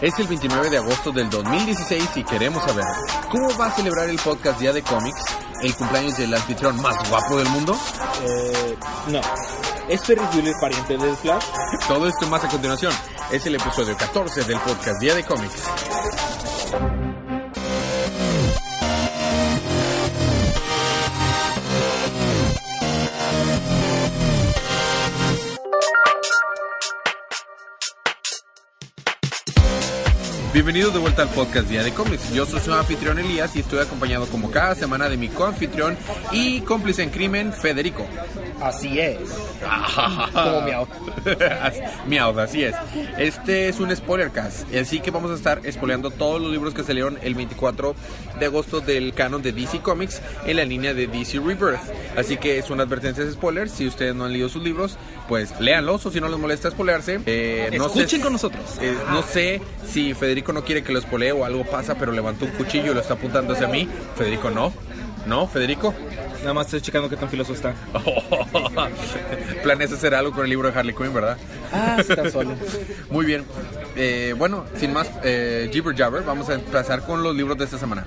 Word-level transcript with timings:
Es 0.00 0.18
el 0.18 0.26
29 0.26 0.70
de 0.70 0.76
agosto 0.76 1.10
del 1.10 1.30
2016 1.30 2.16
y 2.16 2.24
queremos 2.24 2.62
saber 2.62 2.84
cómo 3.30 3.48
va 3.58 3.66
a 3.66 3.70
celebrar 3.70 4.10
el 4.10 4.18
podcast 4.18 4.60
Día 4.60 4.72
de 4.72 4.82
Cómics 4.82 5.22
el 5.62 5.74
cumpleaños 5.74 6.16
del 6.18 6.34
anfitrión 6.34 6.80
más 6.82 7.08
guapo 7.08 7.38
del 7.38 7.48
mundo. 7.48 7.74
Eh, 8.22 8.76
no. 9.08 9.20
¿Es 9.88 10.02
Ferris 10.02 10.28
Bueller 10.32 10.54
pariente 10.60 10.98
del 10.98 11.16
Flash? 11.16 11.44
Todo 11.88 12.08
esto 12.08 12.26
más 12.26 12.44
a 12.44 12.48
continuación. 12.48 12.92
Es 13.30 13.46
el 13.46 13.54
episodio 13.54 13.96
14 13.96 14.44
del 14.44 14.58
podcast 14.60 15.00
Día 15.00 15.14
de 15.14 15.24
Cómics. 15.24 15.62
Bienvenidos 30.56 30.94
de 30.94 31.00
vuelta 31.00 31.20
al 31.20 31.28
podcast 31.28 31.68
Día 31.68 31.82
de 31.82 31.92
Cómics. 31.92 32.32
Yo 32.32 32.46
soy 32.46 32.60
su 32.60 32.72
anfitrión 32.72 33.18
Elías 33.18 33.54
y 33.56 33.60
estoy 33.60 33.80
acompañado 33.80 34.24
como 34.24 34.50
cada 34.50 34.74
semana 34.74 35.06
de 35.06 35.18
mi 35.18 35.28
coanfitrión 35.28 35.98
y 36.32 36.62
cómplice 36.62 37.02
en 37.02 37.10
crimen, 37.10 37.52
Federico. 37.52 38.06
Así 38.62 38.98
es. 38.98 39.18
Como 40.32 40.62
miau. 40.62 40.86
miau, 42.06 42.38
así 42.38 42.64
es. 42.64 42.74
Este 43.18 43.68
es 43.68 43.80
un 43.80 43.94
spoiler 43.94 44.30
cast, 44.30 44.74
así 44.74 45.00
que 45.00 45.10
vamos 45.10 45.30
a 45.30 45.34
estar 45.34 45.60
spoileando 45.70 46.10
todos 46.10 46.40
los 46.40 46.50
libros 46.50 46.72
que 46.72 46.82
salieron 46.82 47.18
el 47.22 47.34
24 47.34 47.94
de 48.40 48.46
agosto 48.46 48.80
del 48.80 49.12
canon 49.12 49.42
de 49.42 49.52
DC 49.52 49.80
Comics 49.80 50.22
en 50.46 50.56
la 50.56 50.64
línea 50.64 50.94
de 50.94 51.06
DC 51.06 51.38
Rebirth. 51.38 51.80
Así 52.16 52.38
que 52.38 52.56
es 52.58 52.70
una 52.70 52.84
advertencia 52.84 53.24
de 53.24 53.32
spoilers. 53.32 53.72
Si 53.72 53.86
ustedes 53.86 54.14
no 54.14 54.24
han 54.24 54.32
leído 54.32 54.48
sus 54.48 54.62
libros, 54.62 54.96
pues 55.28 55.58
léanlos 55.60 56.04
o 56.06 56.10
si 56.10 56.20
no 56.20 56.28
les 56.28 56.38
molesta 56.38 56.70
spoilearse, 56.70 57.20
eh, 57.26 57.70
no 57.76 57.86
escuchen 57.86 58.20
con 58.20 58.32
nosotros. 58.32 58.62
Eh, 58.80 58.96
no 59.10 59.22
sé 59.22 59.60
si 59.86 60.14
Federico 60.14 60.52
no 60.52 60.64
quiere 60.64 60.82
que 60.82 60.92
lo 60.92 61.00
spoilee 61.00 61.32
o 61.32 61.44
algo 61.44 61.64
pasa, 61.64 61.96
pero 61.96 62.12
levantó 62.12 62.44
un 62.44 62.52
cuchillo 62.52 62.92
y 62.92 62.94
lo 62.94 63.00
está 63.00 63.14
apuntando 63.14 63.54
hacia 63.54 63.68
mí. 63.68 63.88
Federico, 64.16 64.50
no. 64.50 64.72
¿No, 65.26 65.48
Federico? 65.48 65.92
Nada 66.40 66.54
más 66.54 66.66
estoy 66.66 66.80
checando 66.80 67.08
qué 67.08 67.16
tan 67.16 67.28
filoso 67.28 67.52
está. 67.52 67.74
Planeas 69.62 69.92
hacer 69.92 70.14
algo 70.14 70.32
con 70.32 70.44
el 70.44 70.50
libro 70.50 70.70
de 70.70 70.78
Harley 70.78 70.94
Quinn, 70.94 71.12
¿verdad? 71.12 71.36
Ah, 71.72 72.00
tan 72.06 72.30
solo. 72.30 72.54
Muy 73.10 73.26
bien. 73.26 73.44
Eh, 73.96 74.34
bueno, 74.38 74.64
sin 74.76 74.92
más 74.92 75.10
eh, 75.24 75.68
Jibber 75.72 75.96
Jabber, 75.96 76.22
vamos 76.22 76.48
a 76.48 76.54
empezar 76.54 77.04
con 77.04 77.22
los 77.22 77.34
libros 77.34 77.58
de 77.58 77.64
esta 77.64 77.78
semana. 77.78 78.06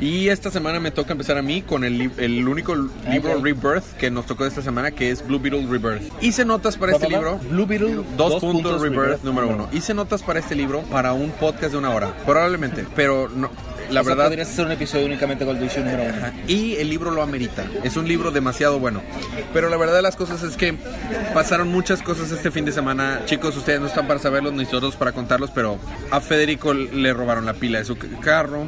Y 0.00 0.28
esta 0.28 0.50
semana 0.50 0.80
me 0.80 0.90
toca 0.90 1.12
empezar 1.12 1.36
a 1.36 1.42
mí 1.42 1.60
con 1.60 1.84
el, 1.84 2.10
el 2.16 2.48
único 2.48 2.74
libro 3.10 3.38
Rebirth 3.42 3.96
que 3.98 4.10
nos 4.10 4.24
tocó 4.24 4.46
esta 4.46 4.62
semana, 4.62 4.90
que 4.92 5.10
es 5.10 5.26
Blue 5.26 5.38
Beetle 5.38 5.66
Rebirth. 5.68 6.10
Hice 6.22 6.44
notas 6.46 6.78
para 6.78 6.92
este 6.92 7.08
libro. 7.08 7.38
Blue 7.50 7.66
Beetle 7.66 8.02
Dos, 8.16 8.40
puntos, 8.40 8.80
Rebirth, 8.80 9.22
número 9.22 9.48
uno. 9.48 9.68
Hice 9.72 9.92
notas 9.92 10.22
para 10.22 10.40
este 10.40 10.54
libro 10.54 10.82
para 10.84 11.12
un 11.12 11.30
podcast 11.32 11.72
de 11.72 11.78
una 11.78 11.90
hora, 11.90 12.14
probablemente, 12.24 12.86
pero 12.96 13.28
no, 13.28 13.50
la 13.90 14.00
O 14.00 14.04
sea, 14.04 14.14
verdad. 14.14 14.28
Podrías 14.28 14.48
hacer 14.48 14.64
un 14.64 14.72
episodio 14.72 15.04
únicamente 15.04 15.44
con 15.44 15.56
el 15.56 15.62
edición 15.62 15.84
número 15.84 16.04
uno. 16.04 16.32
Y 16.48 16.76
el 16.76 16.88
libro 16.88 17.10
lo 17.10 17.22
amerita. 17.22 17.66
Es 17.84 17.98
un 17.98 18.08
libro 18.08 18.30
demasiado 18.30 18.78
bueno. 18.78 19.02
Pero 19.52 19.68
la 19.68 19.76
verdad 19.76 19.96
de 19.96 20.02
las 20.02 20.16
cosas 20.16 20.42
es 20.42 20.56
que 20.56 20.78
pasaron 21.34 21.68
muchas 21.68 22.00
cosas 22.02 22.30
este 22.30 22.50
fin 22.50 22.64
de 22.64 22.72
semana. 22.72 23.20
Chicos, 23.26 23.54
ustedes 23.54 23.80
no 23.80 23.86
están 23.86 24.06
para 24.06 24.18
saberlos 24.18 24.54
ni 24.54 24.64
nosotros 24.64 24.96
para 24.96 25.12
contarlos, 25.12 25.50
pero 25.50 25.78
a 26.10 26.20
Federico 26.20 26.72
le 26.72 27.12
robaron 27.12 27.44
la 27.44 27.52
pila 27.52 27.78
de 27.78 27.84
su 27.84 27.96
carro. 28.20 28.64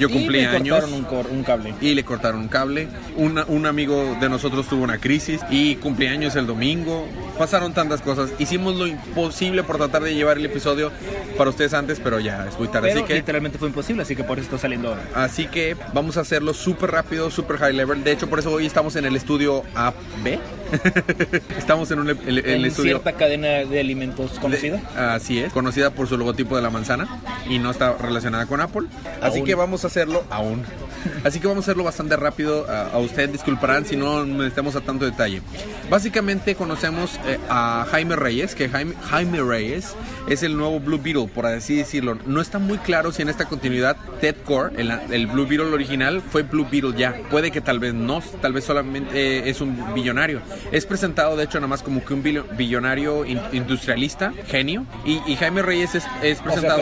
Yo 0.00 0.10
cumplí 0.10 0.40
y 0.40 0.44
años. 0.44 0.80
cortaron 0.80 0.92
un, 0.94 1.04
cor- 1.04 1.26
un 1.30 1.42
cable. 1.44 1.74
y 1.80 1.94
le 1.94 2.04
cortaron 2.04 2.40
un 2.40 2.48
cable. 2.48 2.88
Una- 3.16 3.44
un 3.46 3.66
amigo 3.66 4.16
de 4.20 4.28
nosotros 4.28 4.66
tuvo 4.68 4.82
una 4.84 4.98
crisis 4.98 5.40
y 5.50 5.76
cumpleaños 5.76 6.36
el 6.36 6.46
domingo. 6.46 7.06
Pasaron 7.38 7.72
tantas 7.72 8.00
cosas. 8.02 8.30
Hicimos 8.38 8.76
lo 8.76 8.86
imposible 8.86 9.62
por 9.62 9.76
tratar 9.78 10.02
de 10.02 10.14
llevar 10.14 10.36
el 10.38 10.44
episodio 10.44 10.90
para 11.38 11.50
ustedes 11.50 11.72
antes, 11.74 12.00
pero 12.02 12.20
ya 12.20 12.46
es 12.46 12.58
muy 12.58 12.68
tarde. 12.68 12.88
Pero 12.88 13.00
así 13.00 13.08
que 13.08 13.14
literalmente 13.14 13.58
fue 13.58 13.68
imposible, 13.68 14.02
así 14.02 14.14
que 14.16 14.24
por 14.24 14.38
eso 14.38 14.46
está 14.46 14.58
saliendo 14.58 14.88
ahora. 14.88 15.02
Así 15.14 15.46
que 15.46 15.76
vamos 15.94 16.16
a 16.16 16.20
hacerlo 16.20 16.52
súper 16.54 16.90
rápido, 16.90 17.30
súper 17.30 17.56
high 17.58 17.72
level. 17.72 18.02
De 18.04 18.12
hecho, 18.12 18.28
por 18.28 18.38
eso 18.40 18.50
hoy 18.52 18.66
estamos 18.66 18.96
en 18.96 19.04
el 19.06 19.16
estudio 19.16 19.62
AB. 19.74 20.38
estamos 21.58 21.90
en, 21.90 22.00
un, 22.00 22.08
el, 22.10 22.18
el 22.26 22.38
en 22.46 22.64
estudio. 22.64 22.98
cierta 22.98 23.12
cadena 23.12 23.48
de 23.64 23.80
alimentos 23.80 24.38
conocida. 24.38 24.76
de- 24.78 25.00
así 25.00 25.38
es, 25.38 25.52
conocida 25.52 25.90
por 25.90 26.08
su 26.08 26.16
logotipo 26.16 26.56
de 26.56 26.62
la 26.62 26.70
manzana 26.70 27.20
y 27.48 27.58
no 27.58 27.70
está 27.70 27.92
relacionada 27.96 28.46
con 28.46 28.60
Apple. 28.60 28.86
Así 29.20 29.38
Aún. 29.38 29.46
que 29.46 29.54
vamos 29.54 29.84
a 29.84 29.88
hacerlo 29.88 30.24
aún. 30.30 30.62
Así 31.24 31.40
que 31.40 31.46
vamos 31.46 31.64
a 31.64 31.66
hacerlo 31.70 31.84
bastante 31.84 32.16
rápido. 32.16 32.66
A, 32.70 32.88
a 32.90 32.98
ustedes 32.98 33.32
disculparán 33.32 33.84
si 33.84 33.96
no 33.96 34.24
necesitamos 34.24 34.76
a 34.76 34.80
tanto 34.80 35.04
detalle. 35.04 35.42
Básicamente 35.88 36.54
conocemos 36.54 37.18
eh, 37.26 37.38
a 37.48 37.86
Jaime 37.90 38.16
Reyes, 38.16 38.54
que 38.54 38.68
Jaime, 38.68 38.94
Jaime 39.10 39.42
Reyes 39.42 39.94
es 40.28 40.42
el 40.42 40.56
nuevo 40.56 40.78
Blue 40.80 41.00
Beetle, 41.02 41.26
por 41.28 41.46
así 41.46 41.76
decirlo. 41.76 42.18
No 42.26 42.40
está 42.40 42.58
muy 42.58 42.78
claro 42.78 43.12
si 43.12 43.22
en 43.22 43.28
esta 43.28 43.46
continuidad 43.46 43.96
Ted 44.20 44.36
Core, 44.44 44.70
el, 44.80 44.90
el 45.10 45.26
Blue 45.26 45.46
Beetle 45.46 45.72
original, 45.72 46.22
fue 46.22 46.42
Blue 46.42 46.66
Beetle 46.70 46.94
ya. 46.96 47.14
Puede 47.30 47.50
que 47.50 47.60
tal 47.60 47.78
vez 47.78 47.94
no, 47.94 48.22
tal 48.40 48.52
vez 48.52 48.64
solamente 48.64 49.10
eh, 49.14 49.50
es 49.50 49.60
un 49.60 49.94
billonario. 49.94 50.40
Es 50.72 50.86
presentado, 50.86 51.36
de 51.36 51.44
hecho, 51.44 51.58
nada 51.58 51.68
más 51.68 51.82
como 51.82 52.04
que 52.04 52.14
un 52.14 52.22
billo- 52.22 52.44
billonario 52.56 53.24
in- 53.24 53.40
industrialista, 53.52 54.32
genio. 54.46 54.86
Y, 55.04 55.20
y 55.26 55.36
Jaime 55.36 55.62
Reyes 55.62 55.94
es, 55.94 56.04
presentado. 56.40 56.78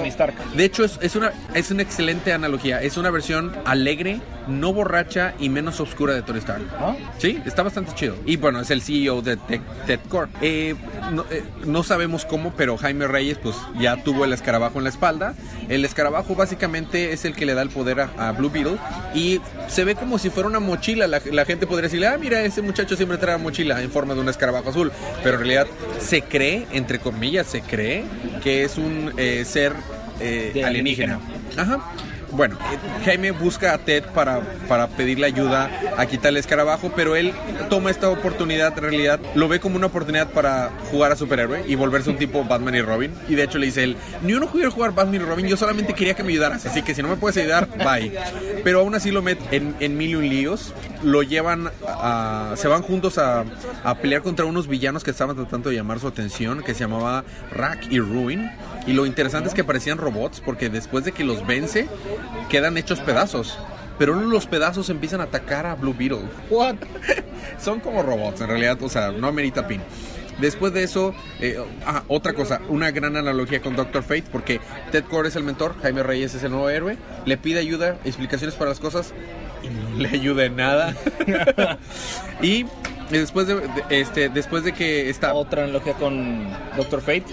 De 0.54 0.64
hecho, 0.64 0.84
es, 0.84 0.98
es 1.00 1.16
una, 1.16 1.32
es 1.54 1.70
una 1.70 1.82
excelente 1.82 2.32
analogía. 2.32 2.82
Es 2.82 2.96
una 2.96 3.10
versión 3.10 3.52
alegre, 3.64 4.07
no 4.46 4.72
borracha 4.72 5.34
y 5.38 5.48
menos 5.50 5.78
oscura 5.80 6.14
de 6.14 6.22
Tony 6.22 6.38
Stark. 6.38 6.62
¿No? 6.80 6.96
Sí, 7.19 7.38
está 7.44 7.62
bastante 7.62 7.92
chido. 7.94 8.16
Y 8.24 8.36
bueno, 8.36 8.60
es 8.60 8.70
el 8.70 8.80
CEO 8.82 9.20
de 9.22 9.36
Tech- 9.36 9.60
Ted 9.86 10.00
Corp. 10.08 10.30
Eh, 10.41 10.74
no, 11.12 11.24
eh, 11.30 11.42
no 11.66 11.82
sabemos 11.82 12.24
cómo, 12.24 12.52
pero 12.56 12.76
Jaime 12.78 13.06
Reyes 13.06 13.38
pues 13.38 13.56
ya 13.78 14.02
tuvo 14.02 14.24
el 14.24 14.32
escarabajo 14.32 14.78
en 14.78 14.84
la 14.84 14.91
espalda. 14.91 15.34
El 15.68 15.84
escarabajo 15.84 16.34
básicamente 16.34 17.12
es 17.12 17.24
el 17.26 17.34
que 17.34 17.44
le 17.44 17.54
da 17.54 17.60
el 17.62 17.68
poder 17.68 18.00
a, 18.00 18.10
a 18.28 18.32
Blue 18.32 18.48
Beetle 18.50 18.78
y 19.14 19.41
se 19.68 19.84
ve 19.84 19.94
como 19.94 20.18
si 20.18 20.30
fuera 20.30 20.48
una 20.48 20.60
mochila. 20.60 21.06
La, 21.06 21.20
la 21.30 21.44
gente 21.44 21.66
podría 21.66 21.84
decirle, 21.88 22.06
ah, 22.06 22.16
mira, 22.18 22.41
ese 22.42 22.62
muchacho 22.62 22.97
siempre 22.97 23.18
trae 23.18 23.36
mochila 23.36 23.82
en 23.82 23.91
forma 23.91 24.14
de 24.14 24.20
un 24.20 24.28
escarabajo 24.30 24.70
azul. 24.70 24.91
Pero 25.22 25.34
en 25.34 25.41
realidad 25.41 25.66
se 26.00 26.22
cree, 26.22 26.66
entre 26.72 26.98
comillas, 27.00 27.47
se 27.48 27.60
cree 27.60 28.04
que 28.42 28.64
es 28.64 28.78
un 28.78 29.12
eh, 29.18 29.44
ser 29.44 29.74
De 30.18 30.64
alienígena. 30.64 31.20
Ajá. 31.56 31.80
Bueno, 32.31 32.56
Jaime 33.05 33.31
busca 33.31 33.72
a 33.72 33.78
Ted 33.78 34.05
para, 34.15 34.41
para 34.69 34.87
pedirle 34.89 35.27
ayuda 35.27 35.71
a 35.97 36.06
quitar 36.06 36.31
el 36.31 36.37
escarabajo, 36.37 36.93
pero 36.94 37.16
él 37.16 37.33
toma 37.71 37.91
esta 37.91 38.11
oportunidad, 38.11 38.77
en 38.77 38.83
realidad, 38.83 39.21
lo 39.34 39.49
ve 39.49 39.61
como 39.61 39.77
una 39.77 39.87
oportunidad 39.87 40.31
para 40.31 40.71
jugar 40.91 41.12
a 41.12 41.16
superhéroe 41.16 41.65
y 41.66 41.75
volverse 41.75 42.11
un 42.11 42.16
tipo 42.19 42.44
Batman 42.44 42.75
y 42.75 42.83
Robin. 42.83 43.15
Y 43.28 43.34
de 43.34 43.44
hecho 43.44 43.59
le 43.59 43.66
dice 43.66 43.83
él, 43.84 43.97
ni 44.22 44.34
uno 44.34 44.47
quiero 44.49 44.71
jugar 44.71 44.94
Batman 44.94 45.22
y 45.22 45.25
Robin, 45.25 45.47
yo 45.47 45.56
solamente 45.56 45.94
quería 45.94 46.15
que 46.15 46.22
me 46.22 46.33
ayudaras, 46.33 46.66
así 46.66 46.83
que 46.83 46.94
si 46.94 47.03
no 47.03 47.09
me 47.09 47.16
puedes 47.16 47.37
ayudar, 47.39 47.66
bye. 47.78 48.12
Pero 48.62 48.81
aún 48.81 48.95
así 48.95 49.10
lo 49.10 49.22
mete 49.22 49.56
en, 49.56 49.75
en 49.81 49.97
mil 49.97 50.22
y 50.22 50.28
líos, 50.28 50.75
lo 51.03 51.22
llevan 51.22 51.71
a... 51.87 52.53
se 52.56 52.69
van 52.69 52.83
juntos 52.83 53.19
a, 53.19 53.45
a 53.84 53.95
pelear 53.97 54.22
contra 54.22 54.45
unos 54.45 54.69
villanos 54.69 55.03
que 55.03 55.10
estaban 55.10 55.34
tratando 55.34 55.71
de 55.71 55.77
llamar 55.77 55.99
su 55.99 56.09
atención, 56.09 56.62
que 56.62 56.75
se 56.75 56.81
llamaba 56.81 57.25
Rack 57.53 57.87
y 57.91 58.00
Ruin. 58.00 58.50
Y 58.88 58.94
lo 58.94 59.04
interesante 59.04 59.50
es 59.50 59.54
que 59.54 59.65
parecían 59.65 59.99
robots, 59.99 60.41
porque 60.41 60.71
después 60.71 61.04
de 61.04 61.12
que 61.12 61.22
los 61.22 61.47
vence, 61.47 61.87
quedan 62.49 62.78
hechos 62.78 63.00
pedazos. 63.00 63.59
Pero 63.99 64.15
los 64.15 64.47
pedazos 64.47 64.88
empiezan 64.88 65.21
a 65.21 65.25
atacar 65.25 65.66
a 65.66 65.75
Blue 65.75 65.94
Beetle. 65.97 66.22
What? 66.50 66.76
Son 67.60 67.81
como 67.81 68.03
robots, 68.03 68.41
en 68.41 68.48
realidad, 68.48 68.82
o 68.82 68.88
sea, 68.88 69.12
no 69.12 69.28
amerita 69.28 69.66
pin. 69.66 69.82
Después 70.41 70.72
de 70.72 70.84
eso, 70.84 71.15
eh, 71.41 71.59
ah, 71.84 72.04
otra 72.09 72.32
cosa, 72.32 72.62
una 72.71 72.91
gran 72.91 73.16
analogía 73.16 73.60
con 73.60 73.77
Doctor 73.77 74.03
Fate, 74.03 74.25
porque 74.32 74.60
Ted 74.91 75.04
Core 75.04 75.28
es 75.28 75.37
el 75.37 75.43
mentor, 75.43 75.75
Jaime 75.82 76.03
Reyes 76.03 76.34
es 76.34 76.43
el 76.44 76.53
nuevo 76.53 76.71
héroe, 76.71 76.97
le 77.27 77.37
pide 77.37 77.59
ayuda, 77.59 77.98
explicaciones 78.06 78.54
para 78.54 78.71
las 78.71 78.81
cosas, 78.81 79.12
y 79.62 79.69
no 79.69 79.98
le 79.98 80.09
ayuda 80.09 80.44
en 80.44 80.56
nada. 80.56 80.97
y 82.43 82.65
después 83.10 83.46
de, 83.46 83.54
de- 83.56 83.70
este, 83.91 84.28
después 84.28 84.64
de 84.64 84.72
que 84.72 85.08
está... 85.10 85.34
Otra 85.34 85.65
analogía 85.65 85.94
con 85.94 86.47
Doctor 86.77 87.00
Fate. 87.00 87.24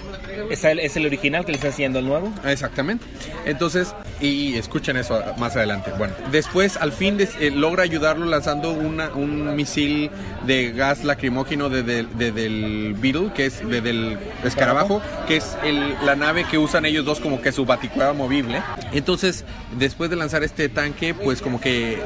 Es 0.50 0.64
el, 0.64 0.78
es 0.80 0.96
el 0.96 1.06
original 1.06 1.44
que 1.44 1.52
le 1.52 1.56
está 1.56 1.68
haciendo 1.68 1.98
el 1.98 2.06
nuevo. 2.06 2.32
Exactamente. 2.44 3.04
Entonces, 3.46 3.94
y 4.20 4.54
escuchen 4.56 4.96
eso 4.96 5.22
más 5.38 5.56
adelante. 5.56 5.90
Bueno, 5.98 6.14
después 6.30 6.76
al 6.76 6.92
fin 6.92 7.16
des- 7.16 7.34
eh, 7.40 7.50
logra 7.50 7.82
ayudarlo 7.82 8.26
lanzando 8.26 8.72
una- 8.72 9.08
un 9.14 9.54
misil 9.56 10.10
de 10.46 10.72
gas 10.72 11.04
lacrimógeno 11.04 11.68
de, 11.68 11.82
de- 11.82 12.04
de- 12.04 12.32
del 12.32 12.94
Beetle, 12.98 13.32
que 13.34 13.46
es 13.46 13.66
de- 13.66 13.80
del 13.80 14.18
escarabajo, 14.44 15.00
que 15.26 15.36
es 15.36 15.56
el- 15.64 15.94
la 16.04 16.16
nave 16.16 16.44
que 16.50 16.58
usan 16.58 16.84
ellos 16.86 17.04
dos 17.04 17.20
como 17.20 17.40
que 17.40 17.52
su 17.52 17.64
baticueva 17.66 18.12
movible. 18.12 18.62
Entonces, 18.92 19.44
después 19.78 20.10
de 20.10 20.16
lanzar 20.16 20.44
este 20.44 20.68
tanque, 20.68 21.14
pues 21.14 21.40
como 21.42 21.60
que, 21.60 21.98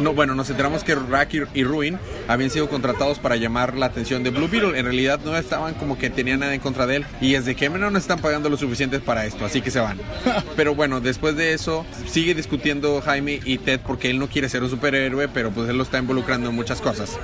no, 0.00 0.12
bueno, 0.14 0.34
nos 0.34 0.50
enteramos 0.50 0.84
que 0.84 0.94
Rack 0.94 1.34
y, 1.34 1.60
y 1.60 1.64
Ruin 1.64 1.98
habían 2.28 2.50
sido 2.50 2.68
contratados 2.68 3.17
para 3.18 3.36
llamar 3.36 3.76
la 3.76 3.86
atención 3.86 4.22
de 4.22 4.30
Blue 4.30 4.48
Beetle. 4.48 4.78
En 4.78 4.84
realidad 4.84 5.20
no 5.24 5.36
estaban 5.36 5.74
como 5.74 5.98
que 5.98 6.10
tenían 6.10 6.40
nada 6.40 6.54
en 6.54 6.60
contra 6.60 6.86
de 6.86 6.96
él. 6.96 7.06
Y 7.20 7.34
es 7.34 7.44
de 7.44 7.54
que 7.54 7.68
no 7.68 7.98
están 7.98 8.20
pagando 8.20 8.48
lo 8.48 8.56
suficiente 8.56 8.98
para 9.00 9.26
esto, 9.26 9.44
así 9.44 9.60
que 9.60 9.70
se 9.70 9.80
van. 9.80 9.98
Pero 10.56 10.74
bueno, 10.74 11.00
después 11.00 11.36
de 11.36 11.52
eso, 11.52 11.84
sigue 12.06 12.34
discutiendo 12.34 13.00
Jaime 13.00 13.40
y 13.44 13.58
Ted 13.58 13.80
porque 13.86 14.10
él 14.10 14.18
no 14.18 14.28
quiere 14.28 14.48
ser 14.48 14.62
un 14.62 14.70
superhéroe, 14.70 15.28
pero 15.28 15.50
pues 15.50 15.68
él 15.68 15.76
lo 15.76 15.82
está 15.82 15.98
involucrando 15.98 16.50
en 16.50 16.54
muchas 16.54 16.80
cosas. 16.80 17.18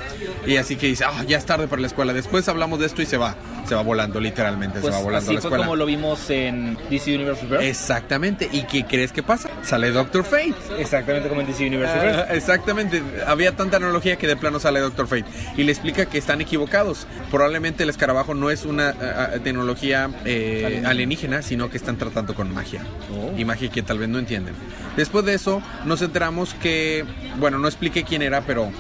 Y 0.47 0.57
así 0.57 0.77
que 0.77 0.87
dice, 0.87 1.05
ah, 1.05 1.25
ya 1.27 1.39
es 1.39 1.47
tarde 1.47 1.67
para 1.67 1.81
la 1.81 1.89
escuela. 1.89 2.13
Después 2.13 2.49
hablamos 2.49 2.79
de 2.79 2.87
esto 2.87 3.03
y 3.03 3.07
se 3.07 3.17
va. 3.17 3.35
Se 3.67 3.75
va 3.75 3.83
volando, 3.83 4.21
literalmente. 4.21 4.81
Pues 4.81 4.93
se 4.93 4.99
va 4.99 5.05
volando 5.05 5.31
así 5.31 5.31
a 5.31 5.35
la 5.35 5.41
fue 5.41 5.49
escuela. 5.49 5.65
como 5.65 5.77
lo 5.77 5.87
vimos 5.87 6.29
en 6.31 6.77
DC 6.91 7.15
Universe. 7.15 7.47
Exactamente. 7.69 8.49
¿Y 8.53 8.65
qué 8.65 8.85
crees 8.85 9.13
que 9.13 9.23
pasa? 9.23 9.49
Sale 9.63 9.91
Doctor 9.91 10.25
Fate. 10.25 10.55
Exactamente 10.79 11.29
como 11.29 11.41
en 11.41 11.47
DC 11.47 11.67
Universe. 11.67 11.95
Ah, 11.95 12.27
exactamente, 12.35 13.03
había 13.27 13.57
tanta 13.57 13.79
analogía 13.79 14.17
que 14.17 14.27
de 14.27 14.37
plano 14.37 14.61
sale 14.61 14.81
Doctor 14.81 15.07
Fate 15.07 15.25
y 15.57 15.63
le 15.63 15.73
explica 15.85 16.11
que 16.11 16.17
están 16.17 16.41
equivocados. 16.41 17.07
Probablemente 17.31 17.83
el 17.83 17.91
escarabajo 17.91 18.33
no 18.33 18.49
es 18.49 18.65
una 18.65 18.89
ah, 18.89 19.33
ah, 19.35 19.39
tecnología 19.45 20.09
eh, 20.25 20.83
alienígena, 20.87 21.43
sino 21.43 21.69
que 21.69 21.77
están 21.77 21.99
tratando 21.99 22.35
con 22.35 22.55
magia. 22.55 22.81
Oh. 23.13 23.39
Y 23.39 23.45
magia 23.45 23.69
que 23.69 23.83
tal 23.83 23.99
vez 23.99 24.09
no 24.09 24.19
entienden. 24.19 24.55
Después 24.97 25.27
de 25.27 25.35
eso, 25.35 25.63
nos 25.85 26.01
enteramos 26.01 26.55
que, 26.55 27.05
bueno, 27.39 27.59
no 27.59 27.69
expliqué 27.69 28.03
quién 28.03 28.23
era, 28.23 28.41
pero 28.47 28.71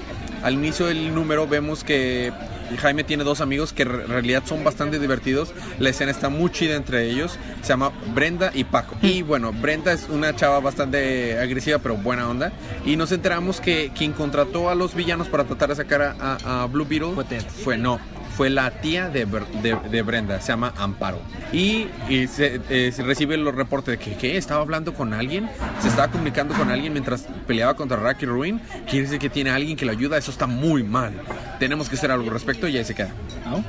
al 0.43 0.55
inicio 0.55 0.87
del 0.87 1.15
número 1.15 1.47
vemos 1.47 1.85
que 1.85 2.33
Jaime 2.79 3.05
tiene 3.05 3.25
dos 3.25 3.41
amigos 3.41 3.73
que 3.73 3.83
en 3.83 4.09
realidad 4.09 4.43
son 4.47 4.65
bastante 4.65 4.99
divertidos. 4.99 5.53
La 5.79 5.91
escena 5.91 6.11
está 6.11 6.29
muy 6.29 6.51
chida 6.51 6.75
entre 6.77 7.09
ellos. 7.11 7.39
Se 7.63 7.69
llama 7.69 7.93
Brenda 8.15 8.51
y 8.55 8.65
Paco. 8.65 8.97
Y 9.03 9.23
bueno, 9.23 9.53
Brenda 9.53 9.93
es 9.93 10.07
una 10.09 10.35
chava 10.37 10.61
bastante 10.61 11.39
agresiva, 11.39 11.79
pero 11.79 11.97
buena 11.97 12.29
onda. 12.29 12.53
Y 12.85 12.97
nos 12.97 13.13
enteramos 13.13 13.61
que 13.61 13.91
quien 13.97 14.13
contrató 14.13 14.69
a 14.71 14.75
los 14.75 14.95
villanos 14.95 15.29
para 15.29 15.45
tratar 15.45 15.69
de 15.71 15.77
sacar 15.77 16.03
a, 16.03 16.17
a- 16.45 16.63
a 16.63 16.67
Blue 16.67 16.87
Beetle 16.89 17.13
Fue 17.15 17.25
Ted. 17.25 17.43
fue 17.43 17.77
no. 17.79 17.99
Fue 18.37 18.51
la 18.51 18.71
tía 18.81 19.09
de, 19.09 19.27
de- 19.27 19.79
de 19.91 20.03
Brenda, 20.03 20.41
se 20.41 20.49
llama 20.49 20.75
Amparo. 20.77 21.21
Y, 21.53 21.87
y 22.09 22.27
se, 22.27 22.61
eh, 22.69 22.91
se 22.93 23.03
recibe 23.05 23.37
los 23.37 23.55
reportes 23.55 23.99
de 23.99 24.15
que 24.17 24.37
estaba 24.37 24.61
hablando 24.61 24.93
con 24.95 25.15
alguien, 25.15 25.49
se 25.81 25.89
estaba 25.89 26.11
comunicando 26.11 26.55
con 26.55 26.71
alguien 26.71 26.93
mientras 26.93 27.27
peleaba 27.47 27.75
contra 27.75 27.97
Rocky 27.97 28.27
Ruin. 28.27 28.61
Quiere 28.91 29.03
decir 29.07 29.19
que 29.21 29.31
tiene 29.31 29.51
a 29.51 29.55
alguien 29.55 29.77
que 29.77 29.85
lo 29.85 29.93
ayuda, 29.93 30.19
eso 30.19 30.31
está 30.33 30.47
muy 30.47 30.83
mal. 30.83 31.13
Tenemos 31.61 31.89
que 31.89 31.95
hacer 31.97 32.11
algo 32.11 32.25
al 32.27 32.33
respecto 32.33 32.67
y 32.67 32.77
ahí 32.77 32.85
se 32.85 32.95
queda. 32.95 33.13
¿No? 33.47 33.65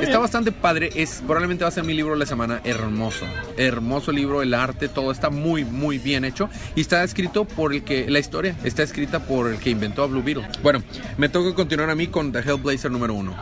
Está 0.00 0.18
bastante 0.18 0.52
padre, 0.52 0.90
es 0.94 1.22
probablemente 1.24 1.64
va 1.64 1.68
a 1.68 1.72
ser 1.72 1.82
mi 1.84 1.94
libro 1.94 2.12
de 2.12 2.18
la 2.18 2.26
semana, 2.26 2.60
hermoso. 2.64 3.24
Hermoso 3.56 4.12
libro, 4.12 4.42
el 4.42 4.52
arte, 4.54 4.88
todo 4.88 5.10
está 5.10 5.30
muy 5.30 5.64
muy 5.64 5.98
bien 5.98 6.24
hecho 6.24 6.48
y 6.74 6.82
está 6.82 7.02
escrito 7.02 7.44
por 7.44 7.72
el 7.72 7.82
que 7.82 8.08
la 8.10 8.18
historia 8.18 8.54
está 8.62 8.82
escrita 8.82 9.20
por 9.20 9.50
el 9.50 9.58
que 9.58 9.70
inventó 9.70 10.02
a 10.02 10.06
Blue 10.06 10.22
Beetle. 10.22 10.46
Bueno, 10.62 10.82
me 11.16 11.28
toca 11.28 11.54
continuar 11.54 11.88
a 11.90 11.94
mí 11.94 12.08
con 12.08 12.30
The 12.30 12.40
Hellblazer 12.40 12.90
número 12.90 13.14
uno. 13.14 13.34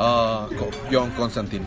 Ah, 0.00 0.48
John 0.90 1.10
Constantine. 1.10 1.66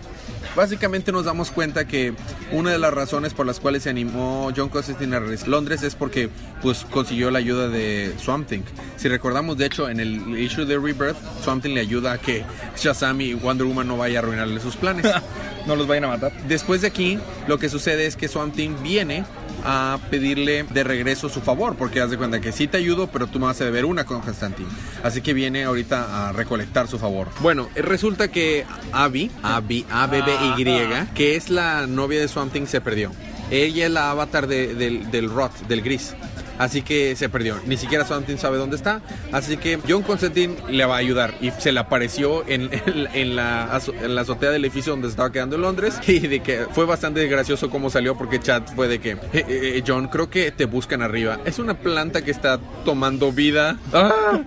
Básicamente 0.55 1.11
nos 1.11 1.25
damos 1.25 1.49
cuenta 1.49 1.87
que 1.87 2.13
una 2.51 2.71
de 2.71 2.77
las 2.77 2.93
razones 2.93 3.33
por 3.33 3.45
las 3.45 3.59
cuales 3.59 3.83
se 3.83 3.89
animó 3.89 4.51
John 4.55 4.69
Constantine 4.69 5.15
a 5.15 5.19
Londres 5.47 5.81
es 5.81 5.95
porque 5.95 6.29
pues 6.61 6.85
consiguió 6.91 7.31
la 7.31 7.39
ayuda 7.39 7.69
de 7.69 8.13
Swamp 8.19 8.47
Thing. 8.47 8.61
Si 8.97 9.07
recordamos, 9.07 9.57
de 9.57 9.65
hecho, 9.65 9.89
en 9.89 9.99
el 9.99 10.37
issue 10.37 10.65
de 10.65 10.77
Rebirth, 10.77 11.17
Swamp 11.43 11.63
Thing 11.63 11.73
le 11.73 11.81
ayuda 11.81 12.13
a 12.13 12.17
que 12.19 12.43
Shazam 12.77 13.21
y 13.21 13.33
Wonder 13.33 13.65
Woman 13.65 13.87
no 13.87 13.97
vaya 13.97 14.19
a 14.19 14.21
arruinarle 14.21 14.59
sus 14.59 14.75
planes. 14.75 15.05
No 15.65 15.77
los 15.77 15.87
vayan 15.87 16.03
a 16.03 16.07
matar. 16.09 16.33
Después 16.49 16.81
de 16.81 16.87
aquí, 16.87 17.17
lo 17.47 17.57
que 17.57 17.69
sucede 17.69 18.05
es 18.05 18.17
que 18.17 18.27
Swamp 18.27 18.53
Thing 18.53 18.75
viene 18.83 19.23
a 19.63 19.97
pedirle 20.09 20.63
de 20.63 20.83
regreso 20.83 21.29
su 21.29 21.41
favor, 21.41 21.75
porque 21.75 22.01
haz 22.01 22.09
de 22.09 22.17
cuenta 22.17 22.41
que 22.41 22.51
sí 22.51 22.67
te 22.67 22.77
ayudo, 22.77 23.07
pero 23.07 23.27
tú 23.27 23.39
me 23.39 23.45
vas 23.45 23.59
a 23.61 23.65
deber 23.65 23.85
una 23.85 24.05
con 24.05 24.21
Constantine. 24.21 24.69
Así 25.03 25.21
que 25.21 25.33
viene 25.33 25.63
ahorita 25.63 26.29
a 26.29 26.31
recolectar 26.33 26.87
su 26.87 26.99
favor. 26.99 27.29
Bueno, 27.39 27.69
eh, 27.75 27.81
resulta 27.81 28.27
que 28.29 28.65
Abby, 28.91 29.31
Abby, 29.41 29.85
A-B-B-Y, 29.89 31.07
que 31.13 31.35
es 31.35 31.49
la 31.49 31.87
novia 31.87 32.19
de 32.19 32.27
Swamp 32.27 32.51
Thing, 32.53 32.65
se 32.65 32.81
perdió. 32.81 33.11
Ella 33.51 33.85
es 33.85 33.91
la 33.91 34.09
avatar 34.11 34.47
de- 34.47 34.73
del, 34.73 35.11
del 35.11 35.29
Rot, 35.29 35.51
del 35.67 35.81
gris. 35.81 36.13
Así 36.59 36.81
que 36.81 37.15
se 37.15 37.29
perdió. 37.29 37.57
Ni 37.65 37.77
siquiera 37.77 38.05
Swamp 38.05 38.25
Thing 38.27 38.37
sabe 38.37 38.57
dónde 38.57 38.75
está. 38.75 39.01
Así 39.31 39.57
que 39.57 39.79
John 39.87 40.03
Constantine 40.03 40.55
le 40.69 40.85
va 40.85 40.95
a 40.95 40.99
ayudar. 40.99 41.33
Y 41.41 41.51
se 41.51 41.71
le 41.71 41.79
apareció 41.79 42.47
en, 42.47 42.69
en- 43.13 43.35
la, 43.35 43.79
en 44.01 44.15
la 44.15 44.21
azotea 44.21 44.51
del 44.51 44.63
edificio 44.65 44.91
donde 44.93 45.07
se 45.07 45.11
estaba 45.11 45.31
quedando 45.31 45.55
en 45.55 45.61
Londres. 45.63 45.99
Y 46.07 46.19
de 46.27 46.41
que 46.41 46.65
fue 46.71 46.85
bastante 46.85 47.25
gracioso 47.27 47.69
cómo 47.69 47.89
salió. 47.89 48.15
Porque 48.15 48.39
chat 48.39 48.73
fue 48.75 48.87
de 48.87 48.99
que, 48.99 49.11
"Eh, 49.11 49.17
eh, 49.33 49.83
John, 49.85 50.07
creo 50.09 50.29
que 50.29 50.51
te 50.51 50.65
buscan 50.65 51.01
arriba. 51.01 51.39
Es 51.45 51.57
una 51.59 51.73
planta 51.73 52.21
que 52.21 52.31
está 52.31 52.59
tomando 52.85 53.31
vida. 53.31 53.77
¡Ah! 53.93 54.41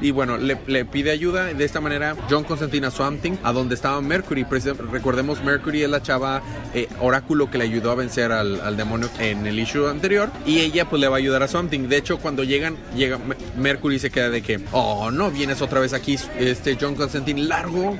y 0.00 0.10
bueno, 0.12 0.36
le, 0.36 0.56
le 0.66 0.84
pide 0.84 1.10
ayuda. 1.10 1.46
De 1.46 1.64
esta 1.64 1.80
manera, 1.80 2.14
John 2.30 2.44
Constantine 2.44 2.86
a 2.86 2.90
Swamp 2.90 3.20
Thing, 3.22 3.36
a 3.42 3.52
donde 3.52 3.74
estaba 3.74 4.00
Mercury. 4.00 4.46
Recordemos, 4.92 5.42
Mercury 5.42 5.82
es 5.82 5.90
la 5.90 6.02
chava 6.02 6.42
eh, 6.74 6.88
oráculo 7.00 7.50
que 7.50 7.58
le 7.58 7.64
ayudó 7.64 7.90
a 7.90 7.94
vencer 7.94 8.32
al, 8.32 8.60
al 8.60 8.76
demonio 8.76 9.08
en 9.18 9.46
el 9.46 9.58
issue 9.58 9.88
anterior. 9.88 10.30
Y 10.46 10.60
ella 10.60 10.84
pues 10.88 11.00
le 11.00 11.07
va 11.08 11.16
a 11.16 11.18
ayudar 11.18 11.42
a 11.42 11.48
Swamp 11.48 11.70
Thing. 11.70 11.88
De 11.88 11.96
hecho, 11.96 12.18
cuando 12.18 12.44
llegan, 12.44 12.76
llega 12.96 13.18
Me- 13.18 13.36
Mercury 13.56 13.96
y 13.96 13.98
se 13.98 14.10
queda 14.10 14.30
de 14.30 14.42
que, 14.42 14.60
oh, 14.72 15.10
no 15.10 15.30
vienes 15.30 15.62
otra 15.62 15.80
vez 15.80 15.92
aquí, 15.92 16.18
este 16.38 16.76
John 16.80 16.94
Constantine, 16.94 17.42
largo. 17.42 17.96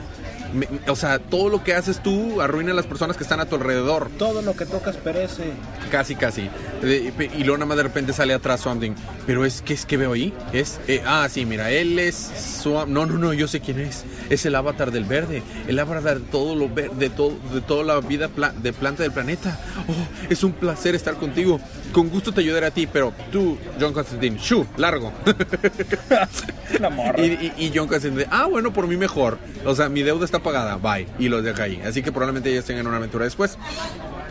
Me- 0.55 0.67
o 0.89 0.97
sea, 0.97 1.19
todo 1.19 1.51
lo 1.51 1.63
que 1.63 1.75
haces 1.75 2.03
tú 2.03 2.41
arruina 2.41 2.73
a 2.73 2.75
las 2.75 2.87
personas 2.87 3.19
que 3.19 3.23
están 3.23 3.39
a 3.39 3.45
tu 3.45 3.57
alrededor. 3.57 4.09
Todo 4.19 4.41
lo 4.41 4.57
que 4.57 4.65
tocas 4.65 4.97
perece. 4.97 5.45
Casi, 5.91 6.15
casi. 6.17 6.49
Y 6.83 7.41
luego 7.45 7.59
nada 7.59 7.67
más 7.67 7.77
de 7.77 7.83
repente 7.83 8.15
sale 8.15 8.33
atrás 8.33 8.61
Swamp 8.63 8.83
Pero 9.27 9.45
es 9.45 9.61
que 9.61 9.75
es 9.75 9.85
que 9.85 9.99
veo 9.99 10.15
ahí. 10.15 10.33
Es. 10.55 10.81
eh, 10.89 11.03
ah, 11.05 11.29
sí, 11.31 11.45
mira, 11.45 11.71
él 11.71 11.99
es 11.99 12.15
Swamp. 12.63 12.91
No, 12.91 13.05
no, 13.05 13.19
no, 13.19 13.35
yo 13.35 13.47
sé 13.47 13.61
quién 13.61 13.79
es. 13.79 14.05
Es 14.31 14.47
el 14.47 14.55
avatar 14.55 14.91
del 14.91 15.05
verde. 15.05 15.43
El 15.67 15.79
avatar 15.79 16.19
de 16.21 16.25
todo 16.31 16.55
lo 16.55 16.69
de 16.69 17.11
todo, 17.11 17.37
de 17.53 17.61
toda 17.61 17.85
la 17.85 18.01
vida 18.01 18.29
pla- 18.29 18.53
de 18.57 18.73
planta 18.73 19.03
del 19.03 19.13
planeta. 19.13 19.61
Oh, 19.87 19.95
es 20.31 20.45
un 20.45 20.53
placer 20.53 20.95
estar 20.95 21.15
contigo. 21.17 21.61
Con 21.93 22.11
gusto 22.11 22.32
te 22.32 22.40
ayudaré 22.43 22.67
a 22.67 22.70
ti, 22.70 22.87
pero 22.87 23.12
tú, 23.32 23.56
John 23.81 23.93
Constantine, 23.93 24.38
shu, 24.38 24.67
largo. 24.76 25.12
La 26.81 26.90
morra. 26.90 27.20
Y, 27.25 27.52
y- 27.56 27.67
y 27.67 27.73
John 27.75 27.88
Constantine, 27.88 28.26
ah, 28.31 28.46
bueno, 28.46 28.73
por 28.73 28.87
mí 28.87 28.96
mejor. 28.96 29.38
O 29.64 29.75
sea, 29.75 29.88
mi 29.88 30.02
deuda 30.02 30.25
está 30.25 30.38
pagada, 30.40 30.76
bye. 30.76 31.06
Y 31.19 31.29
los 31.29 31.43
deja 31.43 31.62
ahí. 31.64 31.81
Así 31.85 32.02
que 32.02 32.12
probablemente 32.12 32.50
ellos 32.50 32.64
tengan 32.64 32.87
una 32.87 32.99
aventura 32.99 33.25
después. 33.25 33.58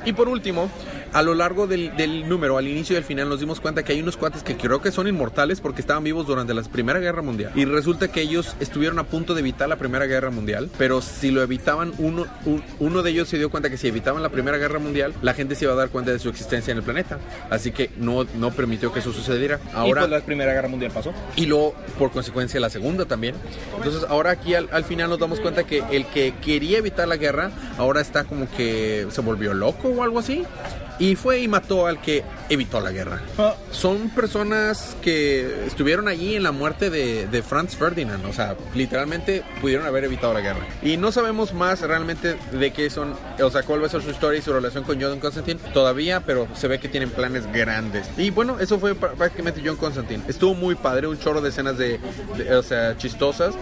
Y 0.05 0.13
por 0.13 0.29
último, 0.29 0.69
a 1.13 1.21
lo 1.21 1.33
largo 1.33 1.67
del, 1.67 1.95
del 1.95 2.27
número, 2.29 2.57
al 2.57 2.67
inicio 2.67 2.93
y 2.95 2.97
al 2.97 3.03
final, 3.03 3.29
nos 3.29 3.39
dimos 3.39 3.59
cuenta 3.59 3.83
que 3.83 3.93
hay 3.93 4.01
unos 4.01 4.17
cuates 4.17 4.43
que 4.43 4.57
creo 4.57 4.81
que 4.81 4.91
son 4.91 5.07
inmortales 5.07 5.61
porque 5.61 5.81
estaban 5.81 6.03
vivos 6.03 6.27
durante 6.27 6.53
la 6.53 6.61
Primera 6.63 6.99
Guerra 6.99 7.21
Mundial. 7.21 7.51
Y 7.55 7.65
resulta 7.65 8.07
que 8.09 8.21
ellos 8.21 8.55
estuvieron 8.59 8.99
a 8.99 9.03
punto 9.03 9.33
de 9.33 9.39
evitar 9.41 9.67
la 9.69 9.77
Primera 9.77 10.05
Guerra 10.05 10.29
Mundial, 10.31 10.69
pero 10.77 11.01
si 11.01 11.31
lo 11.31 11.41
evitaban, 11.41 11.93
uno, 11.97 12.25
un- 12.45 12.63
uno 12.79 13.01
de 13.03 13.11
ellos 13.11 13.27
se 13.27 13.37
dio 13.37 13.49
cuenta 13.49 13.69
que 13.69 13.77
si 13.77 13.87
evitaban 13.87 14.21
la 14.23 14.29
Primera 14.29 14.57
Guerra 14.57 14.79
Mundial, 14.79 15.13
la 15.21 15.33
gente 15.33 15.55
se 15.55 15.65
iba 15.65 15.73
a 15.73 15.77
dar 15.77 15.89
cuenta 15.89 16.11
de 16.11 16.19
su 16.19 16.29
existencia 16.29 16.71
en 16.71 16.77
el 16.77 16.83
planeta. 16.83 17.19
Así 17.49 17.71
que 17.71 17.89
no, 17.97 18.25
no 18.35 18.51
permitió 18.51 18.91
que 18.93 18.99
eso 18.99 19.11
sucediera. 19.13 19.59
y 19.65 19.75
Ahora, 19.75 20.01
pues 20.01 20.11
la 20.11 20.21
Primera 20.21 20.53
Guerra 20.53 20.67
Mundial 20.67 20.91
pasó. 20.91 21.13
y 21.35 21.45
luego, 21.45 21.73
por 21.97 22.11
consecuencia, 22.11 22.59
la 22.59 22.69
segunda 22.69 23.05
también. 23.05 23.35
Entonces, 23.75 24.05
ahora 24.09 24.31
aquí 24.31 24.55
al, 24.55 24.69
al 24.71 24.83
final 24.83 25.09
nos 25.09 25.19
damos 25.19 25.39
cuenta 25.39 25.63
que 25.63 25.83
el 25.91 26.05
que 26.07 26.33
quería 26.41 26.77
evitar 26.79 27.07
la 27.07 27.17
guerra, 27.17 27.51
ahora 27.77 28.01
está 28.01 28.23
como 28.25 28.49
que 28.51 29.07
se 29.09 29.21
volvió 29.21 29.53
loco 29.53 29.87
o 29.89 30.03
algo 30.03 30.19
así. 30.19 30.43
Y 30.99 31.15
fue 31.15 31.39
y 31.41 31.47
mató 31.47 31.85
al 31.85 32.01
que 32.01 32.23
evitó 32.49 32.79
la 32.81 32.91
guerra. 32.91 33.21
Ah. 33.37 33.55
Son 33.71 34.09
personas 34.09 34.95
que 35.01 35.65
estuvieron 35.67 36.07
allí 36.07 36.35
en 36.35 36.43
la 36.43 36.51
muerte 36.51 36.89
de, 36.89 37.27
de 37.27 37.43
Franz 37.43 37.75
Ferdinand. 37.75 38.25
O 38.25 38.33
sea, 38.33 38.55
literalmente 38.73 39.43
pudieron 39.61 39.85
haber 39.85 40.05
evitado 40.05 40.33
la 40.33 40.41
guerra. 40.41 40.65
Y 40.81 40.97
no 40.97 41.11
sabemos 41.11 41.53
más 41.53 41.81
realmente 41.81 42.37
de 42.51 42.71
qué 42.73 42.89
son, 42.89 43.13
o 43.41 43.49
sea, 43.51 43.63
cuál 43.63 43.81
va 43.83 43.87
a 43.87 43.89
ser 43.89 44.01
su 44.01 44.09
historia 44.09 44.39
y 44.39 44.41
su 44.41 44.51
relación 44.53 44.83
con 44.83 44.99
John 45.01 45.19
Constantine 45.19 45.59
todavía, 45.73 46.21
pero 46.21 46.47
se 46.55 46.67
ve 46.67 46.79
que 46.79 46.87
tienen 46.89 47.09
planes 47.11 47.45
grandes. 47.51 48.09
Y 48.17 48.31
bueno, 48.31 48.57
eso 48.59 48.79
fue 48.79 48.95
pr- 48.95 49.11
prácticamente 49.15 49.61
John 49.63 49.75
Constantine. 49.77 50.23
Estuvo 50.27 50.55
muy 50.55 50.75
padre, 50.75 51.07
un 51.07 51.19
chorro 51.19 51.41
de 51.41 51.49
escenas 51.49 51.77
de, 51.77 51.99
de- 52.37 52.55
o 52.55 52.63
sea, 52.63 52.97
chistosas. 52.97 53.53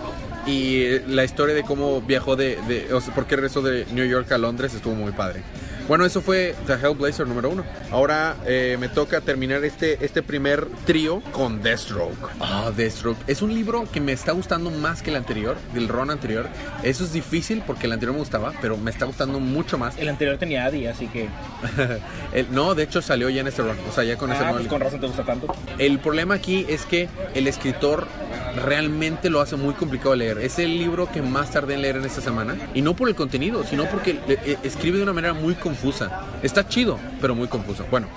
Y 0.48 1.00
la 1.08 1.24
historia 1.24 1.56
de 1.56 1.64
cómo 1.64 2.02
viajó 2.02 2.36
de, 2.36 2.60
de 2.68 2.94
o 2.94 3.02
sea, 3.02 3.14
por 3.16 3.26
qué 3.26 3.36
regresó 3.36 3.62
de 3.64 3.86
New 3.92 4.06
York 4.06 4.32
a 4.32 4.38
Londres 4.38 4.74
estuvo 4.76 4.94
muy 4.94 5.12
padre. 5.12 5.42
Bueno, 5.88 6.04
eso 6.06 6.20
fue 6.22 6.56
The 6.66 6.74
Hellblazer 6.74 7.28
número 7.28 7.50
uno. 7.52 7.64
Ahora 7.92 8.36
eh, 8.48 8.76
me 8.80 8.90
toca 8.90 9.22
terminar 9.22 9.64
este, 9.64 10.04
este 10.04 10.24
primer 10.24 10.66
trío 10.86 11.22
con 11.32 11.62
Deathstroke. 11.62 12.30
Ah, 12.40 12.72
Deathstroke. 12.76 13.18
Es 13.28 13.44
un 13.44 13.54
libro 13.54 13.86
que 13.92 14.02
me 14.02 14.12
está 14.12 14.32
gustando 14.32 14.72
más 14.72 15.04
que 15.04 15.12
el 15.12 15.16
anterior, 15.16 15.56
del 15.76 15.88
Ron 15.88 16.10
anterior. 16.10 16.48
Eso 16.82 17.04
es 17.04 17.14
difícil 17.14 17.62
porque 17.68 17.86
el 17.86 17.94
anterior 17.94 18.14
me 18.14 18.20
gustaba, 18.20 18.52
pero 18.62 18.78
me 18.78 18.90
está 18.90 19.06
gustando 19.06 19.40
mucho 19.40 19.78
más. 19.78 19.96
El 19.98 20.10
anterior 20.10 20.38
tenía 20.40 20.66
Adi, 20.66 20.88
así 20.88 21.06
que. 21.08 21.30
El- 22.34 22.52
no, 22.52 22.74
de 22.74 22.84
hecho 22.84 23.02
salió 23.04 23.30
ya 23.30 23.42
en 23.42 23.48
este 23.48 23.62
Ron. 23.62 23.78
O 23.88 23.92
sea, 23.94 24.04
ya 24.04 24.18
con 24.18 24.32
ese 24.32 24.40
Ah, 24.40 24.44
nuevo 24.52 24.54
pues 24.58 24.64
libro. 24.64 24.78
con 24.78 24.82
razón 24.86 25.00
te 25.02 25.08
gusta 25.08 25.24
tanto. 25.24 25.56
El 25.78 26.00
problema 26.00 26.34
aquí 26.34 26.66
es 26.68 26.86
que 26.86 27.10
el 27.36 27.48
escritor 27.48 28.08
realmente 28.56 29.30
lo 29.30 29.42
hace 29.42 29.56
muy 29.56 29.74
complicado 29.74 30.12
de 30.12 30.18
leer. 30.18 30.38
Es 30.40 30.60
el 30.60 30.78
libro 30.78 31.12
que 31.12 31.22
más 31.22 31.52
tardé 31.52 31.76
en 31.76 31.82
leer 31.82 31.98
en 31.98 32.06
esta 32.06 32.22
semana. 32.22 32.56
Y 32.74 32.82
no 32.82 32.96
por 32.96 33.08
el 33.10 33.16
contenido, 33.16 33.64
sino 33.64 33.86
porque 33.86 34.20
eh, 34.28 34.58
escribe 34.64 34.98
de 34.98 35.04
una 35.04 35.14
manera 35.14 35.34
muy 35.34 35.56
confusa. 35.56 36.22
Está 36.44 36.68
chido, 36.68 37.00
pero 37.22 37.36
muy 37.36 37.48
confuso. 37.48 37.86
Bueno, 37.92 38.08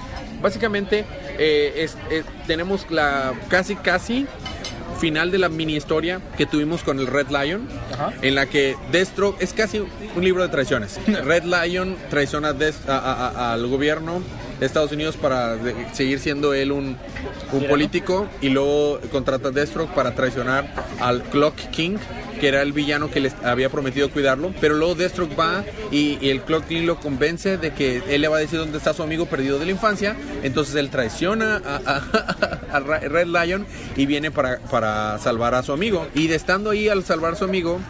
básicamente 0.40 1.04
eh, 1.38 1.72
es- 1.76 1.96
eh, 2.10 2.22
tenemos 2.46 2.90
la 2.90 3.32
casi, 3.48 3.76
casi 3.76 4.26
final 5.00 5.30
de 5.30 5.38
la 5.38 5.48
mini 5.48 5.76
historia 5.76 6.20
que 6.36 6.44
tuvimos 6.44 6.82
con 6.82 6.98
el 6.98 7.06
Red 7.06 7.28
Lion, 7.28 7.68
Ajá. 7.94 8.12
en 8.20 8.34
la 8.34 8.46
que 8.46 8.76
Deathstroke 8.90 9.40
es 9.40 9.52
casi 9.52 9.78
un 9.78 10.24
libro 10.24 10.42
de 10.42 10.48
traiciones. 10.48 10.98
Red 11.24 11.44
Lion 11.44 11.96
traiciona 12.10 12.48
a 12.48 12.52
Death- 12.54 12.88
a- 12.88 12.98
a- 12.98 13.28
a- 13.28 13.52
al 13.52 13.66
gobierno 13.68 14.22
Estados 14.60 14.92
Unidos 14.92 15.16
para 15.16 15.56
de- 15.56 15.74
seguir 15.92 16.18
siendo 16.20 16.52
él 16.54 16.72
un, 16.72 16.96
un 17.52 17.64
político 17.68 18.26
y 18.40 18.48
luego 18.48 19.00
contrata 19.12 19.48
a 19.48 19.50
Deathstroke 19.50 19.94
para 19.94 20.14
traicionar 20.14 20.72
al 21.00 21.22
Clock 21.22 21.56
King 21.70 21.96
que 22.38 22.48
era 22.48 22.62
el 22.62 22.72
villano 22.72 23.10
que 23.10 23.20
les 23.20 23.34
había 23.42 23.68
prometido 23.68 24.10
cuidarlo, 24.10 24.52
pero 24.60 24.74
luego 24.74 24.94
Deathstroke 24.94 25.38
va 25.38 25.64
y, 25.90 26.18
el 26.28 26.42
Clock 26.42 26.66
King 26.66 26.82
lo 26.82 27.00
convence 27.00 27.56
de 27.56 27.72
que 27.72 28.02
él 28.08 28.20
le 28.20 28.28
va 28.28 28.36
a 28.36 28.40
decir 28.40 28.58
dónde 28.58 28.78
está 28.78 28.92
su 28.92 29.02
amigo 29.02 29.26
perdido 29.26 29.58
de 29.58 29.64
la 29.64 29.70
infancia, 29.70 30.16
entonces 30.42 30.74
él 30.74 30.90
traiciona 30.90 31.60
a, 31.64 32.80
Red 32.80 33.26
Lion 33.26 33.66
y 33.96 34.06
viene 34.06 34.30
para, 34.30 34.58
para 34.58 35.18
salvar 35.18 35.54
a 35.54 35.62
su 35.62 35.72
amigo. 35.72 36.06
Y 36.14 36.26
de 36.26 36.34
estando 36.36 36.70
ahí 36.70 36.88
al 36.88 37.04
salvar 37.04 37.32
a 37.32 37.36
su 37.36 37.44
amigo, 37.44 37.80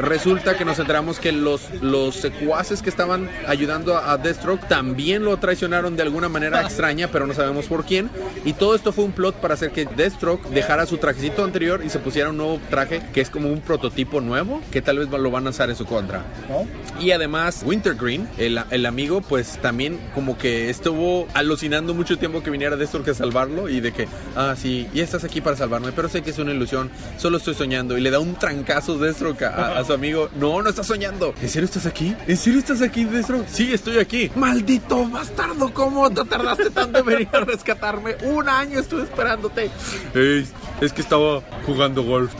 resulta 0.00 0.56
que 0.56 0.64
nos 0.64 0.78
enteramos 0.78 1.20
que 1.20 1.32
los, 1.32 1.70
los 1.80 2.16
secuaces 2.16 2.82
que 2.82 2.90
estaban 2.90 3.30
ayudando 3.46 3.96
a, 3.96 4.12
a 4.12 4.18
Deathstroke 4.18 4.66
también 4.68 5.24
lo 5.24 5.36
traicionaron 5.36 5.96
de 5.96 6.02
alguna 6.02 6.28
manera 6.28 6.62
extraña, 6.62 7.08
pero 7.08 7.26
no 7.26 7.34
sabemos 7.34 7.66
por 7.66 7.84
quién. 7.84 8.10
Y 8.44 8.52
todo 8.52 8.74
esto 8.74 8.92
fue 8.92 9.04
un 9.04 9.12
plot 9.12 9.36
para 9.36 9.54
hacer 9.54 9.70
que 9.70 9.84
Deathstroke 9.84 10.48
dejara 10.50 10.86
su 10.86 10.98
trajecito 10.98 11.44
anterior 11.44 11.82
y 11.84 11.88
se 11.88 11.98
pusiera 11.98 12.30
un 12.30 12.36
nuevo 12.36 12.60
traje 12.68 13.02
que 13.12 13.20
es 13.20 13.30
como 13.30 13.48
un 13.48 13.60
prototipo 13.60 13.85
nuevo 14.22 14.60
que 14.70 14.82
tal 14.82 14.98
vez 14.98 15.08
lo 15.08 15.30
van 15.30 15.46
a 15.46 15.50
usar 15.50 15.70
en 15.70 15.76
su 15.76 15.84
contra. 15.84 16.24
¿No? 16.48 16.66
Y 17.00 17.10
además, 17.10 17.62
Wintergreen, 17.64 18.28
el, 18.38 18.86
amigo, 18.86 19.20
pues 19.20 19.58
también 19.60 19.98
como 20.14 20.38
que 20.38 20.70
estuvo 20.70 21.26
alucinando 21.34 21.94
mucho 21.94 22.18
tiempo 22.18 22.42
que 22.42 22.50
viniera 22.50 22.76
Deathstroke 22.76 23.08
a 23.08 23.14
salvarlo 23.14 23.68
y 23.68 23.80
de 23.80 23.92
que, 23.92 24.08
ah, 24.34 24.54
sí, 24.56 24.88
y 24.94 25.00
estás 25.00 25.24
aquí 25.24 25.40
para 25.40 25.56
salvarme, 25.56 25.92
pero 25.92 26.08
sé 26.08 26.22
que 26.22 26.30
es 26.30 26.38
una 26.38 26.52
ilusión, 26.52 26.90
solo 27.18 27.36
estoy 27.36 27.54
soñando. 27.54 27.98
Y 27.98 28.00
le 28.00 28.10
da 28.10 28.18
un 28.18 28.34
trancazo 28.34 28.98
Deathstroke 28.98 29.42
a, 29.42 29.84
su 29.84 29.92
amigo. 29.92 30.30
No, 30.38 30.62
no 30.62 30.70
estás 30.70 30.86
soñando. 30.86 31.34
¿En 31.40 31.48
serio 31.48 31.66
estás 31.66 31.86
aquí? 31.86 32.14
¿En 32.26 32.36
serio 32.36 32.58
estás 32.58 32.82
aquí, 32.82 33.04
Deathstroke? 33.04 33.46
Sí, 33.48 33.72
estoy 33.72 33.98
aquí. 33.98 34.30
Maldito 34.34 35.06
bastardo, 35.08 35.72
¿cómo 35.72 36.10
te 36.10 36.24
tardaste 36.24 36.70
tanto 36.70 37.00
en 37.00 37.06
venir 37.06 37.28
a 37.32 37.40
rescatarme? 37.40 38.16
Un 38.22 38.48
año 38.48 38.80
estuve 38.80 39.02
esperándote. 39.02 39.70
Ey, 40.14 40.46
es 40.80 40.92
que 40.92 41.02
estaba 41.02 41.42
jugando 41.64 42.02
golf. 42.02 42.32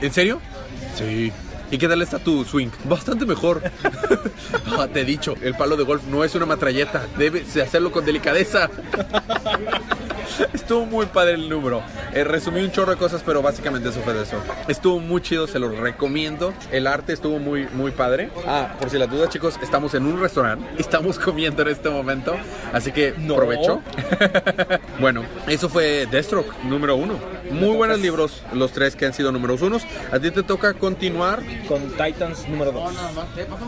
¿En 0.00 0.12
serio? 0.12 0.40
Sí. 1.00 1.32
¿Y 1.70 1.78
qué 1.78 1.88
tal 1.88 2.02
está 2.02 2.18
tu 2.18 2.44
swing? 2.44 2.68
Bastante 2.84 3.26
mejor. 3.26 3.62
Ah, 4.78 4.86
te 4.86 5.00
he 5.00 5.04
dicho, 5.04 5.34
el 5.42 5.54
palo 5.54 5.76
de 5.76 5.84
golf 5.84 6.04
no 6.06 6.24
es 6.24 6.34
una 6.34 6.46
matralleta. 6.46 7.06
Debes 7.18 7.52
de 7.52 7.62
hacerlo 7.62 7.92
con 7.92 8.04
delicadeza. 8.04 8.70
Estuvo 10.52 10.84
muy 10.86 11.06
padre 11.06 11.34
el 11.34 11.48
número. 11.48 11.82
Eh, 12.12 12.24
resumí 12.24 12.60
un 12.60 12.70
chorro 12.70 12.92
de 12.92 12.96
cosas, 12.98 13.22
pero 13.24 13.42
básicamente 13.42 13.88
eso 13.88 14.00
fue 14.00 14.14
de 14.14 14.22
eso. 14.22 14.36
Estuvo 14.68 14.98
muy 15.00 15.20
chido, 15.20 15.46
se 15.46 15.58
lo 15.58 15.68
recomiendo. 15.70 16.52
El 16.70 16.86
arte 16.86 17.12
estuvo 17.12 17.38
muy, 17.38 17.66
muy 17.72 17.90
padre. 17.90 18.30
Ah, 18.46 18.74
por 18.78 18.90
si 18.90 18.98
las 18.98 19.10
dudas, 19.10 19.28
chicos, 19.30 19.58
estamos 19.62 19.94
en 19.94 20.06
un 20.06 20.20
restaurante. 20.20 20.66
Estamos 20.78 21.18
comiendo 21.18 21.62
en 21.62 21.68
este 21.68 21.88
momento. 21.88 22.34
Así 22.72 22.92
que 22.92 23.14
No. 23.18 23.36
provecho. 23.36 23.80
bueno, 25.00 25.22
eso 25.46 25.68
fue 25.68 26.06
Deathstroke, 26.10 26.52
número 26.64 26.96
uno. 26.96 27.14
Muy 27.50 27.76
buenos 27.76 28.00
libros, 28.00 28.42
los 28.52 28.72
tres 28.72 28.96
que 28.96 29.06
han 29.06 29.12
sido 29.12 29.32
números 29.32 29.62
unos. 29.62 29.82
A 30.12 30.18
ti 30.18 30.30
te 30.30 30.42
toca 30.42 30.74
continuar. 30.74 31.42
Con 31.68 31.90
Titans 31.90 32.48
número 32.48 32.72
2. 32.72 32.92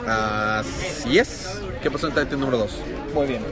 Así 0.07 1.19
es. 1.19 1.61
¿Qué 1.83 1.91
pasó 1.91 2.09
en 2.09 2.15
Titan 2.15 2.39
número 2.41 2.59
2? 2.59 2.71
Muy 3.15 3.27
bien. 3.27 3.43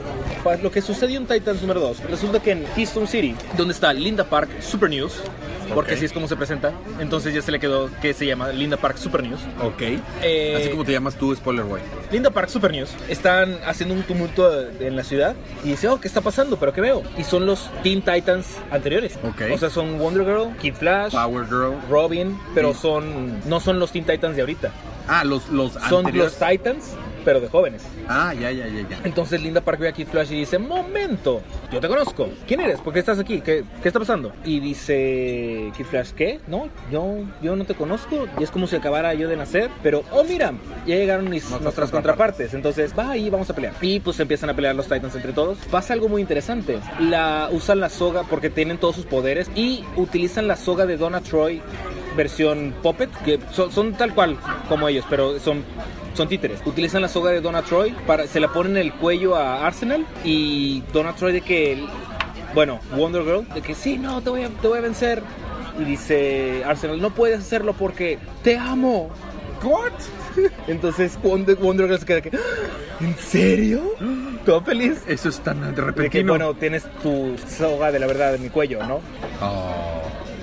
Pues 0.43 0.63
lo 0.63 0.71
que 0.71 0.81
sucedió 0.83 1.19
en 1.19 1.27
Titans 1.27 1.61
número 1.63 1.81
2, 1.81 2.01
resulta 2.09 2.41
que 2.41 2.53
en 2.53 2.65
City, 3.07 3.35
donde 3.57 3.75
está 3.75 3.93
Linda 3.93 4.25
Park 4.25 4.49
Super 4.61 4.91
News, 4.91 5.21
porque 5.75 5.95
así 5.95 6.05
es 6.05 6.13
como 6.13 6.27
se 6.27 6.37
presenta, 6.37 6.73
entonces 6.99 7.33
ya 7.33 7.43
se 7.43 7.53
le 7.53 7.61
quedó 7.61 7.89
que 8.03 8.13
se 8.15 8.27
llama 8.27 8.49
Linda 8.51 8.77
Park 8.77 8.97
Super 8.99 9.23
News. 9.23 9.41
Ok. 9.63 9.83
Eh, 10.23 10.57
Así 10.59 10.69
como 10.71 10.85
te 10.85 10.93
llamas 10.93 11.15
tú, 11.17 11.35
Spoiler 11.35 11.65
Boy. 11.65 11.81
Linda 12.11 12.31
Park 12.31 12.49
Super 12.49 12.73
News 12.73 12.91
están 13.09 13.57
haciendo 13.67 13.95
un 13.95 14.03
tumulto 14.03 14.51
en 14.81 14.97
la 14.97 15.05
ciudad 15.05 15.35
y 15.65 15.69
dice, 15.71 15.89
oh, 15.89 16.01
¿qué 16.01 16.09
está 16.09 16.21
pasando? 16.21 16.57
¿Pero 16.59 16.73
qué 16.73 16.81
veo? 16.81 17.03
Y 17.17 17.25
son 17.25 17.47
los 17.47 17.71
Teen 17.83 18.03
Titans 18.03 18.47
anteriores. 18.71 19.17
Ok. 19.23 19.43
O 19.53 19.59
sea, 19.59 19.71
son 19.71 19.99
Wonder 19.99 20.25
Girl, 20.25 20.57
Kid 20.61 20.75
Flash, 20.75 21.13
Power 21.13 21.47
Girl. 21.47 21.75
Robin, 21.89 22.39
pero 22.55 22.73
Sí. 22.75 22.81
son 22.83 23.49
no 23.49 23.61
son 23.61 23.79
los 23.79 23.93
Teen 23.93 24.05
Titans 24.05 24.35
de 24.35 24.43
ahorita. 24.43 24.73
Ah, 25.09 25.25
los, 25.25 25.49
los 25.49 25.73
Son 25.73 26.07
anteriores. 26.07 26.37
los 26.41 26.49
Titans, 26.51 26.93
pero 27.25 27.41
de 27.41 27.49
jóvenes. 27.49 27.83
Ah, 28.09 28.33
ya, 28.35 28.51
ya, 28.51 28.67
ya, 28.67 28.89
ya. 28.89 29.01
Entonces 29.05 29.43
Linda 29.43 29.61
Park 29.61 29.81
ve 29.81 29.89
a 29.89 29.93
Kid 29.93 30.09
Flash 30.09 30.33
y 30.33 30.41
dice, 30.41 30.59
momento, 30.59 31.43
yo 31.73 31.81
te 31.81 31.89
conozco. 31.89 32.29
¿Quién 32.47 32.61
eres? 32.61 32.81
¿Por 32.81 32.93
qué 32.93 33.01
estás 33.01 33.19
aquí? 33.19 33.41
¿Qué, 33.41 33.65
qué 33.83 33.89
está 33.89 33.99
pasando? 33.99 34.33
Y 34.45 34.61
dice 34.61 35.73
Kid 35.77 35.85
Flash, 35.85 36.11
¿qué? 36.13 36.41
No, 36.47 36.69
yo, 36.91 37.19
yo 37.43 37.57
no 37.57 37.65
te 37.65 37.75
conozco. 37.75 38.27
Y 38.39 38.43
es 38.43 38.51
como 38.51 38.67
si 38.67 38.77
acabara 38.77 39.15
yo 39.15 39.29
de 39.29 39.37
nacer. 39.37 39.71
Pero, 39.83 40.05
oh, 40.13 40.25
mira, 40.25 40.53
ya 40.87 40.97
llegaron 40.97 41.29
mis, 41.29 41.51
Nuestras 41.51 41.63
nuestras 41.63 41.91
contrapartes. 41.91 42.55
Entonces, 42.55 42.93
va 42.99 43.17
y 43.17 43.29
vamos 43.31 43.51
a 43.51 43.55
pelear. 43.55 43.75
Y 43.81 44.01
pues 44.01 44.21
empiezan 44.21 44.51
a 44.51 44.55
pelear 44.55 44.75
los 44.75 44.87
Titans 44.87 45.15
entre 45.15 45.33
todos. 45.33 45.59
Pasa 45.71 45.95
algo 45.95 46.09
muy 46.09 46.21
interesante. 46.23 46.79
La, 47.01 47.49
usan 47.51 47.81
la 47.81 47.89
soga 47.89 48.23
porque 48.25 48.51
tienen 48.51 48.79
todos 48.79 48.97
sus 48.97 49.07
poderes 49.07 49.51
y 49.55 49.85
utilizan 49.97 50.47
la 50.47 50.57
soga 50.57 50.87
de 50.87 50.97
Donna 50.97 51.21
Troy 51.21 51.61
versión 52.17 52.75
Puppet, 52.83 53.11
que 53.25 53.39
son, 53.53 53.71
son 53.73 53.93
tal 53.95 54.15
cual 54.15 54.37
como 54.69 54.89
ellos, 54.89 55.05
pero 55.09 55.39
son 55.39 55.65
son 56.15 56.29
títeres. 56.29 56.61
Utilizan 56.65 57.03
la 57.03 57.09
soga 57.09 57.31
de 57.31 57.41
Donna 57.41 57.63
Troy, 57.63 57.93
para, 58.07 58.27
se 58.27 58.41
la 58.41 58.49
ponen 58.49 58.77
en 58.77 58.83
el 58.83 58.93
cuello 58.95 59.37
a 59.37 59.67
Arsenal 59.67 60.07
y 60.25 60.83
Donna 60.93 61.15
Troy 61.15 61.33
de 61.33 61.41
que, 61.41 61.85
bueno, 62.55 62.81
Wonder 62.97 63.23
Girl, 63.23 63.47
de 63.55 63.63
que 63.63 63.75
sí, 63.75 63.99
no, 63.99 64.21
te 64.23 64.31
voy 64.31 64.43
a, 64.43 64.49
te 64.49 64.69
voy 64.69 64.79
a 64.79 64.83
vencer. 64.83 65.23
Y 65.79 65.85
dice 65.85 66.63
Arsenal, 66.65 67.01
no 67.01 67.11
puedes 67.11 67.41
hacerlo 67.41 67.73
porque 67.75 68.19
te 68.43 68.59
amo. 68.59 69.11
¿What? 69.63 69.93
Entonces 70.67 71.19
Wonder, 71.23 71.57
Wonder 71.57 71.87
Girl 71.87 71.99
se 71.99 72.07
queda 72.07 72.21
que, 72.21 72.31
¿en 73.01 73.17
serio? 73.17 73.95
¿Todo 74.45 74.63
feliz? 74.63 75.03
Eso 75.07 75.29
es 75.29 75.39
tan 75.41 75.61
de 75.75 75.93
De 75.93 76.11
que, 76.11 76.23
bueno, 76.25 76.55
tienes 76.55 76.85
tu 77.03 77.37
soga 77.47 77.93
de 77.93 77.99
la 77.99 78.07
verdad 78.07 78.35
en 78.35 78.43
mi 78.43 78.49
cuello, 78.49 78.85
¿no? 78.87 79.01
Oh, 79.43 80.00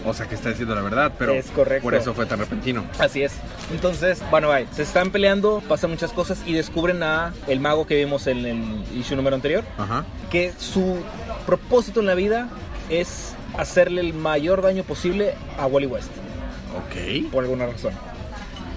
o 0.09 0.13
sea 0.13 0.27
que 0.27 0.35
está 0.35 0.49
diciendo 0.49 0.73
la 0.75 0.81
verdad, 0.81 1.11
pero 1.17 1.33
Es 1.33 1.47
correcto. 1.51 1.83
por 1.83 1.95
eso 1.95 2.13
fue 2.13 2.25
tan 2.25 2.39
repentino. 2.39 2.83
Así 2.99 3.23
es. 3.23 3.33
Entonces, 3.71 4.21
bueno, 4.31 4.51
ahí, 4.51 4.67
se 4.71 4.83
están 4.83 5.11
peleando, 5.11 5.61
pasan 5.67 5.89
muchas 5.91 6.11
cosas 6.13 6.39
y 6.45 6.53
descubren 6.53 7.03
a 7.03 7.33
el 7.47 7.59
mago 7.59 7.85
que 7.87 7.95
vimos 7.95 8.27
en 8.27 8.45
el 8.45 8.83
issue 8.97 9.15
número 9.15 9.35
anterior, 9.35 9.63
Ajá. 9.77 10.05
que 10.29 10.53
su 10.57 10.97
propósito 11.45 11.99
en 11.99 12.05
la 12.05 12.15
vida 12.15 12.49
es 12.89 13.33
hacerle 13.57 14.01
el 14.01 14.13
mayor 14.13 14.61
daño 14.61 14.83
posible 14.83 15.33
a 15.57 15.65
Wally 15.67 15.87
West, 15.87 16.09
Ok. 16.77 17.31
por 17.31 17.43
alguna 17.43 17.65
razón. 17.67 17.93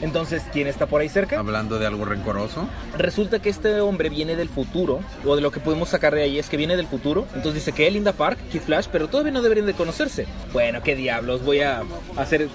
Entonces, 0.02 0.42
¿quién 0.52 0.66
está 0.66 0.87
por 0.87 1.00
ahí 1.00 1.09
cerca? 1.09 1.38
Hablando 1.38 1.78
de 1.78 1.87
algo 1.87 2.04
rencoroso. 2.04 2.69
Resulta 2.97 3.40
que 3.40 3.50
este 3.50 3.80
hombre 3.80 4.09
viene 4.09 4.37
del 4.37 4.49
futuro, 4.49 5.00
o 5.25 5.37
de 5.37 5.42
lo 5.42 5.50
que 5.50 5.61
podemos 5.61 5.88
sacar 5.88 6.14
de 6.14 6.23
ahí 6.23 6.38
es 6.38 6.49
que 6.49 6.57
viene 6.57 6.76
del 6.76 6.87
futuro. 6.87 7.26
Entonces 7.35 7.54
dice 7.54 7.73
que 7.73 7.90
Linda 7.90 8.12
Park, 8.12 8.38
Kid 8.50 8.61
Flash, 8.61 8.87
pero 8.90 9.09
todavía 9.09 9.33
no 9.33 9.42
deberían 9.42 9.66
de 9.66 9.75
conocerse. 9.75 10.26
Bueno, 10.52 10.83
qué 10.83 10.95
diablos, 10.95 11.45
voy 11.45 11.61
a 11.61 11.83
hacer, 12.16 12.49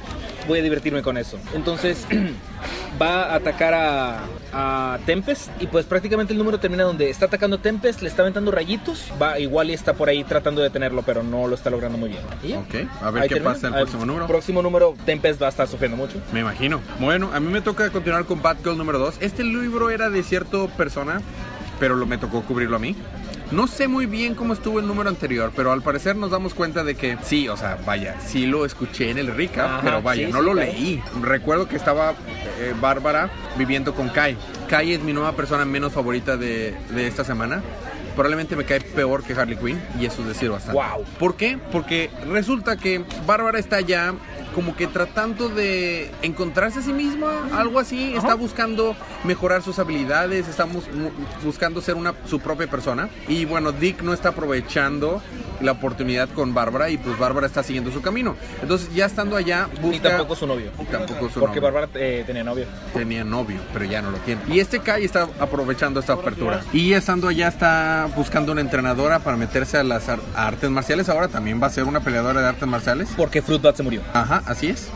voy 0.47 0.59
a 0.59 0.61
divertirme 0.63 1.01
con 1.01 1.17
eso. 1.17 1.37
Entonces 1.53 2.05
va 3.01 3.23
a 3.23 3.35
atacar 3.35 3.73
a, 3.73 4.19
a 4.53 4.99
Tempest 5.05 5.49
y 5.59 5.67
pues 5.67 5.85
prácticamente 5.85 6.33
el 6.33 6.39
número 6.39 6.59
termina 6.59 6.83
donde 6.83 7.09
está 7.09 7.25
atacando 7.25 7.57
Tempest, 7.59 8.01
le 8.01 8.07
está 8.09 8.21
aventando 8.21 8.51
rayitos, 8.51 9.11
va 9.21 9.39
igual 9.39 9.69
y 9.69 9.73
está 9.73 9.93
por 9.93 10.09
ahí 10.09 10.23
tratando 10.23 10.61
de 10.61 10.69
detenerlo, 10.69 11.01
pero 11.03 11.23
no 11.23 11.47
lo 11.47 11.55
está 11.55 11.69
logrando 11.69 11.97
muy 11.97 12.09
bien. 12.09 12.21
Y 12.43 12.49
ya. 12.49 12.59
Ok. 12.59 12.75
A 13.01 13.11
ver 13.11 13.23
Ahí 13.23 13.29
qué 13.29 13.35
termina. 13.35 13.53
pasa 13.53 13.67
en 13.67 13.73
el 13.73 13.79
próximo 13.81 14.05
número. 14.05 14.27
Próximo 14.27 14.61
número, 14.61 14.95
Tempest 15.05 15.41
va 15.41 15.47
a 15.47 15.49
estar 15.49 15.67
sufriendo 15.67 15.97
mucho. 15.97 16.19
Me 16.31 16.39
imagino. 16.41 16.81
Bueno, 16.99 17.31
a 17.33 17.39
mí 17.39 17.51
me 17.51 17.61
toca 17.61 17.89
continuar 17.89 18.25
con 18.25 18.41
Batgirl 18.41 18.77
número 18.77 18.99
2. 18.99 19.17
Este 19.21 19.43
libro 19.43 19.89
era 19.89 20.09
de 20.09 20.23
cierta 20.23 20.65
persona, 20.67 21.21
pero 21.79 21.95
lo, 21.95 22.05
me 22.05 22.17
tocó 22.17 22.41
cubrirlo 22.43 22.77
a 22.77 22.79
mí. 22.79 22.95
No 23.51 23.67
sé 23.67 23.87
muy 23.87 24.05
bien 24.07 24.33
cómo 24.33 24.53
estuvo 24.53 24.79
el 24.79 24.87
número 24.87 25.09
anterior, 25.09 25.51
pero 25.55 25.71
al 25.71 25.81
parecer 25.81 26.15
nos 26.15 26.31
damos 26.31 26.53
cuenta 26.53 26.83
de 26.83 26.95
que 26.95 27.17
sí, 27.23 27.47
o 27.47 27.55
sea, 27.55 27.77
vaya, 27.85 28.19
sí 28.19 28.45
lo 28.47 28.65
escuché 28.65 29.11
en 29.11 29.19
el 29.19 29.29
Ajá, 29.29 29.79
pero 29.83 30.01
vaya, 30.01 30.25
sí, 30.25 30.33
no 30.33 30.39
sí, 30.39 30.45
lo 30.45 30.51
claro. 30.53 30.71
leí. 30.71 31.03
Recuerdo 31.21 31.67
que 31.67 31.75
estaba 31.75 32.11
eh, 32.59 32.73
Bárbara 32.79 33.29
viviendo 33.57 33.93
con 33.93 34.09
Kai. 34.09 34.35
Kai 34.67 34.93
es 34.93 35.01
mi 35.01 35.13
nueva 35.13 35.33
persona 35.33 35.65
menos 35.65 35.93
favorita 35.93 36.37
de, 36.37 36.75
de 36.89 37.07
esta 37.07 37.23
semana. 37.23 37.61
Probablemente 38.15 38.55
me 38.55 38.63
cae 38.63 38.79
peor 38.81 39.23
que 39.23 39.33
Harley 39.33 39.57
Quinn 39.57 39.79
y 39.99 40.05
eso 40.05 40.21
es 40.21 40.29
decir 40.29 40.49
bastante. 40.49 40.79
Wow. 40.81 41.05
¿Por 41.19 41.35
qué? 41.35 41.59
Porque 41.71 42.09
resulta 42.29 42.77
que 42.77 43.03
Bárbara 43.27 43.59
está 43.59 43.81
ya 43.81 44.13
como 44.55 44.73
que 44.75 44.87
tratando 44.87 45.49
de 45.49 46.09
encontrarse 46.21 46.79
a 46.79 46.81
sí 46.81 46.93
misma, 46.93 47.49
algo 47.53 47.77
así, 47.77 48.15
está 48.15 48.35
buscando 48.35 48.95
mejorar 49.25 49.61
sus 49.61 49.79
habilidades, 49.79 50.47
está 50.47 50.65
buscando 51.43 51.81
ser 51.81 51.95
una 51.95 52.13
su 52.25 52.39
propia 52.39 52.65
persona 52.67 53.09
y 53.27 53.43
bueno, 53.43 53.73
Dick 53.73 54.01
no 54.01 54.13
está 54.13 54.29
aprovechando 54.29 55.21
la 55.61 55.73
oportunidad 55.73 56.29
con 56.29 56.53
Bárbara 56.53 56.89
y 56.89 56.97
pues 56.97 57.17
Bárbara 57.17 57.47
está 57.47 57.63
siguiendo 57.63 57.91
su 57.91 58.01
camino. 58.01 58.35
Entonces, 58.61 58.93
ya 58.93 59.05
estando 59.05 59.35
allá, 59.35 59.67
busca 59.81 59.89
Ni 59.89 59.99
tampoco 59.99 60.35
su 60.35 60.47
novio. 60.47 60.71
tampoco 60.91 61.29
su 61.29 61.39
Porque 61.39 61.59
novio. 61.59 61.61
Bárbara 61.61 61.89
eh, 61.95 62.23
tenía 62.25 62.43
novio. 62.43 62.65
tenía 62.93 63.23
novio, 63.23 63.57
pero 63.73 63.85
ya 63.85 64.01
no 64.01 64.11
lo 64.11 64.17
tiene. 64.19 64.41
Y 64.47 64.59
este 64.59 64.79
Kai 64.79 65.03
está 65.05 65.27
aprovechando 65.39 65.99
esta 65.99 66.13
apertura. 66.13 66.61
Y 66.73 66.93
estando 66.93 67.27
allá 67.27 67.47
está 67.47 68.07
buscando 68.15 68.51
una 68.51 68.61
entrenadora 68.61 69.19
para 69.19 69.37
meterse 69.37 69.77
a 69.77 69.83
las 69.83 70.07
artes 70.35 70.69
marciales. 70.69 71.09
Ahora 71.09 71.27
también 71.27 71.61
va 71.61 71.67
a 71.67 71.71
ser 71.71 71.85
una 71.85 72.01
peleadora 72.01 72.41
de 72.41 72.47
artes 72.47 72.67
marciales. 72.67 73.09
Porque 73.15 73.41
Fruitbat 73.41 73.75
se 73.75 73.83
murió. 73.83 74.01
Ajá, 74.13 74.43
así 74.45 74.67
es. 74.67 74.89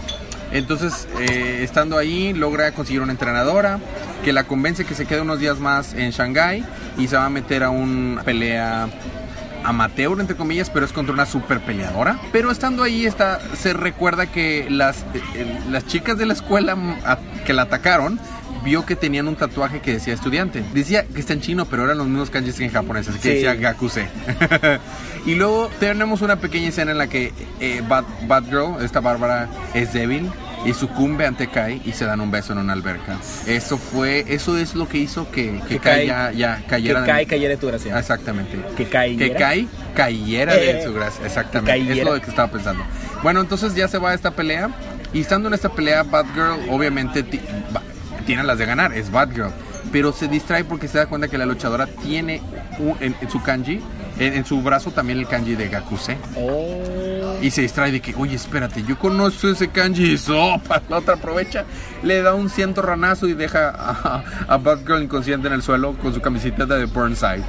Entonces, 0.51 1.07
eh, 1.19 1.59
estando 1.63 1.97
ahí, 1.97 2.33
logra 2.33 2.71
conseguir 2.71 3.01
una 3.01 3.11
entrenadora 3.11 3.79
que 4.23 4.33
la 4.33 4.45
convence 4.45 4.85
que 4.85 4.95
se 4.95 5.05
quede 5.05 5.21
unos 5.21 5.39
días 5.39 5.59
más 5.59 5.93
en 5.93 6.11
Shanghái 6.11 6.65
y 6.97 7.07
se 7.07 7.15
va 7.15 7.25
a 7.25 7.29
meter 7.29 7.63
a 7.63 7.69
una 7.69 8.23
pelea 8.23 8.89
amateur, 9.63 10.19
entre 10.19 10.35
comillas, 10.35 10.69
pero 10.69 10.85
es 10.85 10.91
contra 10.91 11.13
una 11.13 11.25
super 11.25 11.59
peleadora. 11.59 12.19
Pero 12.31 12.49
estando 12.49 12.83
ahí, 12.83 13.07
se 13.55 13.73
recuerda 13.73 14.25
que 14.27 14.67
las, 14.69 15.05
eh, 15.35 15.59
las 15.69 15.85
chicas 15.85 16.17
de 16.17 16.25
la 16.25 16.33
escuela 16.33 16.77
que 17.45 17.53
la 17.53 17.63
atacaron 17.63 18.19
vio 18.63 18.85
que 18.85 18.95
tenían 18.95 19.27
un 19.27 19.35
tatuaje 19.35 19.79
que 19.79 19.93
decía 19.93 20.13
estudiante. 20.13 20.63
Decía 20.73 21.05
que 21.05 21.19
está 21.19 21.33
en 21.33 21.41
chino, 21.41 21.65
pero 21.65 21.85
eran 21.85 21.97
los 21.97 22.07
mismos 22.07 22.29
kanjis 22.29 22.55
que 22.55 22.65
en 22.65 22.71
japonés, 22.71 23.07
así 23.07 23.17
que 23.19 23.23
Sí. 23.29 23.33
decía 23.35 23.55
Gakuse. 23.55 24.07
y 25.25 25.35
luego 25.35 25.69
tenemos 25.79 26.21
una 26.21 26.37
pequeña 26.37 26.69
escena 26.69 26.91
en 26.91 26.97
la 26.97 27.07
que 27.07 27.33
eh, 27.59 27.81
Bad, 27.87 28.03
Batgirl, 28.27 28.83
esta 28.83 28.99
Bárbara, 28.99 29.47
es 29.73 29.93
débil 29.93 30.29
y 30.65 30.73
sucumbe 30.73 31.25
ante 31.25 31.47
Kai 31.47 31.81
y 31.85 31.93
se 31.93 32.03
dan 32.05 32.19
un 32.19 32.31
beso 32.31 32.51
en 32.51 32.59
una 32.59 32.73
alberca. 32.73 33.17
Eso 33.47 33.77
fue, 33.77 34.25
eso 34.27 34.57
es 34.57 34.75
lo 34.75 34.89
que 34.89 34.97
hizo 34.97 35.31
que, 35.31 35.61
que 35.67 35.75
Que 35.75 35.79
Kai 35.79 35.99
Kai- 35.99 36.07
ya, 36.07 36.31
ya 36.33 36.57
Que 36.57 36.65
cayera. 36.65 37.01
de 37.01 37.57
tu 37.57 37.67
gracia. 37.67 37.97
Exactamente. 37.97 38.59
Que 38.75 38.85
cae. 38.89 39.15
Que 39.15 39.31
Kai 39.33 39.67
cayera 39.95 40.53
de 40.55 40.71
Eh, 40.81 40.83
su 40.83 40.93
gracia. 40.93 41.25
Exactamente. 41.25 41.99
Es 41.99 42.03
lo 42.05 42.19
que 42.19 42.29
estaba 42.29 42.51
pensando. 42.51 42.83
Bueno, 43.23 43.39
entonces 43.39 43.73
ya 43.73 43.87
se 43.87 43.97
va 43.99 44.11
a 44.11 44.13
esta 44.13 44.31
pelea. 44.31 44.69
Y 45.13 45.21
estando 45.21 45.47
en 45.47 45.53
esta 45.55 45.69
pelea, 45.69 46.03
Batgirl 46.03 46.69
obviamente 46.69 47.23
tiene 48.29 48.43
las 48.43 48.59
de 48.59 48.65
ganar. 48.67 48.93
Es 48.93 49.09
Batgirl. 49.11 49.49
Pero 49.91 50.13
se 50.13 50.27
distrae 50.27 50.63
porque 50.63 50.87
se 50.87 50.99
da 50.99 51.07
cuenta 51.07 51.27
que 51.29 51.37
la 51.39 51.47
luchadora 51.47 51.87
tiene 51.87 52.43
un- 52.77 52.95
en, 52.99 53.15
en 53.19 53.27
su 53.31 53.41
kanji, 53.41 53.81
en, 54.19 54.33
en 54.35 54.45
su 54.45 54.61
brazo 54.61 54.91
también 54.91 55.17
el 55.17 55.27
kanji 55.27 55.55
de 55.55 55.67
Gakuse. 55.67 56.15
Oh. 56.35 57.35
Y 57.41 57.49
se 57.49 57.63
distrae 57.63 57.91
de 57.91 57.99
que, 57.99 58.13
oye, 58.15 58.35
espérate, 58.35 58.83
yo 58.83 58.99
conozco 58.99 59.47
ese 59.47 59.69
kanji 59.69 60.03
y 60.13 60.17
sopa. 60.19 60.79
La 60.89 60.97
otra 60.97 61.15
aprovecha, 61.15 61.65
le 62.03 62.21
da 62.21 62.35
un 62.35 62.51
ciento 62.51 62.83
ranazo 62.83 63.25
y 63.27 63.33
deja 63.33 63.69
a, 63.69 64.23
a 64.47 64.57
Batgirl 64.57 65.01
inconsciente 65.01 65.47
en 65.47 65.53
el 65.53 65.63
suelo 65.63 65.93
con 65.97 66.13
su 66.13 66.21
camiseta 66.21 66.67
de 66.67 66.85
Burnside. 66.85 67.43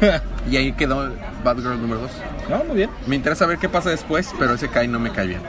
y 0.50 0.56
ahí 0.56 0.72
quedó 0.72 1.12
Batgirl 1.44 1.80
número 1.80 2.00
2. 2.00 2.10
No, 2.50 2.64
muy 2.64 2.76
bien. 2.78 2.90
Me 3.06 3.14
interesa 3.14 3.46
ver 3.46 3.58
qué 3.58 3.68
pasa 3.68 3.90
después, 3.90 4.32
pero 4.36 4.54
ese 4.54 4.66
Kai 4.68 4.88
no 4.88 4.98
me 4.98 5.12
cae 5.12 5.28
bien. 5.28 5.42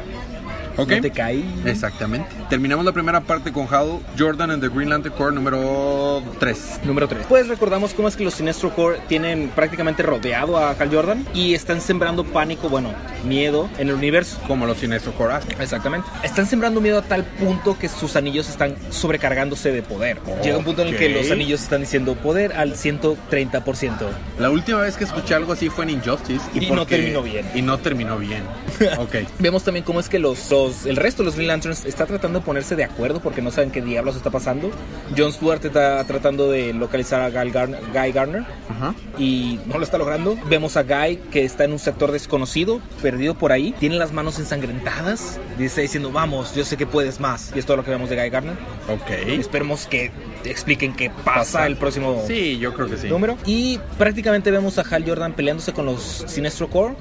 ¿Ok? 0.77 0.89
No 0.89 1.01
te 1.01 1.11
cae. 1.11 1.43
Exactamente. 1.65 2.29
Terminamos 2.49 2.85
la 2.85 2.91
primera 2.91 3.21
parte 3.21 3.51
con 3.51 3.67
Hal 3.73 3.99
Jordan 4.17 4.51
and 4.51 4.61
the 4.61 4.69
Green 4.69 4.89
Lantern 4.89 5.15
Corps 5.15 5.33
número 5.33 6.23
3. 6.39 6.81
Número 6.83 7.07
3. 7.07 7.25
Pues 7.27 7.47
recordamos 7.47 7.93
cómo 7.93 8.07
es 8.07 8.15
que 8.15 8.23
los 8.23 8.35
Sinestro 8.35 8.73
Corps 8.73 8.99
tienen 9.07 9.49
prácticamente 9.49 10.03
rodeado 10.03 10.57
a 10.57 10.71
Hal 10.71 10.89
Jordan 10.93 11.25
y 11.33 11.53
están 11.53 11.81
sembrando 11.81 12.23
pánico, 12.23 12.69
bueno, 12.69 12.93
miedo 13.25 13.69
en 13.77 13.89
el 13.89 13.95
universo. 13.95 14.39
Como 14.47 14.65
los 14.65 14.77
Sinestro 14.77 15.13
Corps 15.13 15.33
hacen. 15.33 15.61
Exactamente. 15.61 16.07
Están 16.23 16.45
sembrando 16.47 16.81
miedo 16.81 16.99
a 16.99 17.01
tal 17.01 17.23
punto 17.23 17.77
que 17.77 17.89
sus 17.89 18.15
anillos 18.15 18.49
están 18.49 18.75
sobrecargándose 18.89 19.71
de 19.71 19.81
poder. 19.81 20.19
Llega 20.43 20.57
un 20.57 20.63
punto 20.63 20.81
en 20.81 20.89
el 20.89 20.97
que 20.97 21.09
los 21.09 21.31
anillos 21.31 21.61
están 21.63 21.81
diciendo 21.81 22.15
poder 22.15 22.53
al 22.53 22.73
130%. 22.73 23.93
La 24.39 24.49
última 24.49 24.81
vez 24.81 24.97
que 24.97 25.03
escuché 25.03 25.33
algo 25.33 25.53
así 25.53 25.69
fue 25.69 25.85
en 25.85 25.91
Injustice. 25.91 26.45
Y 26.53 26.71
no 26.71 26.85
terminó 26.85 27.21
bien. 27.21 27.45
Y 27.53 27.61
no 27.61 27.77
terminó 27.77 28.17
bien. 28.17 28.43
ok. 28.97 29.15
Vemos 29.39 29.63
también 29.63 29.83
cómo 29.83 29.99
es 29.99 30.09
que 30.09 30.19
los, 30.19 30.51
los- 30.67 30.85
el 30.85 30.95
resto 30.95 31.23
de 31.23 31.25
los 31.27 31.35
Green 31.35 31.47
Lanterns 31.47 31.85
está 31.85 32.05
tratando 32.05 32.39
de 32.39 32.45
ponerse 32.45 32.75
de 32.75 32.83
acuerdo 32.83 33.19
porque 33.21 33.41
no 33.41 33.51
saben 33.51 33.71
qué 33.71 33.81
diablos 33.81 34.15
está 34.15 34.29
pasando. 34.29 34.71
John 35.17 35.31
Stewart 35.33 35.63
está 35.65 36.03
tratando 36.05 36.49
de 36.49 36.73
localizar 36.73 37.21
a 37.21 37.29
Guy 37.29 37.51
Garner, 37.51 37.79
Guy 37.93 38.11
Garner 38.11 38.43
Ajá. 38.69 38.95
y 39.17 39.59
no 39.65 39.77
lo 39.77 39.83
está 39.83 39.97
logrando. 39.97 40.37
Vemos 40.49 40.77
a 40.77 40.83
Guy 40.83 41.17
que 41.31 41.43
está 41.45 41.63
en 41.63 41.71
un 41.73 41.79
sector 41.79 42.11
desconocido, 42.11 42.81
perdido 43.01 43.35
por 43.35 43.51
ahí. 43.51 43.73
Tiene 43.79 43.95
las 43.95 44.11
manos 44.11 44.39
ensangrentadas. 44.39 45.39
Y 45.59 45.65
está 45.65 45.81
diciendo, 45.81 46.11
vamos, 46.11 46.53
yo 46.55 46.65
sé 46.65 46.75
que 46.77 46.85
puedes 46.85 47.19
más. 47.19 47.51
Y 47.55 47.59
es 47.59 47.65
todo 47.65 47.77
lo 47.77 47.83
que 47.83 47.91
vemos 47.91 48.09
de 48.09 48.15
Guy 48.15 48.29
Garner. 48.29 48.55
Ok. 48.89 49.09
Esperemos 49.39 49.85
que 49.87 50.11
expliquen 50.43 50.93
qué 50.95 51.09
pasa, 51.09 51.23
Pasa. 51.39 51.67
el 51.67 51.77
próximo 51.77 52.23
Sí, 52.27 52.57
yo 52.59 52.73
creo 52.73 52.89
que 52.89 52.97
sí. 52.97 53.07
número. 53.07 53.37
Y 53.45 53.79
prácticamente 53.97 54.51
vemos 54.51 54.77
a 54.77 54.81
Hal 54.81 55.03
Jordan 55.07 55.33
peleándose 55.33 55.73
con 55.73 55.85
los 55.85 56.23
Sinestro 56.27 56.69
Corps. 56.69 56.95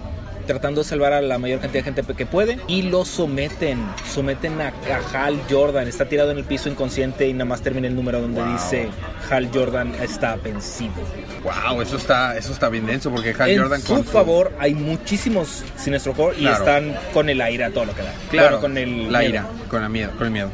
Tratando 0.46 0.82
de 0.82 0.88
salvar 0.88 1.12
a 1.12 1.20
la 1.20 1.38
mayor 1.38 1.60
cantidad 1.60 1.84
de 1.84 1.92
gente 1.92 2.14
que 2.14 2.26
puede. 2.26 2.58
Y 2.68 2.82
lo 2.82 3.04
someten. 3.04 3.78
Someten 4.12 4.60
a, 4.60 4.68
a 4.68 5.24
Hal 5.26 5.40
Jordan. 5.50 5.88
Está 5.88 6.04
tirado 6.06 6.30
en 6.30 6.38
el 6.38 6.44
piso 6.44 6.68
inconsciente. 6.68 7.26
Y 7.28 7.32
nada 7.32 7.44
más 7.46 7.62
termina 7.62 7.86
el 7.88 7.94
número 7.96 8.20
donde 8.20 8.40
Wow. 8.42 8.52
dice 8.52 8.88
Hal 9.30 9.48
Jordan 9.52 9.92
está 10.02 10.36
vencido. 10.36 10.92
Wow, 11.42 11.80
eso 11.82 11.96
está, 11.96 12.36
eso 12.36 12.52
está 12.52 12.68
bien 12.68 12.87
denso 12.87 13.11
porque 13.11 13.35
Hal 13.38 13.50
en 13.50 13.61
Jordan 13.61 13.80
su 13.80 13.94
con 13.94 14.04
favor 14.04 14.52
hay 14.59 14.74
muchísimos 14.74 15.64
Sinestro 15.76 16.12
Corps. 16.12 16.37
Y 16.38 16.42
Claro. 16.42 16.57
están 16.59 16.96
con 17.12 17.28
el 17.28 17.40
aire 17.40 17.64
a 17.64 17.70
todo 17.70 17.85
lo 17.87 17.94
que 17.94 18.02
da. 18.02 18.12
Claro, 18.30 18.48
Bueno, 18.59 18.61
con 18.61 18.78
el 18.78 19.12
la 19.12 19.18
miedo. 19.20 19.30
ira, 19.30 19.46
con 19.68 19.83
el 19.83 19.90
miedo, 19.90 20.11
con 20.16 20.26
el 20.26 20.33
miedo. 20.33 20.50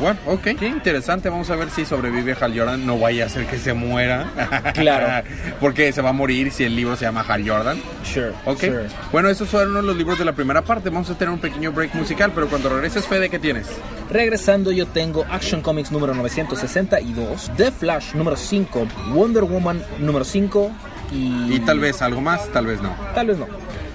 Bueno, 0.00 0.18
ok, 0.26 0.42
qué 0.58 0.66
interesante. 0.66 1.28
Vamos 1.28 1.50
a 1.50 1.56
ver 1.56 1.70
si 1.70 1.84
sobrevive 1.84 2.36
Hal 2.38 2.58
Jordan. 2.58 2.84
No 2.86 2.98
vaya 2.98 3.26
a 3.26 3.28
ser 3.28 3.46
que 3.46 3.58
se 3.58 3.74
muera. 3.74 4.26
Claro. 4.74 5.26
Porque 5.60 5.92
se 5.92 6.02
va 6.02 6.10
a 6.10 6.12
morir 6.12 6.50
si 6.50 6.64
el 6.64 6.74
libro 6.74 6.96
se 6.96 7.04
llama 7.04 7.24
Hal 7.26 7.48
Jordan. 7.48 7.80
Sure. 8.02 8.32
Ok. 8.44 8.60
sure. 8.60 8.86
Bueno, 9.12 9.28
esos 9.28 9.48
fueron 9.48 9.86
los 9.86 9.96
libros 9.96 10.18
de 10.18 10.24
la 10.24 10.32
primera 10.32 10.62
parte. 10.62 10.90
Vamos 10.90 11.10
a 11.10 11.16
tener 11.16 11.32
un 11.32 11.38
pequeño 11.38 11.72
break 11.72 11.94
musical, 11.94 12.32
pero 12.34 12.48
cuando 12.48 12.68
regreses, 12.68 13.06
Fede, 13.06 13.30
¿qué 13.30 13.38
tienes? 13.38 13.68
Regresando 14.10 14.72
yo 14.72 14.86
tengo 14.86 15.24
Action 15.30 15.60
Comics 15.60 15.92
número 15.92 16.14
962, 16.14 17.52
The 17.56 17.70
Flash 17.70 18.14
número 18.14 18.36
5, 18.36 18.86
Wonder 19.12 19.44
Woman 19.44 19.82
número 19.98 20.24
5 20.24 20.70
y... 21.12 21.54
Y 21.54 21.60
tal 21.60 21.78
vez 21.78 22.02
algo 22.02 22.20
más, 22.20 22.48
tal 22.52 22.66
vez 22.66 22.82
no. 22.82 22.94
Tal 23.14 23.28
vez 23.28 23.38
no. 23.38 23.46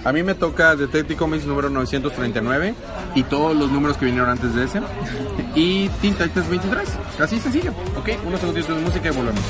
A 0.03 0.13
mí 0.13 0.23
me 0.23 0.33
toca 0.33 0.75
Detective 0.75 1.17
Comics 1.17 1.45
número 1.45 1.69
939 1.69 2.73
y 3.15 3.23
todos 3.23 3.55
los 3.55 3.71
números 3.71 3.97
que 3.97 4.05
vinieron 4.05 4.29
antes 4.29 4.55
de 4.55 4.63
ese. 4.63 4.81
Y 5.55 5.89
Teen 6.01 6.15
Titans 6.15 6.49
23. 6.49 6.89
Así 7.19 7.39
sencillo. 7.39 7.71
Ok, 7.97 8.09
unos 8.25 8.39
segunditos 8.39 8.75
de 8.75 8.81
música 8.81 9.09
y 9.09 9.12
volvemos. 9.12 9.43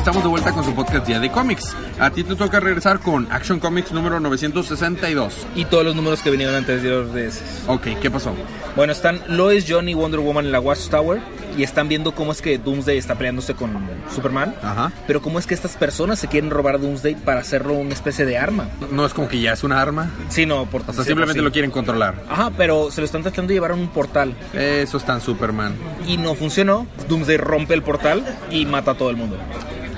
Estamos 0.00 0.22
de 0.22 0.30
vuelta 0.30 0.50
con 0.52 0.64
su 0.64 0.74
podcast 0.74 1.06
Día 1.06 1.20
de 1.20 1.30
Cómics. 1.30 1.76
A 1.98 2.10
ti 2.10 2.24
te 2.24 2.34
toca 2.34 2.58
regresar 2.58 3.00
con 3.00 3.30
Action 3.30 3.60
Comics 3.60 3.92
número 3.92 4.18
962. 4.18 5.46
Y 5.54 5.66
todos 5.66 5.84
los 5.84 5.94
números 5.94 6.22
que 6.22 6.30
vinieron 6.30 6.54
anterior 6.54 7.12
de 7.12 7.26
ese. 7.26 7.42
Ok, 7.66 7.88
¿qué 8.00 8.10
pasó? 8.10 8.34
Bueno, 8.76 8.94
están 8.94 9.20
Lois, 9.28 9.66
John 9.68 9.90
y 9.90 9.94
Wonder 9.94 10.20
Woman 10.20 10.46
en 10.46 10.52
la 10.52 10.60
Watchtower 10.60 11.20
y 11.58 11.64
están 11.64 11.88
viendo 11.88 12.12
cómo 12.12 12.32
es 12.32 12.40
que 12.40 12.56
Doomsday 12.56 12.96
está 12.96 13.16
peleándose 13.16 13.54
con 13.54 13.72
Superman. 14.14 14.54
Ajá. 14.62 14.90
Pero 15.06 15.20
cómo 15.20 15.38
es 15.38 15.46
que 15.46 15.52
estas 15.52 15.76
personas 15.76 16.18
se 16.18 16.28
quieren 16.28 16.48
robar 16.48 16.76
a 16.76 16.78
Doomsday 16.78 17.16
para 17.16 17.40
hacerlo 17.40 17.74
una 17.74 17.92
especie 17.92 18.24
de 18.24 18.38
arma. 18.38 18.68
No 18.90 19.04
es 19.04 19.12
como 19.12 19.28
que 19.28 19.38
ya 19.38 19.52
es 19.52 19.64
un 19.64 19.72
arma. 19.72 20.10
Sí, 20.30 20.46
no, 20.46 20.64
por 20.64 20.80
O 20.86 20.92
sea, 20.94 21.04
simplemente 21.04 21.42
lo 21.42 21.52
quieren 21.52 21.70
controlar. 21.70 22.14
Ajá, 22.30 22.50
pero 22.56 22.90
se 22.90 23.02
lo 23.02 23.04
están 23.04 23.22
tratando 23.22 23.48
de 23.48 23.54
llevar 23.54 23.72
a 23.72 23.74
un 23.74 23.88
portal 23.88 24.34
Eso 24.54 24.96
está 24.96 25.12
en 25.12 25.20
Superman. 25.20 25.74
y 26.06 26.16
no 26.16 26.34
funcionó. 26.34 26.86
Doomsday 27.06 27.36
rompe 27.36 27.74
el 27.74 27.82
portal 27.82 28.24
y 28.50 28.64
mata 28.64 28.92
a 28.92 28.94
todo 28.94 29.10
el 29.10 29.16
mundo. 29.16 29.36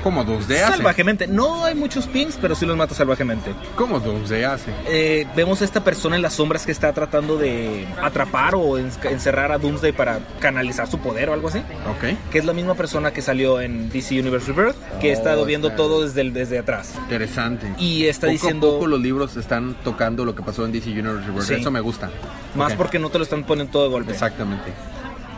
¿Cómo 0.02 0.24
Doomsday 0.24 0.58
hace? 0.60 0.76
Salvajemente. 0.76 1.26
No 1.26 1.64
hay 1.64 1.74
muchos 1.74 2.06
pings, 2.06 2.36
pero 2.40 2.54
sí 2.54 2.66
los 2.66 2.76
mata 2.76 2.94
salvajemente. 2.94 3.52
¿Cómo 3.76 4.00
Doomsday 4.00 4.42
hace? 4.44 4.70
Eh, 4.86 5.26
vemos 5.36 5.62
a 5.62 5.64
esta 5.64 5.84
persona 5.84 6.16
en 6.16 6.22
las 6.22 6.34
sombras 6.34 6.66
que 6.66 6.72
está 6.72 6.92
tratando 6.92 7.36
de 7.38 7.86
atrapar 8.02 8.54
o 8.54 8.78
en- 8.78 8.90
encerrar 9.04 9.52
a 9.52 9.58
Doomsday 9.58 9.92
para 9.92 10.18
canalizar 10.40 10.88
su 10.88 10.98
poder 10.98 11.30
o 11.30 11.34
algo 11.34 11.48
así. 11.48 11.58
Ok. 11.58 12.30
Que 12.30 12.38
es 12.38 12.44
la 12.44 12.52
misma 12.52 12.74
persona 12.74 13.12
que 13.12 13.22
salió 13.22 13.60
en 13.60 13.90
DC 13.90 14.18
Universe 14.18 14.52
Rebirth, 14.52 14.76
que 15.00 15.10
ha 15.10 15.14
Oh, 15.14 15.18
estado 15.18 15.44
viendo 15.44 15.68
está. 15.68 15.76
todo 15.76 16.02
desde, 16.02 16.20
el- 16.22 16.32
desde 16.32 16.58
atrás. 16.58 16.94
Interesante. 16.98 17.66
Y 17.78 18.06
está 18.06 18.26
poco 18.26 18.32
diciendo- 18.32 18.68
a 18.68 18.72
poco 18.74 18.86
los 18.88 19.00
libros 19.00 19.36
están 19.36 19.74
tocando 19.84 20.24
lo 20.24 20.34
que 20.34 20.42
pasó 20.42 20.64
en 20.64 20.72
DC 20.72 20.90
Universe 20.90 21.26
Rebirth. 21.26 21.46
Sí. 21.46 21.54
Eso 21.54 21.70
me 21.70 21.80
gusta. 21.80 22.10
Más 22.54 22.74
porque 22.74 22.98
no 22.98 23.08
te 23.08 23.18
lo 23.18 23.24
están 23.24 23.44
poniendo 23.44 23.72
todo 23.72 23.84
de 23.84 23.88
golpe. 23.90 24.12
Exactamente. 24.12 24.72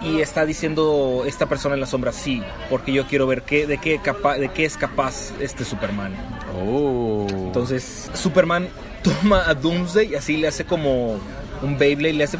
Y 0.04 0.20
está 0.20 0.44
diciendo 0.44 1.24
esta 1.26 1.46
persona 1.46 1.74
en 1.74 1.80
la 1.80 1.86
sombra, 1.86 2.12
sí, 2.12 2.42
porque 2.68 2.92
yo 2.92 3.06
quiero 3.06 3.26
ver 3.26 3.42
qué, 3.42 3.66
de, 3.66 3.78
qué 3.78 3.98
capa- 4.00 4.36
de 4.36 4.50
qué 4.50 4.64
es 4.64 4.76
capaz 4.76 5.32
este 5.40 5.64
Superman. 5.64 6.14
Oh. 6.66 7.26
Entonces, 7.30 8.10
Superman 8.14 8.68
toma 9.02 9.48
a 9.48 9.54
Doomsday 9.54 10.12
y 10.12 10.14
así 10.14 10.36
le 10.36 10.48
hace 10.48 10.64
como 10.64 11.18
un 11.62 11.78
Beyblade, 11.78 12.14
le 12.14 12.24
hace... 12.24 12.38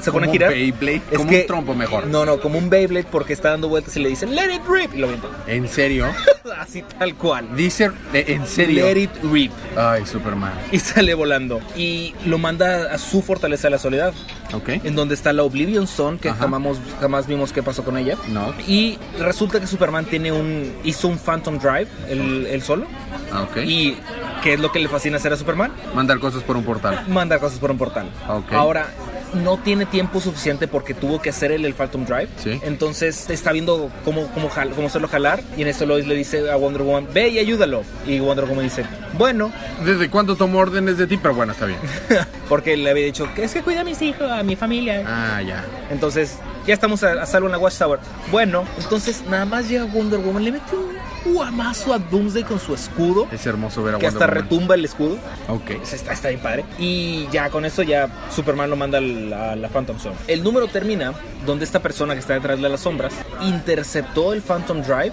Se 0.00 0.12
pone 0.12 0.26
a 0.26 0.28
Como 0.28 0.32
girar. 0.32 0.50
un 0.50 0.54
Beyblade, 0.58 1.02
Es 1.10 1.16
como 1.18 1.30
que- 1.30 1.40
un 1.42 1.46
trompo 1.46 1.74
mejor. 1.74 2.06
No, 2.06 2.24
no, 2.24 2.40
como 2.40 2.58
un 2.58 2.70
Beyblade 2.70 3.06
porque 3.10 3.32
está 3.32 3.50
dando 3.50 3.68
vueltas 3.68 3.96
y 3.96 4.00
le 4.00 4.08
dicen, 4.08 4.34
let 4.34 4.52
it 4.54 4.62
rip, 4.68 4.94
y 4.94 4.98
lo 4.98 5.06
avienta. 5.06 5.28
¿En 5.46 5.68
serio? 5.68 6.06
así 6.58 6.82
tal 6.98 7.14
cual. 7.16 7.56
Dice, 7.56 7.90
eh, 8.12 8.24
en 8.28 8.46
serio. 8.46 8.84
Let 8.84 9.00
it 9.00 9.10
rip. 9.32 9.50
Ay, 9.76 10.06
Superman. 10.06 10.52
Y 10.70 10.78
sale 10.78 11.14
volando. 11.14 11.60
Y 11.76 12.14
lo 12.26 12.38
manda 12.38 12.92
a 12.94 12.98
su 12.98 13.22
fortaleza 13.22 13.68
de 13.68 13.70
la 13.72 13.78
soledad. 13.78 14.12
Ok. 14.52 14.68
En 14.84 14.94
donde 14.94 15.14
está 15.14 15.32
la 15.32 15.42
Oblivion 15.42 15.86
Zone, 15.86 16.18
que 16.18 16.28
Ajá. 16.28 16.40
jamás, 16.40 16.78
jamás 17.00 17.26
vimos 17.26 17.52
qué 17.52 17.62
pasó 17.62 17.82
con 17.84 17.96
ella. 17.98 18.16
No. 18.28 18.54
Y 18.68 18.98
resulta 19.18 19.58
que 19.58 19.66
Superman 19.66 20.04
tiene 20.04 20.30
un. 20.32 20.72
hizo 20.84 21.08
un 21.08 21.18
Phantom 21.18 21.58
Drive, 21.58 21.88
él, 22.08 22.46
él 22.48 22.62
solo. 22.62 22.86
Ah, 23.32 23.42
Ok. 23.42 23.56
Y 23.64 23.96
¿qué 24.44 24.54
es 24.54 24.60
lo 24.60 24.70
que 24.70 24.78
le 24.78 24.88
fascina 24.88 25.16
hacer 25.16 25.32
a 25.32 25.36
Superman? 25.36 25.72
Mandar 25.94 26.20
cosas 26.20 26.44
por 26.44 26.56
un 26.56 26.62
portal. 26.64 27.04
Mandar 27.08 27.40
cosas 27.40 27.58
por 27.58 27.72
un 27.72 27.78
portal. 27.78 28.08
Ahora, 28.52 28.86
no 29.32 29.56
tiene 29.56 29.84
tiempo 29.86 30.20
suficiente 30.20 30.68
porque 30.68 30.94
tuvo 30.94 31.20
que 31.20 31.30
hacer 31.30 31.50
el, 31.50 31.64
el 31.64 31.74
Phantom 31.74 32.04
Drive. 32.04 32.28
Sí. 32.36 32.60
Entonces 32.62 33.28
está 33.30 33.50
viendo 33.50 33.90
cómo, 34.04 34.28
cómo, 34.28 34.48
jal- 34.48 34.70
cómo 34.74 34.86
hacerlo 34.86 35.08
jalar. 35.08 35.40
Y 35.56 35.62
en 35.62 35.68
eso 35.68 35.86
Lois 35.86 36.06
le 36.06 36.14
dice 36.14 36.48
a 36.50 36.54
Wonder 36.56 36.82
Woman, 36.82 37.08
ve 37.12 37.30
y 37.30 37.38
ayúdalo. 37.40 37.82
Y 38.06 38.20
Wonder 38.20 38.44
Woman 38.44 38.62
dice, 38.64 38.84
bueno, 39.18 39.50
¿Desde 39.84 40.08
cuándo 40.08 40.36
tomo 40.36 40.58
órdenes 40.60 40.98
de 40.98 41.06
ti? 41.08 41.16
Pero 41.16 41.34
bueno, 41.34 41.52
está 41.52 41.66
bien. 41.66 41.78
porque 42.48 42.76
le 42.76 42.90
había 42.90 43.06
dicho, 43.06 43.26
es 43.36 43.52
que 43.54 43.62
cuida 43.62 43.80
a 43.80 43.84
mis 43.84 44.00
hijos, 44.02 44.30
a 44.30 44.42
mi 44.44 44.54
familia. 44.54 45.02
Ah, 45.06 45.42
ya. 45.42 45.64
Entonces, 45.90 46.36
ya 46.66 46.74
estamos 46.74 47.02
a, 47.02 47.22
a 47.22 47.26
salvo 47.26 47.46
en 47.48 47.52
la 47.52 47.58
Watchtower. 47.58 47.98
Bueno, 48.30 48.64
entonces 48.78 49.22
nada 49.28 49.46
más 49.46 49.68
llega 49.68 49.84
Wonder 49.84 50.20
Woman, 50.20 50.44
le 50.44 50.52
mete 50.52 50.76
un 50.76 50.94
guamazo 51.24 51.92
a 51.94 51.98
Doomsday 51.98 52.44
con 52.44 52.58
su 52.60 52.74
escudo. 52.74 53.26
Es 53.32 53.46
hermoso 53.46 53.82
ver 53.82 53.94
a 53.94 53.98
Que 53.98 54.06
hasta 54.06 54.20
Wonder 54.20 54.34
Woman. 54.36 54.50
retumba 54.50 54.74
el 54.74 54.84
escudo. 54.84 55.18
Ok. 55.48 55.76
Pues 55.78 55.92
Está, 55.92 56.12
está 56.12 56.28
bien 56.28 56.40
padre. 56.40 56.64
Y 56.78 57.26
ya 57.32 57.50
con 57.50 57.64
eso 57.64 57.82
ya 57.82 58.08
Superman 58.30 58.70
lo 58.70 58.76
manda 58.76 58.98
a 58.98 59.00
la, 59.00 59.52
a 59.52 59.56
la 59.56 59.68
Phantom 59.68 59.98
Zone. 59.98 60.16
El 60.28 60.42
número 60.42 60.68
termina 60.68 61.12
donde 61.46 61.64
esta 61.64 61.80
persona 61.80 62.14
que 62.14 62.20
está 62.20 62.34
detrás 62.34 62.60
de 62.60 62.68
las 62.68 62.80
sombras 62.80 63.12
interceptó 63.42 64.32
el 64.32 64.42
Phantom 64.42 64.82
Drive 64.82 65.12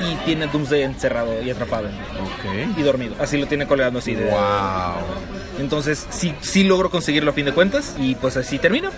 y 0.00 0.14
tiene 0.24 0.46
Doomsday 0.46 0.82
encerrado 0.82 1.42
y 1.42 1.50
atrapado 1.50 1.86
Ok. 1.88 2.76
y 2.78 2.82
dormido. 2.82 3.14
Así 3.20 3.38
lo 3.38 3.46
tiene 3.46 3.66
colgando 3.66 3.98
así 3.98 4.14
de... 4.14 4.24
Wow. 4.24 4.40
Entonces 5.58 6.06
sí, 6.10 6.34
sí 6.40 6.64
logro 6.64 6.90
conseguirlo 6.90 7.30
a 7.30 7.34
fin 7.34 7.44
de 7.44 7.52
cuentas 7.52 7.94
y 7.98 8.14
pues 8.14 8.36
así 8.36 8.58
termina. 8.58 8.90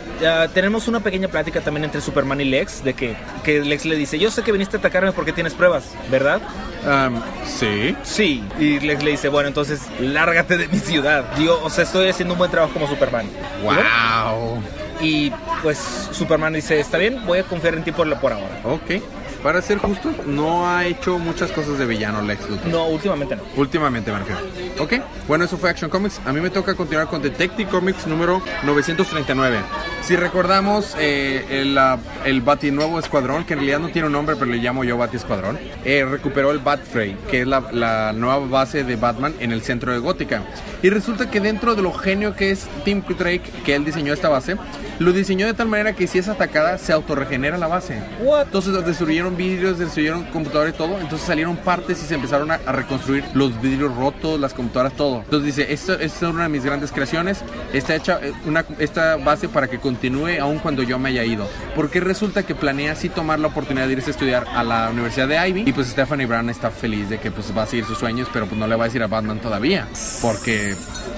Tenemos 0.55 0.89
una 0.89 1.01
pequeña 1.01 1.29
plática 1.29 1.61
también 1.61 1.85
entre 1.85 2.01
Superman 2.01 2.41
y 2.41 2.45
Lex 2.45 2.85
de 2.85 2.95
que, 2.95 3.17
que 3.43 3.61
Lex 3.61 3.85
le 3.85 3.97
dice, 3.97 4.19
yo 4.19 4.31
sé 4.31 4.43
que 4.43 4.53
viniste 4.53 4.77
a 4.77 4.79
atacarme 4.79 5.13
porque 5.13 5.33
tienes 5.33 5.53
pruebas, 5.55 5.85
¿verdad? 6.11 6.41
Um, 6.87 7.21
sí. 7.45 7.97
Sí. 8.05 8.45
Y 8.59 8.79
Lex 8.81 9.03
le 9.03 9.11
dice, 9.13 9.29
bueno, 9.29 9.49
entonces 9.49 9.81
lárgate 10.01 10.57
de 10.57 10.69
mi 10.69 10.79
ciudad. 10.79 11.25
Digo, 11.37 11.61
o 11.63 11.71
sea, 11.71 11.85
estoy 11.85 12.09
haciendo 12.09 12.35
un 12.35 12.39
buen 12.39 12.51
trabajo 12.51 12.73
como 12.73 12.87
Superman. 12.89 13.27
Wow. 13.63 14.63
Y 15.01 15.33
pues 15.63 15.79
Superman 16.13 16.53
dice, 16.53 16.79
está 16.79 16.99
bien, 16.99 17.27
voy 17.27 17.41
a 17.41 17.43
confiar 17.43 17.75
en 17.75 17.83
ti 17.83 17.91
por, 17.91 18.09
por 18.21 18.33
ahora. 18.33 18.61
Ok. 18.65 19.03
Para 19.45 19.61
ser 19.61 19.77
justos, 19.77 20.27
no 20.27 20.67
ha 20.67 20.87
hecho 20.87 21.19
muchas 21.19 21.53
cosas 21.53 21.77
de 21.77 21.85
villano 21.85 22.23
Lex 22.23 22.49
Luthor. 22.49 22.67
No, 22.67 22.87
últimamente 22.87 23.37
no. 23.37 23.43
Últimamente 23.57 24.11
me 24.11 24.21
refiero. 24.21 24.41
Ok, 24.79 24.95
bueno, 25.29 25.45
eso 25.45 25.59
fue 25.59 25.69
Action 25.69 25.91
Comics. 25.91 26.19
A 26.25 26.33
mí 26.33 26.41
me 26.41 26.49
toca 26.49 26.75
continuar 26.75 27.09
con 27.09 27.21
Detective 27.21 27.69
Comics 27.69 28.07
número 28.07 28.41
939. 28.63 29.59
Si 30.01 30.17
recordamos, 30.17 30.97
eh, 30.99 31.45
el, 31.51 31.77
ah, 31.77 31.99
el 32.25 32.41
Bati 32.41 32.71
nuevo 32.71 32.99
escuadrón, 32.99 33.45
que 33.45 33.53
en 33.53 33.59
realidad 33.59 33.81
no 33.81 33.91
tiene 33.91 34.07
un 34.07 34.13
nombre, 34.13 34.35
pero 34.35 34.51
le 34.51 34.57
llamo 34.57 34.83
yo 34.83 34.97
Bati 34.97 35.19
Escuadrón, 35.19 35.59
eh, 35.85 36.07
recuperó 36.11 36.51
el 36.51 36.61
Batfray, 36.61 37.15
que 37.31 37.43
es 37.43 37.47
la, 37.47 37.71
la 37.71 38.15
nueva 38.15 38.39
base 38.39 38.83
de 38.83 38.97
Batman 38.97 39.35
en 39.41 39.53
el 39.53 39.61
centro 39.61 39.93
de 39.93 39.99
Gótica. 39.99 40.43
Y 40.83 40.89
resulta 40.89 41.31
que 41.31 41.41
dentro 41.41 41.75
de 41.75 41.83
lo 41.83 41.93
genio 41.93 42.35
que 42.35 42.51
es 42.51 42.67
Tim 42.85 43.03
Drake, 43.07 43.51
que 43.65 43.75
él 43.75 43.85
diseñó 43.85 44.15
esta 44.15 44.29
base, 44.29 44.57
lo 44.99 45.13
diseñó 45.13 45.47
de 45.47 45.55
tal 45.55 45.69
manera 45.69 45.95
que 45.95 46.07
si 46.07 46.19
es 46.19 46.29
atacada, 46.29 46.79
se 46.79 46.93
autorregenera 46.93 47.59
la 47.59 47.67
base. 47.67 48.03
What? 48.21 48.45
Entonces 48.45 48.85
destruyeron 48.85 49.34
vidrios, 49.37 49.79
destruyeron 49.79 50.25
computadores 50.25 50.75
todo. 50.77 50.99
Entonces 50.99 51.27
salieron 51.27 51.57
partes 51.57 52.03
y 52.03 52.07
se 52.07 52.14
empezaron 52.14 52.51
a, 52.51 52.55
a 52.55 52.73
reconstruir 52.73 53.25
los 53.35 53.61
vidrios 53.61 53.94
rotos, 53.94 54.38
las 54.40 54.55
computadoras, 54.55 54.94
todo. 54.94 55.20
Entonces 55.20 55.57
dice, 55.57 55.73
esto, 55.73 55.94
esta 55.94 56.27
es 56.27 56.33
una 56.33 56.44
de 56.44 56.49
mis 56.49 56.64
grandes 56.64 56.92
creaciones. 56.92 57.42
Está 57.73 57.94
hecha 57.94 58.18
eh, 58.23 58.33
una, 58.47 58.64
esta 58.79 59.16
base 59.16 59.49
para 59.49 59.68
que 59.68 59.79
continúe 59.79 60.40
aun 60.40 60.59
cuando 60.59 60.83
yo 60.83 60.99
me 60.99 61.11
haya 61.11 61.25
ido. 61.25 61.49
Porque 61.75 62.01
resulta 62.01 62.44
que 62.44 62.55
planea 62.55 62.92
así 62.92 63.09
tomar 63.09 63.38
la 63.38 63.49
oportunidad 63.49 63.87
de 63.87 63.94
irse 63.94 64.11
a 64.11 64.12
estudiar 64.12 64.47
a 64.55 64.62
la 64.62 64.90
Universidad 64.90 65.29
de 65.29 65.49
Ivy. 65.49 65.64
Y 65.66 65.73
pues 65.73 65.88
Stephanie 65.88 66.27
Brown 66.27 66.51
está 66.51 66.70
feliz 66.70 67.09
de 67.09 67.18
que 67.18 67.31
pues 67.31 67.57
va 67.57 67.62
a 67.62 67.66
seguir 67.66 67.85
sus 67.85 67.99
sueños, 67.99 68.29
pero 68.33 68.47
pues 68.47 68.59
no 68.59 68.66
le 68.66 68.77
va 68.77 68.85
a 68.85 68.88
decir 68.88 69.03
a 69.03 69.07
Batman 69.07 69.40
todavía. 69.40 69.87
Porque 70.23 70.77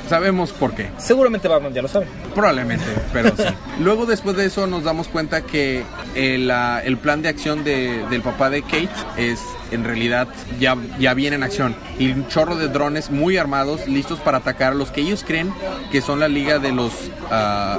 sabemos 0.09 0.53
por 0.53 0.75
qué. 0.75 0.89
Seguramente 0.99 1.49
Batman 1.49 1.73
ya 1.75 1.83
lo 1.83 1.89
sabe. 1.89 2.07
Probablemente, 2.35 2.85
pero 3.13 3.31
sí. 3.37 3.43
Luego 3.81 4.07
después 4.07 4.37
de 4.37 4.47
eso 4.47 4.67
nos 4.67 4.85
damos 4.85 5.09
cuenta 5.09 5.43
que 5.43 5.83
el, 6.15 6.51
ah, 6.51 6.81
el 6.85 6.97
plan 6.99 7.23
de 7.23 7.29
acción 7.29 7.65
de- 7.65 8.05
del 8.11 8.23
papá 8.23 8.51
de 8.51 8.63
Kate 8.63 8.89
es 9.17 9.41
en 9.71 9.85
realidad 9.85 10.29
ya, 10.61 10.77
ya 10.99 11.15
viene 11.15 11.37
en 11.37 11.43
acción. 11.43 11.75
Y 11.99 12.11
un 12.13 12.29
chorro 12.29 12.57
de 12.57 12.69
drones 12.69 13.11
muy 13.11 13.37
armados, 13.37 13.87
listos 13.89 14.21
para 14.21 14.39
atacar 14.39 14.73
a 14.73 14.75
los 14.75 14.91
que 14.91 15.01
ellos 15.01 15.25
creen 15.27 15.53
que 15.91 16.01
son 16.01 16.21
la 16.21 16.29
liga 16.29 16.59
de 16.59 16.73
los 16.73 16.93
ah, 17.31 17.79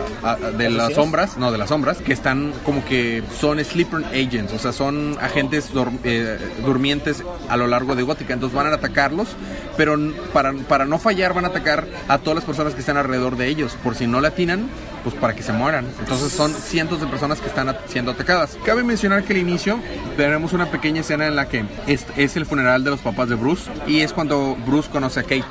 de 0.58 0.70
las 0.70 0.94
sombras, 0.94 1.38
no 1.38 1.52
de 1.52 1.58
las 1.58 1.70
sombras, 1.70 1.98
que 2.00 2.14
están 2.14 2.54
como 2.64 2.84
que 2.86 3.24
son 3.40 3.64
sleeper 3.64 4.06
agents, 4.08 4.54
o 4.54 4.60
sea, 4.60 4.72
son 4.72 5.18
agentes 5.22 5.74
dor- 5.74 5.92
eh, 6.04 6.38
durmientes 6.66 7.24
a 7.50 7.58
lo 7.58 7.68
largo 7.68 7.96
de 7.96 8.04
Gótica. 8.04 8.34
Entonces 8.34 8.56
van 8.56 8.68
a 8.68 8.76
atacarlos, 8.76 9.30
pero 9.76 9.98
para, 10.34 10.54
para 10.54 10.86
no 10.86 11.00
fallar 11.00 11.34
van 11.34 11.46
a 11.46 11.50
atacar 11.50 11.86
a 12.08 12.18
todas 12.20 12.36
las 12.36 12.46
personas 12.46 12.74
que 12.74 12.80
están 12.82 12.98
alrededor 12.98 13.38
de 13.38 13.48
ellos. 13.48 13.78
Por 13.84 13.96
si 13.96 14.08
no 14.08 14.22
le 14.22 14.28
atinan, 14.28 14.68
pues 15.04 15.16
para 15.16 15.36
que 15.36 15.44
se 15.44 15.54
mueran. 15.54 15.86
Entonces 16.00 16.32
son 16.32 16.54
cientos 16.54 17.02
de 17.02 17.08
personas 17.08 17.40
que 17.40 17.48
están 17.48 17.76
siendo 17.88 18.12
atacadas. 18.12 18.58
Cabe 18.66 18.84
mencionar 18.84 19.24
que 19.24 19.34
al 19.34 19.40
inicio 19.40 19.80
tenemos 20.16 20.54
una 20.54 20.68
pequeña 20.68 21.02
escena 21.02 21.28
en 21.28 21.36
la 21.36 21.48
que 21.48 21.66
es, 21.88 22.06
es 22.16 22.36
el 22.36 22.46
funeral 22.46 22.84
de 22.84 22.92
los 22.92 23.00
papás 23.00 23.30
de 23.30 23.36
Bruce 23.36 23.70
y 23.88 24.02
es 24.02 24.14
cuando 24.14 24.56
Bruce 24.66 24.90
conoce 24.90 25.20
a 25.20 25.24
Kate. 25.24 25.46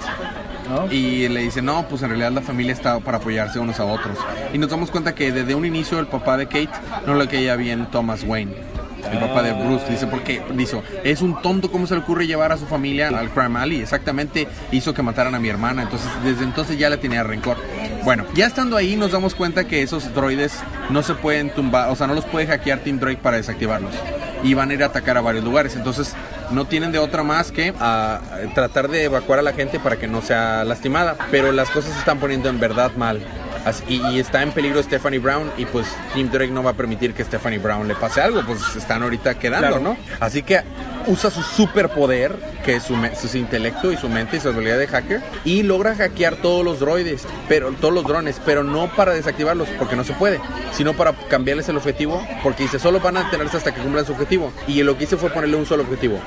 ¿no? 0.68 0.92
Y 0.92 1.28
le 1.28 1.40
dice, 1.40 1.62
no, 1.62 1.86
pues 1.88 2.02
en 2.02 2.08
realidad 2.08 2.32
la 2.32 2.42
familia 2.42 2.72
está 2.72 2.98
para 3.00 3.18
apoyarse 3.18 3.58
unos 3.58 3.78
a 3.78 3.84
otros. 3.84 4.18
Y 4.52 4.58
nos 4.58 4.70
damos 4.70 4.90
cuenta 4.90 5.14
que 5.14 5.30
desde 5.30 5.54
un 5.54 5.64
inicio 5.64 5.98
el 6.00 6.06
papá 6.06 6.36
de 6.36 6.46
Kate 6.46 6.70
no 7.06 7.14
lo 7.14 7.28
quería 7.28 7.56
bien 7.56 7.86
Thomas 7.90 8.24
Wayne. 8.24 8.75
El 9.12 9.18
papá 9.18 9.42
de 9.42 9.52
Bruce 9.52 9.86
dice, 9.88 10.06
porque 10.06 10.42
dice, 10.54 10.80
es 11.04 11.22
un 11.22 11.40
tonto, 11.42 11.70
¿cómo 11.70 11.86
se 11.86 11.94
le 11.94 12.00
ocurre 12.00 12.26
llevar 12.26 12.52
a 12.52 12.56
su 12.56 12.66
familia 12.66 13.08
al 13.08 13.30
Crime 13.30 13.58
Alley? 13.58 13.80
Exactamente 13.80 14.46
hizo 14.72 14.92
que 14.94 15.02
mataran 15.02 15.34
a 15.34 15.38
mi 15.38 15.48
hermana, 15.48 15.82
entonces 15.82 16.08
desde 16.24 16.44
entonces 16.44 16.78
ya 16.78 16.90
le 16.90 16.96
tenía 16.96 17.22
rencor. 17.22 17.56
Bueno, 18.04 18.24
ya 18.34 18.46
estando 18.46 18.76
ahí 18.76 18.96
nos 18.96 19.12
damos 19.12 19.34
cuenta 19.34 19.64
que 19.64 19.82
esos 19.82 20.14
droides 20.14 20.58
no 20.90 21.02
se 21.02 21.14
pueden 21.14 21.50
tumbar, 21.50 21.90
o 21.90 21.96
sea, 21.96 22.06
no 22.06 22.14
los 22.14 22.24
puede 22.24 22.46
hackear 22.46 22.80
Team 22.80 22.98
Drake 22.98 23.20
para 23.22 23.36
desactivarlos. 23.36 23.94
Y 24.42 24.54
van 24.54 24.70
a 24.70 24.74
ir 24.74 24.82
a 24.82 24.86
atacar 24.86 25.16
a 25.16 25.20
varios 25.20 25.44
lugares, 25.44 25.74
entonces 25.76 26.14
no 26.50 26.66
tienen 26.66 26.92
de 26.92 26.98
otra 26.98 27.22
más 27.22 27.50
que 27.50 27.74
a 27.80 28.20
tratar 28.54 28.88
de 28.88 29.04
evacuar 29.04 29.38
a 29.38 29.42
la 29.42 29.52
gente 29.52 29.80
para 29.80 29.96
que 29.96 30.06
no 30.06 30.22
sea 30.22 30.64
lastimada. 30.64 31.16
Pero 31.30 31.52
las 31.52 31.70
cosas 31.70 31.92
se 31.92 31.98
están 31.98 32.18
poniendo 32.18 32.48
en 32.48 32.60
verdad 32.60 32.92
mal. 32.96 33.20
Así- 33.66 33.84
y, 33.88 34.00
y 34.14 34.18
está 34.20 34.42
en 34.42 34.52
peligro 34.52 34.82
Stephanie 34.82 35.18
Brown 35.18 35.50
y 35.58 35.66
pues 35.66 35.86
Team 36.14 36.30
Drake 36.30 36.52
no 36.52 36.62
va 36.62 36.70
a 36.70 36.74
permitir 36.74 37.12
que 37.12 37.22
Stephanie 37.24 37.58
Brown 37.58 37.86
le 37.86 37.94
pase 37.96 38.20
algo, 38.22 38.42
pues 38.46 38.60
están 38.76 39.02
ahorita 39.02 39.38
quedando, 39.38 39.66
Claro. 39.68 39.82
¿no? 39.82 39.96
Así 40.20 40.42
que 40.42 40.62
usa 41.08 41.30
su 41.30 41.42
superpoder, 41.42 42.34
que 42.64 42.76
es 42.76 42.84
su, 42.84 42.94
su 43.28 43.36
intelecto 43.36 43.92
y 43.92 43.96
su 43.96 44.08
mente 44.08 44.36
y 44.36 44.40
su 44.40 44.48
habilidad 44.48 44.78
de 44.78 44.86
hacker, 44.88 45.20
y 45.44 45.62
logra 45.62 45.94
hackear 45.94 46.36
todos 46.36 46.64
los 46.64 46.80
droides, 46.80 47.24
pero 47.48 47.72
todos 47.72 47.92
los 47.92 48.04
drones, 48.04 48.40
pero 48.46 48.62
no 48.64 48.88
para 48.94 49.12
desactivarlos, 49.12 49.68
porque 49.78 49.94
no 49.96 50.04
se 50.04 50.12
puede, 50.14 50.40
sino 50.72 50.94
para 50.94 51.12
cambiarles 51.28 51.68
el 51.68 51.76
objetivo, 51.76 52.26
porque 52.42 52.62
dice, 52.64 52.78
solo 52.78 53.00
van 53.00 53.16
a 53.18 53.24
detenerse 53.24 53.56
hasta 53.56 53.74
que 53.74 53.80
cumplan 53.82 54.06
su 54.06 54.12
objetivo. 54.12 54.52
Y 54.68 54.82
lo 54.82 54.96
que 54.96 55.04
hice 55.04 55.16
fue 55.16 55.30
ponerle 55.30 55.56
un 55.56 55.66
solo 55.66 55.82
objetivo, 55.82 56.18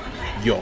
yo. 0.44 0.60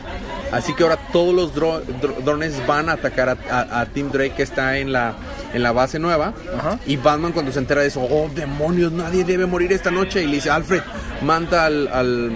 Así 0.51 0.75
que 0.75 0.83
ahora 0.83 0.97
todos 1.13 1.35
los 1.35 1.55
dro- 1.55 1.83
dro- 2.01 2.17
drones 2.25 2.67
van 2.67 2.89
a 2.89 2.93
atacar 2.93 3.29
a, 3.29 3.37
a- 3.51 3.81
a 3.81 3.87
Team 3.87 4.11
Drake 4.11 4.33
que 4.35 4.43
está 4.43 4.79
en 4.79 4.93
la, 4.93 5.13
en 5.55 5.63
la 5.63 5.73
base 5.73 5.99
nueva. 5.99 6.33
Ajá. 6.59 6.79
Y 6.87 6.97
Batman 6.97 7.33
cuando 7.33 7.53
se 7.53 7.59
entera 7.59 7.81
de 7.83 7.89
eso, 7.89 8.01
oh 8.01 8.29
demonios, 8.35 8.93
nadie 8.93 9.25
debe 9.25 9.47
morir 9.47 9.73
esta 9.73 9.91
noche. 9.91 10.23
Y 10.23 10.27
le 10.27 10.35
dice, 10.37 10.51
Alfred, 10.51 10.83
manda 11.23 11.65
al, 11.67 11.89
al, 11.89 12.33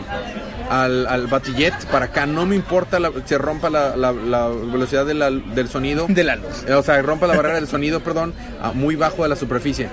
al, 0.71 1.07
al 1.07 1.27
Batillet 1.27 1.75
para 1.91 2.07
acá. 2.07 2.27
No 2.27 2.47
me 2.47 2.57
importa 2.57 2.99
la- 2.99 3.13
se 3.25 3.39
rompa 3.39 3.71
la, 3.71 3.97
la- 3.97 4.13
la 4.13 4.49
velocidad 4.49 5.05
de 5.07 5.13
del 5.55 5.69
sonido. 5.69 6.07
De 6.09 6.25
la 6.25 6.37
luz. 6.37 6.65
O 6.71 6.83
sea, 6.83 7.01
rompa 7.03 7.27
la 7.27 7.37
barrera 7.37 7.55
del 7.57 7.69
sonido, 7.69 8.01
perdón, 8.01 8.33
a 8.63 8.73
muy 8.73 8.97
bajo 8.97 9.23
de 9.23 9.29
la 9.29 9.37
superficie. 9.37 9.89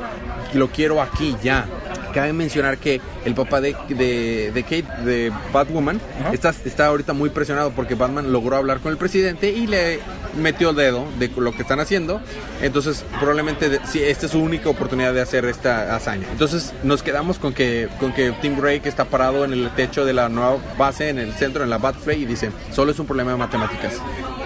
Lo 0.53 0.69
quiero 0.69 1.01
aquí, 1.01 1.35
ya. 1.43 1.65
Cabe 2.13 2.33
mencionar 2.33 2.77
que 2.77 3.01
el 3.25 3.33
papá 3.35 3.61
de, 3.61 3.75
de, 3.89 4.51
de 4.53 4.63
Kate, 4.63 4.85
de 5.03 5.31
Batwoman, 5.53 5.99
Ajá. 6.21 6.33
está, 6.33 6.53
está 6.65 6.87
ahorita 6.87 7.13
muy 7.13 7.29
presionado 7.29 7.71
porque 7.71 7.95
Batman 7.95 8.31
logró 8.31 8.55
hablar 8.57 8.79
con 8.79 8.91
el 8.91 8.97
presidente 8.97 9.49
y 9.51 9.67
le 9.67 9.99
metió 10.37 10.69
el 10.71 10.75
dedo 10.75 11.05
de 11.19 11.29
lo 11.37 11.51
que 11.51 11.61
están 11.61 11.79
haciendo. 11.79 12.21
Entonces, 12.61 13.03
probablemente 13.19 13.69
de- 13.69 13.79
sí, 13.85 14.01
esta 14.03 14.25
es 14.25 14.31
su 14.31 14.39
única 14.41 14.69
oportunidad 14.69 15.13
de 15.13 15.21
hacer 15.21 15.45
esta 15.45 15.95
hazaña. 15.95 16.27
Entonces, 16.31 16.73
nos 16.83 17.03
quedamos 17.03 17.39
con 17.39 17.53
que, 17.53 17.89
con 17.99 18.13
que 18.13 18.31
Tim 18.41 18.55
Drake 18.59 18.87
está 18.87 19.05
parado 19.05 19.45
en 19.45 19.53
el 19.53 19.69
techo 19.71 20.05
de 20.05 20.13
la 20.13 20.29
nueva 20.29 20.57
base, 20.77 21.09
en 21.09 21.19
el 21.19 21.33
centro, 21.33 21.63
en 21.63 21.69
la 21.69 21.77
Batfray, 21.77 22.23
y 22.23 22.25
dice: 22.25 22.51
Solo 22.71 22.91
es 22.91 22.99
un 22.99 23.05
problema 23.05 23.31
de 23.31 23.37
matemáticas. 23.37 23.93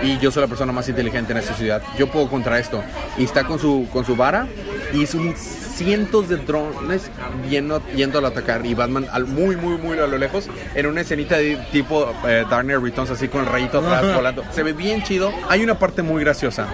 Y 0.01 0.17
yo 0.19 0.31
soy 0.31 0.41
la 0.41 0.47
persona 0.47 0.71
más 0.71 0.87
inteligente 0.89 1.31
en 1.31 1.37
esta 1.37 1.53
ciudad. 1.53 1.81
Yo 1.97 2.07
puedo 2.11 2.27
contra 2.29 2.59
esto. 2.59 2.83
Y 3.17 3.23
está 3.23 3.45
con 3.45 3.59
su, 3.59 3.87
con 3.93 4.05
su 4.05 4.15
vara 4.15 4.47
y 4.93 5.03
es 5.03 5.13
un 5.15 5.33
cientos 5.75 6.29
de 6.29 6.37
drones 6.37 7.09
yendo, 7.49 7.81
yendo 7.95 8.19
al 8.19 8.25
atacar 8.25 8.65
y 8.65 8.73
Batman 8.73 9.07
al, 9.11 9.25
muy, 9.25 9.55
muy, 9.55 9.77
muy 9.77 9.97
a 9.97 10.07
lo 10.07 10.17
lejos 10.17 10.49
en 10.75 10.85
una 10.85 11.01
escenita 11.01 11.37
de 11.37 11.55
tipo 11.71 12.13
eh, 12.27 12.45
Knight 12.47 12.81
Returns, 12.81 13.11
así 13.11 13.27
con 13.27 13.41
el 13.41 13.47
rayito 13.47 13.79
atrás 13.79 14.15
volando. 14.15 14.43
Se 14.51 14.63
ve 14.63 14.73
bien 14.73 15.03
chido. 15.03 15.31
Hay 15.49 15.63
una 15.63 15.79
parte 15.79 16.01
muy 16.01 16.23
graciosa. 16.23 16.67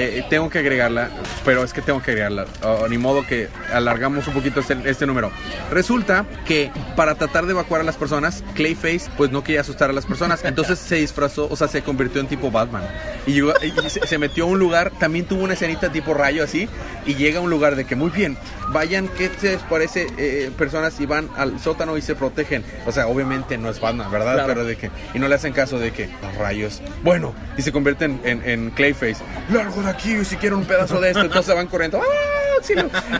Eh, 0.00 0.24
tengo 0.30 0.48
que 0.48 0.60
agregarla, 0.60 1.10
pero 1.44 1.64
es 1.64 1.72
que 1.72 1.82
tengo 1.82 2.00
que 2.00 2.12
agregarla. 2.12 2.46
Oh, 2.62 2.86
ni 2.88 2.98
modo 2.98 3.26
que 3.26 3.48
alargamos 3.72 4.28
un 4.28 4.34
poquito 4.34 4.60
este, 4.60 4.78
este, 4.84 5.06
número. 5.06 5.32
Resulta 5.72 6.24
que 6.46 6.70
para 6.94 7.16
tratar 7.16 7.46
de 7.46 7.50
evacuar 7.50 7.80
a 7.80 7.84
las 7.84 7.96
personas, 7.96 8.44
Clayface 8.54 9.10
pues 9.16 9.32
no 9.32 9.42
quería 9.42 9.62
asustar 9.62 9.90
a 9.90 9.92
las 9.92 10.06
personas, 10.06 10.44
entonces 10.44 10.78
se 10.78 10.96
disfrazó, 10.96 11.48
o 11.50 11.56
sea, 11.56 11.66
se 11.66 11.82
convirtió 11.82 12.20
en 12.20 12.28
tipo 12.28 12.48
Batman. 12.48 12.84
Y, 13.26 13.40
se, 13.88 14.18
metió 14.18 14.44
a 14.44 14.46
un 14.46 14.60
lugar, 14.60 14.92
también 15.00 15.24
tuvo 15.24 15.42
una 15.42 15.54
escenita 15.54 15.90
tipo 15.90 16.14
rayo 16.14 16.44
así, 16.44 16.68
y 17.08 17.14
llega 17.14 17.38
a 17.38 17.42
un 17.42 17.48
lugar 17.50 17.74
de 17.74 17.86
que 17.86 17.96
muy 17.96 18.10
bien, 18.10 18.36
vayan, 18.68 19.08
¿qué 19.08 19.30
se 19.40 19.52
les 19.52 19.62
parece? 19.62 20.06
Eh, 20.18 20.50
personas 20.56 21.00
y 21.00 21.06
van 21.06 21.28
al 21.36 21.58
sótano 21.58 21.96
y 21.96 22.02
se 22.02 22.14
protegen. 22.14 22.62
O 22.86 22.92
sea, 22.92 23.08
obviamente 23.08 23.56
no 23.56 23.70
es 23.70 23.80
Batman, 23.80 24.10
¿verdad? 24.10 24.44
Pero 24.46 24.64
de 24.64 24.76
que, 24.76 24.90
y 25.14 25.18
no 25.18 25.26
le 25.26 25.34
hacen 25.34 25.54
caso 25.54 25.78
de 25.78 25.90
que 25.90 26.08
los 26.22 26.34
rayos, 26.36 26.82
bueno, 27.02 27.34
y 27.56 27.62
se 27.62 27.72
convierten 27.72 28.20
en, 28.24 28.42
en 28.48 28.70
Clayface. 28.70 29.16
Largo 29.50 29.80
aquí 29.88 30.22
si 30.24 30.36
quiero 30.36 30.58
un 30.58 30.64
pedazo 30.64 31.00
de 31.00 31.08
esto. 31.10 31.22
Entonces 31.22 31.54
van 31.54 31.66
corriendo. 31.66 32.00
¡Ah, 32.02 32.38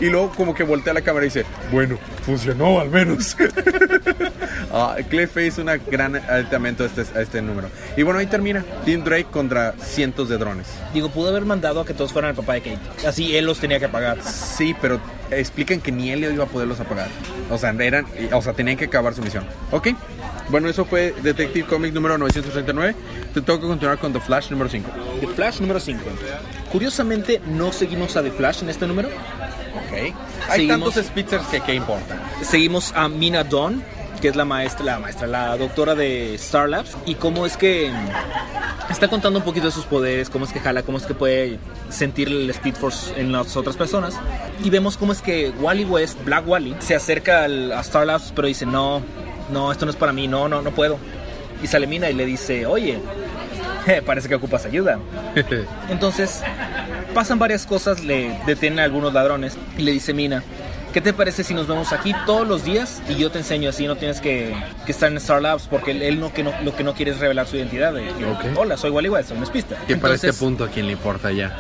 y 0.00 0.06
luego 0.06 0.30
como 0.30 0.54
que 0.54 0.62
voltea 0.62 0.92
la 0.92 1.02
cámara 1.02 1.24
y 1.24 1.28
dice, 1.28 1.44
bueno, 1.72 1.98
funcionó 2.22 2.80
al 2.80 2.90
menos. 2.90 3.36
uh, 4.70 5.02
Clayface 5.08 5.60
una 5.60 5.76
gran 5.76 6.16
aditamento 6.16 6.84
a 6.84 6.86
este, 6.86 7.02
a 7.16 7.22
este 7.22 7.42
número. 7.42 7.68
Y 7.96 8.02
bueno, 8.02 8.18
ahí 8.18 8.26
termina. 8.26 8.64
Tim 8.84 9.04
Drake 9.04 9.28
contra 9.30 9.74
cientos 9.80 10.28
de 10.28 10.38
drones. 10.38 10.66
Digo, 10.92 11.08
pudo 11.10 11.28
haber 11.30 11.44
mandado 11.44 11.80
a 11.80 11.86
que 11.86 11.94
todos 11.94 12.12
fueran 12.12 12.30
el 12.30 12.36
papá 12.36 12.54
de 12.54 12.62
Kate. 12.62 13.06
Así 13.06 13.36
él 13.36 13.46
los 13.46 13.58
tenía 13.58 13.77
que 13.80 13.88
pagar. 13.88 14.22
Sí, 14.22 14.74
pero 14.80 15.00
explican 15.30 15.80
que 15.80 15.92
ni 15.92 16.10
él 16.10 16.24
iba 16.24 16.44
a 16.44 16.48
poderlos 16.48 16.80
apagar. 16.80 17.08
O 17.50 17.58
sea, 17.58 17.70
eran, 17.70 18.06
o 18.32 18.42
sea, 18.42 18.52
tenían 18.52 18.76
que 18.76 18.86
acabar 18.86 19.14
su 19.14 19.22
misión. 19.22 19.44
¿Ok? 19.70 19.88
Bueno, 20.50 20.68
eso 20.68 20.84
fue 20.84 21.14
Detective 21.22 21.66
Comics 21.66 21.94
número 21.94 22.16
939. 22.16 22.94
Te 23.34 23.42
tengo 23.42 23.60
que 23.60 23.66
continuar 23.66 23.98
con 23.98 24.12
The 24.12 24.20
Flash 24.20 24.50
número 24.50 24.70
5. 24.70 24.90
The 25.20 25.26
Flash 25.28 25.60
número 25.60 25.78
5. 25.78 26.00
Curiosamente, 26.72 27.40
no 27.46 27.72
seguimos 27.72 28.16
a 28.16 28.22
The 28.22 28.30
Flash 28.30 28.62
en 28.62 28.70
este 28.70 28.86
número. 28.86 29.08
Ok. 29.08 30.14
Hay 30.48 30.66
tantos 30.66 30.94
Spitzers 30.94 31.46
que 31.46 31.60
qué 31.60 31.74
importa. 31.74 32.16
Seguimos 32.42 32.92
a 32.94 33.08
Mina 33.08 33.44
Dawn, 33.44 33.82
que 34.20 34.28
es 34.28 34.36
la 34.36 34.44
maestra, 34.44 34.84
la 34.84 34.98
maestra, 34.98 35.26
la 35.26 35.56
doctora 35.56 35.94
de 35.94 36.34
Star 36.34 36.68
Labs, 36.68 36.96
y 37.06 37.14
cómo 37.14 37.46
es 37.46 37.56
que 37.56 37.90
está 38.90 39.08
contando 39.08 39.38
un 39.38 39.44
poquito 39.44 39.66
de 39.66 39.72
sus 39.72 39.84
poderes, 39.84 40.30
cómo 40.30 40.44
es 40.44 40.52
que 40.52 40.60
jala, 40.60 40.82
cómo 40.82 40.98
es 40.98 41.04
que 41.04 41.14
puede 41.14 41.58
sentir 41.90 42.28
el 42.28 42.48
Speed 42.50 42.74
Force 42.74 43.18
en 43.20 43.32
las 43.32 43.56
otras 43.56 43.76
personas. 43.76 44.14
Y 44.62 44.70
vemos 44.70 44.96
cómo 44.96 45.12
es 45.12 45.22
que 45.22 45.50
Wally 45.60 45.84
West, 45.84 46.22
Black 46.24 46.46
Wally, 46.46 46.76
se 46.80 46.94
acerca 46.94 47.44
al, 47.44 47.72
a 47.72 47.80
Star 47.80 48.06
Labs, 48.06 48.32
pero 48.34 48.48
dice, 48.48 48.66
no, 48.66 49.02
no, 49.50 49.72
esto 49.72 49.84
no 49.84 49.90
es 49.90 49.96
para 49.96 50.12
mí, 50.12 50.28
no, 50.28 50.48
no, 50.48 50.62
no 50.62 50.70
puedo. 50.72 50.98
Y 51.62 51.66
sale 51.66 51.86
Mina 51.86 52.08
y 52.10 52.14
le 52.14 52.24
dice, 52.24 52.66
oye, 52.66 53.00
parece 54.06 54.28
que 54.28 54.34
ocupas 54.34 54.64
ayuda. 54.64 54.98
Entonces, 55.88 56.42
pasan 57.14 57.38
varias 57.38 57.66
cosas, 57.66 58.04
le 58.04 58.38
detienen 58.46 58.80
a 58.80 58.84
algunos 58.84 59.12
ladrones 59.12 59.56
y 59.76 59.82
le 59.82 59.92
dice 59.92 60.14
Mina, 60.14 60.42
¿qué 60.92 61.00
te 61.00 61.12
parece 61.12 61.44
si 61.44 61.54
nos 61.54 61.66
vemos 61.66 61.92
aquí 61.92 62.14
todos 62.26 62.46
los 62.46 62.64
días 62.64 63.02
y 63.08 63.16
yo 63.16 63.30
te 63.30 63.38
enseño 63.38 63.70
así, 63.70 63.86
no 63.86 63.96
tienes 63.96 64.20
que, 64.20 64.54
estar 64.86 65.10
en 65.10 65.16
Star 65.18 65.42
Labs 65.42 65.66
porque 65.68 65.90
él, 65.90 66.20
no, 66.20 66.32
que 66.32 66.42
no, 66.42 66.52
lo 66.62 66.74
que 66.74 66.84
no 66.84 66.94
quiere 66.94 67.12
es 67.12 67.18
revelar 67.18 67.46
su 67.46 67.56
identidad. 67.56 67.94
Hola, 68.56 68.76
soy 68.76 68.90
Wally 68.90 69.08
West, 69.08 69.28
soy 69.28 69.38
un 69.38 69.44
espista. 69.44 69.76
Que 69.86 69.96
para 69.96 70.14
este 70.14 70.32
punto 70.32 70.64
a 70.64 70.68
quién 70.68 70.86
le 70.86 70.92
importa 70.92 71.32
ya. 71.32 71.56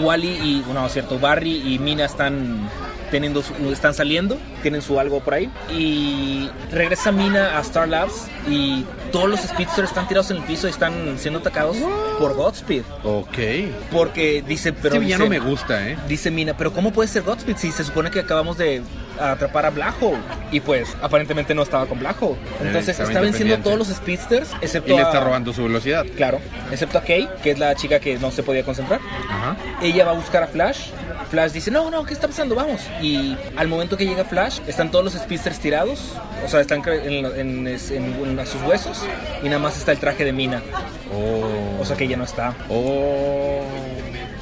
Wally 0.00 0.28
y, 0.28 0.64
no, 0.72 0.88
cierto, 0.88 1.18
Barry 1.18 1.74
y 1.74 1.78
Mina 1.78 2.04
están 2.04 2.68
teniendo 3.10 3.42
están 3.72 3.92
saliendo, 3.92 4.38
tienen 4.60 4.82
su 4.82 4.98
algo 5.00 5.20
por 5.20 5.34
ahí. 5.34 5.50
Y 5.70 6.48
regresa 6.70 7.12
Mina 7.12 7.58
a 7.58 7.60
Star 7.60 7.88
Labs 7.88 8.26
y 8.48 8.84
todos 9.12 9.28
los 9.28 9.40
Speedsters 9.40 9.88
están 9.88 10.06
tirados 10.08 10.30
en 10.30 10.38
el 10.38 10.42
piso 10.44 10.66
y 10.66 10.70
están 10.70 11.18
siendo 11.18 11.40
atacados 11.40 11.76
por 12.18 12.34
Godspeed. 12.34 12.82
Ok. 13.04 13.38
Porque 13.90 14.42
dice, 14.46 14.72
pero. 14.72 14.96
Este 14.96 15.18
no 15.18 15.26
me 15.26 15.38
gusta, 15.38 15.88
¿eh? 15.88 15.96
Dice 16.08 16.30
Mina, 16.30 16.54
pero 16.56 16.72
¿cómo 16.72 16.92
puede 16.92 17.08
ser 17.08 17.22
Godspeed 17.22 17.56
si 17.56 17.72
se 17.72 17.84
supone 17.84 18.10
que 18.10 18.20
acabamos 18.20 18.58
de 18.58 18.82
atrapar 19.18 19.66
a 19.66 19.70
Black 19.70 19.94
Hole? 20.00 20.18
Y 20.52 20.60
pues, 20.60 20.96
aparentemente 21.02 21.54
no 21.54 21.62
estaba 21.62 21.86
con 21.86 21.98
Black 21.98 22.22
Hole. 22.22 22.34
Eh, 22.34 22.66
Entonces, 22.66 22.98
está 22.98 23.20
venciendo 23.20 23.58
todos 23.58 23.78
los 23.78 23.88
Speedsters, 23.88 24.50
excepto. 24.60 24.92
Y 24.92 24.96
le 24.96 25.02
está 25.02 25.20
robando 25.20 25.52
su 25.52 25.62
velocidad. 25.62 26.04
Claro, 26.16 26.40
excepto 26.70 26.98
a 26.98 27.02
Kay, 27.02 27.28
que 27.42 27.52
es 27.52 27.58
la 27.58 27.74
chica 27.74 28.00
que 28.00 28.18
no 28.18 28.30
se 28.30 28.42
podía 28.42 28.64
concentrar. 28.64 29.00
Ajá. 29.28 29.56
Ella 29.82 30.04
va 30.04 30.12
a 30.12 30.14
buscar 30.14 30.42
a 30.42 30.46
Flash 30.46 30.90
Flash 31.30 31.52
dice, 31.52 31.70
no, 31.70 31.90
no, 31.90 32.04
¿qué 32.04 32.12
está 32.12 32.26
pasando? 32.26 32.56
Vamos. 32.56 32.82
Y 33.00 33.36
al 33.56 33.68
momento 33.68 33.96
que 33.96 34.04
llega 34.04 34.24
Flash, 34.24 34.49
están 34.66 34.90
todos 34.90 35.04
los 35.04 35.14
speedsters 35.14 35.58
tirados, 35.58 36.14
o 36.44 36.48
sea, 36.48 36.60
están 36.60 36.82
en, 36.86 37.66
en, 37.66 38.46
sus 38.46 38.62
huesos, 38.62 39.02
y 39.42 39.46
nada 39.46 39.58
más 39.58 39.76
está 39.78 39.92
el 39.92 39.98
traje 39.98 40.24
de 40.24 40.32
Mina. 40.32 40.62
Oh. 41.14 41.80
O 41.80 41.84
sea 41.84 41.96
que 41.96 42.08
ya 42.08 42.16
no 42.16 42.24
está. 42.24 42.54
Oh. 42.68 43.62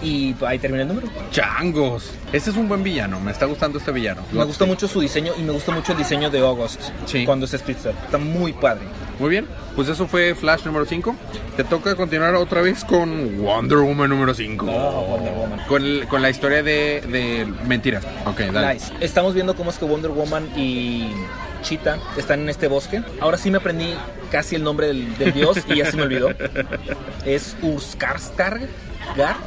Y 0.03 0.35
ahí 0.47 0.59
termina 0.59 0.83
el 0.83 0.89
número. 0.89 1.09
Changos. 1.31 2.13
Este 2.33 2.51
es 2.51 2.57
un 2.57 2.69
buen 2.69 2.83
villano. 2.83 3.21
Me 3.21 3.33
está 3.33 3.47
gustando 3.47 3.79
este 3.79 3.91
villano. 3.91 4.23
Me 4.33 4.45
gustó 4.45 4.67
mucho 4.67 4.87
su 4.87 5.01
diseño 5.01 5.33
y 5.37 5.43
me 5.43 5.53
gustó 5.53 5.73
mucho 5.73 5.93
el 5.93 5.99
diseño 5.99 6.31
de 6.31 6.41
August. 6.41 6.81
Sí. 7.07 7.25
Cuando 7.25 7.47
es 7.47 7.53
Speedster. 7.53 7.95
Está 8.05 8.19
muy 8.19 8.53
padre. 8.53 8.85
Muy 9.19 9.31
bien. 9.31 9.47
Pues 9.75 9.89
eso 9.89 10.07
fue 10.07 10.35
Flash 10.35 10.65
número 10.65 10.85
5. 10.85 11.15
Te 11.57 11.65
toca 11.65 11.97
continuar 11.97 12.35
otra 12.37 12.63
vez 12.63 12.85
con 12.85 13.39
Wonder 13.39 13.79
Woman 13.79 14.11
número 14.11 14.35
5. 14.35 14.67
Wonder 14.67 15.35
Woman. 15.35 15.61
Con, 15.67 16.07
con, 16.09 16.23
la 16.23 16.31
historia 16.31 16.63
de, 16.63 17.03
de 17.09 17.47
mentiras. 17.67 18.05
Ok, 18.27 18.41
dale. 18.53 18.79
Estamos 19.01 19.35
viendo 19.35 19.57
cómo 19.57 19.71
es 19.71 19.79
que 19.79 19.85
Wonder 19.85 20.11
Woman 20.11 20.49
y 20.57 21.09
Cheetah 21.63 21.99
están 22.17 22.41
en 22.41 22.49
este 22.49 22.69
bosque. 22.69 23.03
Ahora 23.21 23.39
sí 23.39 23.51
me 23.51 23.59
aprendí 23.59 23.95
casi 24.31 24.57
el 24.57 24.63
nombre 24.63 24.89
del, 24.89 25.17
del 25.19 25.33
dios 25.33 25.59
y 25.69 25.77
ya 25.77 25.91
se 25.91 25.97
me 25.97 26.05
olvidó. 26.05 26.31
Es 27.25 27.57
Urskarstarg. 27.63 28.69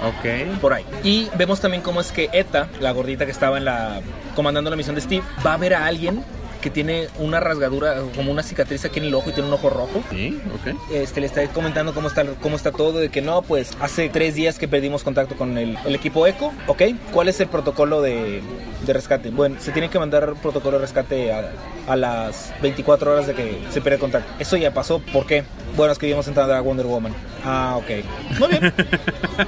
Ok. 0.04 0.60
Por 0.60 0.74
ahí. 0.74 0.86
Y 1.04 1.30
vemos 1.38 1.60
también 1.60 1.82
cómo 1.84 2.02
es 2.02 2.12
que 2.12 2.30
Eta, 2.34 2.68
la 2.80 2.92
gordita 2.92 3.26
que 3.26 3.32
estaba 3.32 3.58
en 3.58 3.66
la 3.66 4.02
comandando 4.36 4.70
la 4.70 4.76
misión 4.76 4.96
de 4.96 5.02
Steve, 5.02 5.24
va 5.46 5.54
a 5.54 5.58
ver 5.58 5.74
a 5.74 5.86
alguien 5.86 6.24
que 6.62 6.70
tiene 6.70 7.08
una 7.18 7.40
rasgadura, 7.40 7.96
como 8.16 8.32
una 8.32 8.44
cicatriz 8.44 8.86
aquí 8.86 9.00
en 9.00 9.06
el 9.06 9.16
ojo 9.16 9.32
y 9.32 9.34
tiene 9.34 9.50
un 9.50 9.56
ojo 9.56 9.70
rojo. 9.70 10.04
Sí, 10.12 10.40
ok. 10.54 10.78
Este, 10.94 11.20
le 11.20 11.26
está 11.26 11.46
comentando 11.48 11.94
cómo 11.94 12.08
está, 12.08 12.24
cómo 12.42 12.56
está 12.56 12.72
todo, 12.72 13.00
de 13.00 13.10
que 13.10 13.22
no, 13.22 13.42
pues 13.42 13.76
hace 13.82 14.10
tres 14.10 14.36
días 14.36 14.60
que 14.60 14.68
perdimos 14.68 15.04
contacto 15.04 15.36
con 15.36 15.58
el, 15.58 15.78
el 15.84 15.96
equipo 15.96 16.26
ECO, 16.28 16.54
¿ok? 16.68 16.84
¿Cuál 17.12 17.28
es 17.28 17.40
el 17.42 17.48
protocolo 17.48 18.02
de, 18.02 18.42
de, 18.86 18.94
rescate? 18.94 19.32
Bueno, 19.32 19.58
se 19.60 19.72
tiene 19.72 19.90
que 19.90 20.00
mandar 20.00 20.36
protocolo 20.36 20.78
de 20.78 20.84
rescate 20.84 21.34
a, 21.34 21.52
a 21.88 21.96
las 21.96 22.54
24 22.62 23.12
horas 23.12 23.28
de 23.28 23.34
que 23.34 23.62
se 23.72 23.82
pierde 23.82 23.98
contacto. 23.98 24.32
Eso 24.40 24.56
ya 24.56 24.72
pasó, 24.74 25.00
¿por 25.00 25.26
qué? 25.26 25.44
Bueno, 25.76 25.92
es 25.92 25.98
que 25.98 26.08
íbamos 26.08 26.28
entrando 26.28 26.54
a 26.54 26.62
Wonder 26.62 26.86
Woman. 26.86 27.14
Ah, 27.44 27.76
ok. 27.78 28.40
Muy 28.40 28.48
bien. 28.50 28.74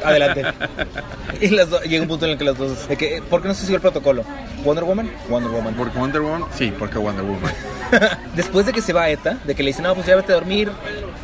Adelante. 0.04 0.44
Y 1.42 1.50
las 1.50 1.70
llega 1.84 2.02
un 2.02 2.08
punto 2.08 2.26
en 2.26 2.32
el 2.32 2.38
que 2.38 2.44
las 2.44 2.58
dos. 2.58 2.88
De 2.88 2.98
que, 2.98 3.22
¿Por 3.30 3.42
qué 3.42 3.48
no 3.48 3.54
se 3.54 3.62
siguió 3.62 3.76
el 3.76 3.82
protocolo? 3.82 4.24
¿Wonder 4.64 4.84
Woman? 4.84 5.12
Wonder 5.30 5.52
Woman. 5.52 5.74
¿Por 5.76 5.94
Wonder 5.94 6.22
Woman? 6.22 6.46
Sí, 6.54 6.74
porque 6.78 6.98
Wonder 6.98 7.24
Woman. 7.24 7.54
Después 8.36 8.66
de 8.66 8.74
que 8.74 8.82
se 8.82 8.94
va 8.94 9.04
a 9.04 9.10
ETA, 9.10 9.38
de 9.44 9.56
que 9.56 9.64
le 9.64 9.70
dicen, 9.70 9.84
no, 9.84 9.94
pues 9.94 10.08
ya 10.08 10.16
vete 10.16 10.32
a 10.32 10.36
dormir, 10.36 10.72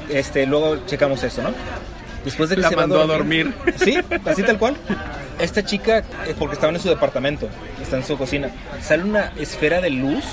este, 0.10 0.46
luego 0.46 0.86
checamos 0.86 1.24
eso, 1.24 1.42
¿no? 1.42 1.52
Después 2.24 2.50
de 2.50 2.58
que 2.58 2.62
la 2.62 2.70
se 2.70 2.76
mandó 2.76 2.98
va 2.98 3.04
a 3.04 3.08
dormir. 3.08 3.54
Sí, 3.78 3.98
así 4.26 4.44
tal 4.44 4.60
cual. 4.60 4.76
Esta 5.40 5.64
chica, 5.64 6.00
eh, 6.28 6.36
porque 6.38 6.56
estaba 6.56 6.74
en 6.74 6.80
su 6.82 6.90
departamento, 6.90 7.48
está 7.82 7.96
en 7.96 8.04
su 8.04 8.18
cocina, 8.18 8.50
sale 8.82 9.04
una 9.04 9.32
esfera 9.38 9.80
de 9.80 9.90
luz, 9.90 10.26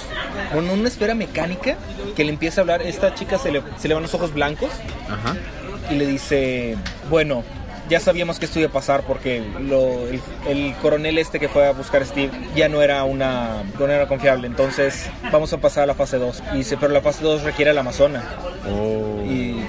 con 0.52 0.68
una 0.68 0.88
esfera 0.88 1.14
mecánica 1.14 1.76
que 2.16 2.24
le 2.24 2.30
empieza 2.30 2.60
a 2.60 2.62
hablar. 2.62 2.82
Esta 2.82 3.14
chica 3.14 3.38
se 3.38 3.52
le, 3.52 3.62
se 3.78 3.86
le 3.86 3.94
van 3.94 4.02
los 4.02 4.14
ojos 4.14 4.34
blancos 4.34 4.70
Ajá. 5.08 5.36
Y 5.90 5.94
le 5.94 6.06
dice, 6.06 6.76
bueno, 7.10 7.42
ya 7.88 8.00
sabíamos 8.00 8.38
que 8.38 8.46
esto 8.46 8.58
iba 8.58 8.68
a 8.68 8.72
pasar 8.72 9.02
porque 9.02 9.42
el, 10.48 10.74
coronel 10.82 11.18
este 11.18 11.38
que 11.38 11.48
fue 11.48 11.66
a 11.66 11.72
buscar 11.72 12.02
a 12.02 12.04
Steve 12.04 12.30
ya 12.54 12.68
no 12.68 12.82
era 12.82 13.04
una 13.04 13.62
no 13.78 13.86
era 13.86 14.08
confiable. 14.08 14.46
Entonces 14.46 15.08
vamos 15.30 15.52
a 15.52 15.58
pasar 15.58 15.84
a 15.84 15.86
la 15.86 15.94
fase 15.94 16.18
2. 16.18 16.42
Y 16.54 16.56
dice, 16.58 16.76
pero 16.76 16.92
la 16.92 17.00
fase 17.00 17.22
2 17.22 17.42
requiere 17.42 17.70
el 17.70 17.78
Amazona. 17.78 18.24
Oh. 18.68 19.22
Y 19.24 19.64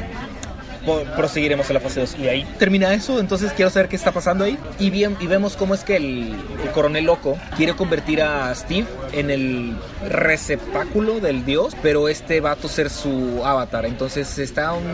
proseguiremos 1.15 1.69
a 1.69 1.73
la 1.73 1.80
fase 1.80 2.00
2. 2.02 2.17
Y 2.19 2.28
ahí 2.28 2.47
termina 2.58 2.93
eso, 2.93 3.19
entonces 3.19 3.52
quiero 3.54 3.69
saber 3.71 3.89
qué 3.89 3.95
está 3.95 4.12
pasando 4.12 4.43
ahí. 4.43 4.58
Y, 4.80 4.89
bien, 4.89 5.15
y 5.19 5.28
vemos 5.28 5.56
cómo 5.56 5.73
es 5.73 5.84
que 5.84 5.97
el, 5.97 6.36
coronel 6.73 7.06
loco 7.06 7.38
quiere 7.56 7.73
convertir 7.73 8.21
a 8.21 8.54
Steve 8.56 8.88
en 9.13 9.30
el 9.30 9.76
receptáculo 10.10 11.19
del 11.19 11.45
dios, 11.45 11.76
pero 11.82 12.10
este 12.10 12.41
va 12.41 12.52
a 12.52 12.67
ser 12.67 12.89
su 12.89 13.41
avatar. 13.43 13.86
Entonces 13.86 14.38
está 14.39 14.73
un... 14.73 14.86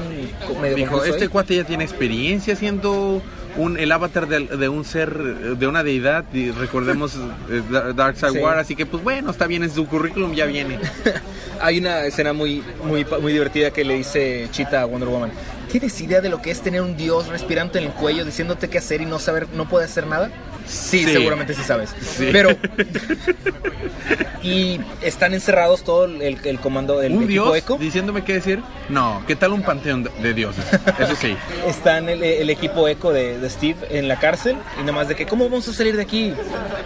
Medio 0.62 0.76
Dijo, 0.76 1.04
este 1.04 1.30
cuate 1.30 1.56
ya 1.56 1.64
tiene 1.64 1.84
experiencia 1.84 2.56
siendo 2.56 3.22
un, 3.58 3.78
el 3.78 3.92
avatar 3.92 4.28
de, 4.28 4.70
un 4.70 4.86
ser, 4.86 5.14
de 5.58 5.68
una 5.68 5.84
deidad, 5.84 6.26
y 6.34 6.52
recordemos 6.52 7.16
eh, 7.50 7.62
Dark 7.96 8.18
Side 8.18 8.42
War, 8.42 8.60
así 8.60 8.76
que 8.76 8.86
pues 8.86 9.04
bueno, 9.04 9.32
está 9.32 9.48
bien, 9.48 9.64
en 9.64 9.72
su 9.72 9.86
currículum 9.88 10.34
ya 10.34 10.46
viene. 10.46 10.80
Hay 11.62 11.78
una 11.78 12.06
escena 12.06 12.34
muy, 12.34 12.64
muy, 12.84 13.06
muy 13.22 13.34
divertida 13.34 13.72
que 13.72 13.84
le 13.84 13.96
dice 13.96 14.48
Chita 14.52 14.82
a 14.82 14.86
Wonder 14.86 15.10
Woman. 15.10 15.32
¿Tienes 15.74 16.00
idea 16.02 16.22
de 16.22 16.30
lo 16.30 16.40
que 16.40 16.52
es 16.52 16.62
tener 16.62 16.82
un 16.82 16.96
dios 16.96 17.30
respirando 17.30 17.80
en 17.80 17.86
el 17.86 17.90
cuello 17.94 18.24
diciéndote 18.26 18.70
qué 18.70 18.78
hacer 18.78 19.02
y 19.02 19.08
no 19.08 19.18
saber, 19.18 19.48
no 19.56 19.68
puede 19.68 19.86
hacer 19.86 20.06
nada? 20.06 20.30
Sí, 20.68 21.04
Sí. 21.04 21.12
seguramente 21.12 21.56
sí 21.56 21.64
sabes. 21.64 21.90
Sí. 22.00 22.30
Pero. 22.32 22.50
y 24.44 24.80
están 25.02 25.34
encerrados 25.34 25.84
todo 25.84 26.06
el, 26.06 26.22
el 26.44 26.60
comando 26.60 27.00
del 27.00 27.14
¿Un 27.14 27.24
equipo 27.24 27.46
dios 27.46 27.58
Echo. 27.58 27.78
diciéndome 27.80 28.24
qué 28.24 28.34
decir? 28.34 28.62
No, 28.90 29.24
¿qué 29.28 29.36
tal 29.36 29.52
un 29.54 29.64
panteón 29.64 30.04
de, 30.04 30.12
de 30.22 30.34
dioses? 30.36 30.64
Eso 31.00 31.16
sí. 31.16 31.36
Están 31.68 32.08
el, 32.08 32.22
el 32.24 32.50
equipo 32.52 32.88
Echo 32.88 33.12
de, 33.12 33.40
de 33.40 33.50
Steve 33.50 33.80
en 33.90 34.08
la 34.08 34.20
cárcel. 34.20 34.56
Y 34.78 34.82
nada 34.82 34.92
más 34.94 35.08
de 35.08 35.16
que, 35.16 35.26
¿cómo 35.26 35.46
vamos 35.46 35.68
a 35.68 35.74
salir 35.74 35.96
de 35.96 36.04
aquí? 36.04 36.34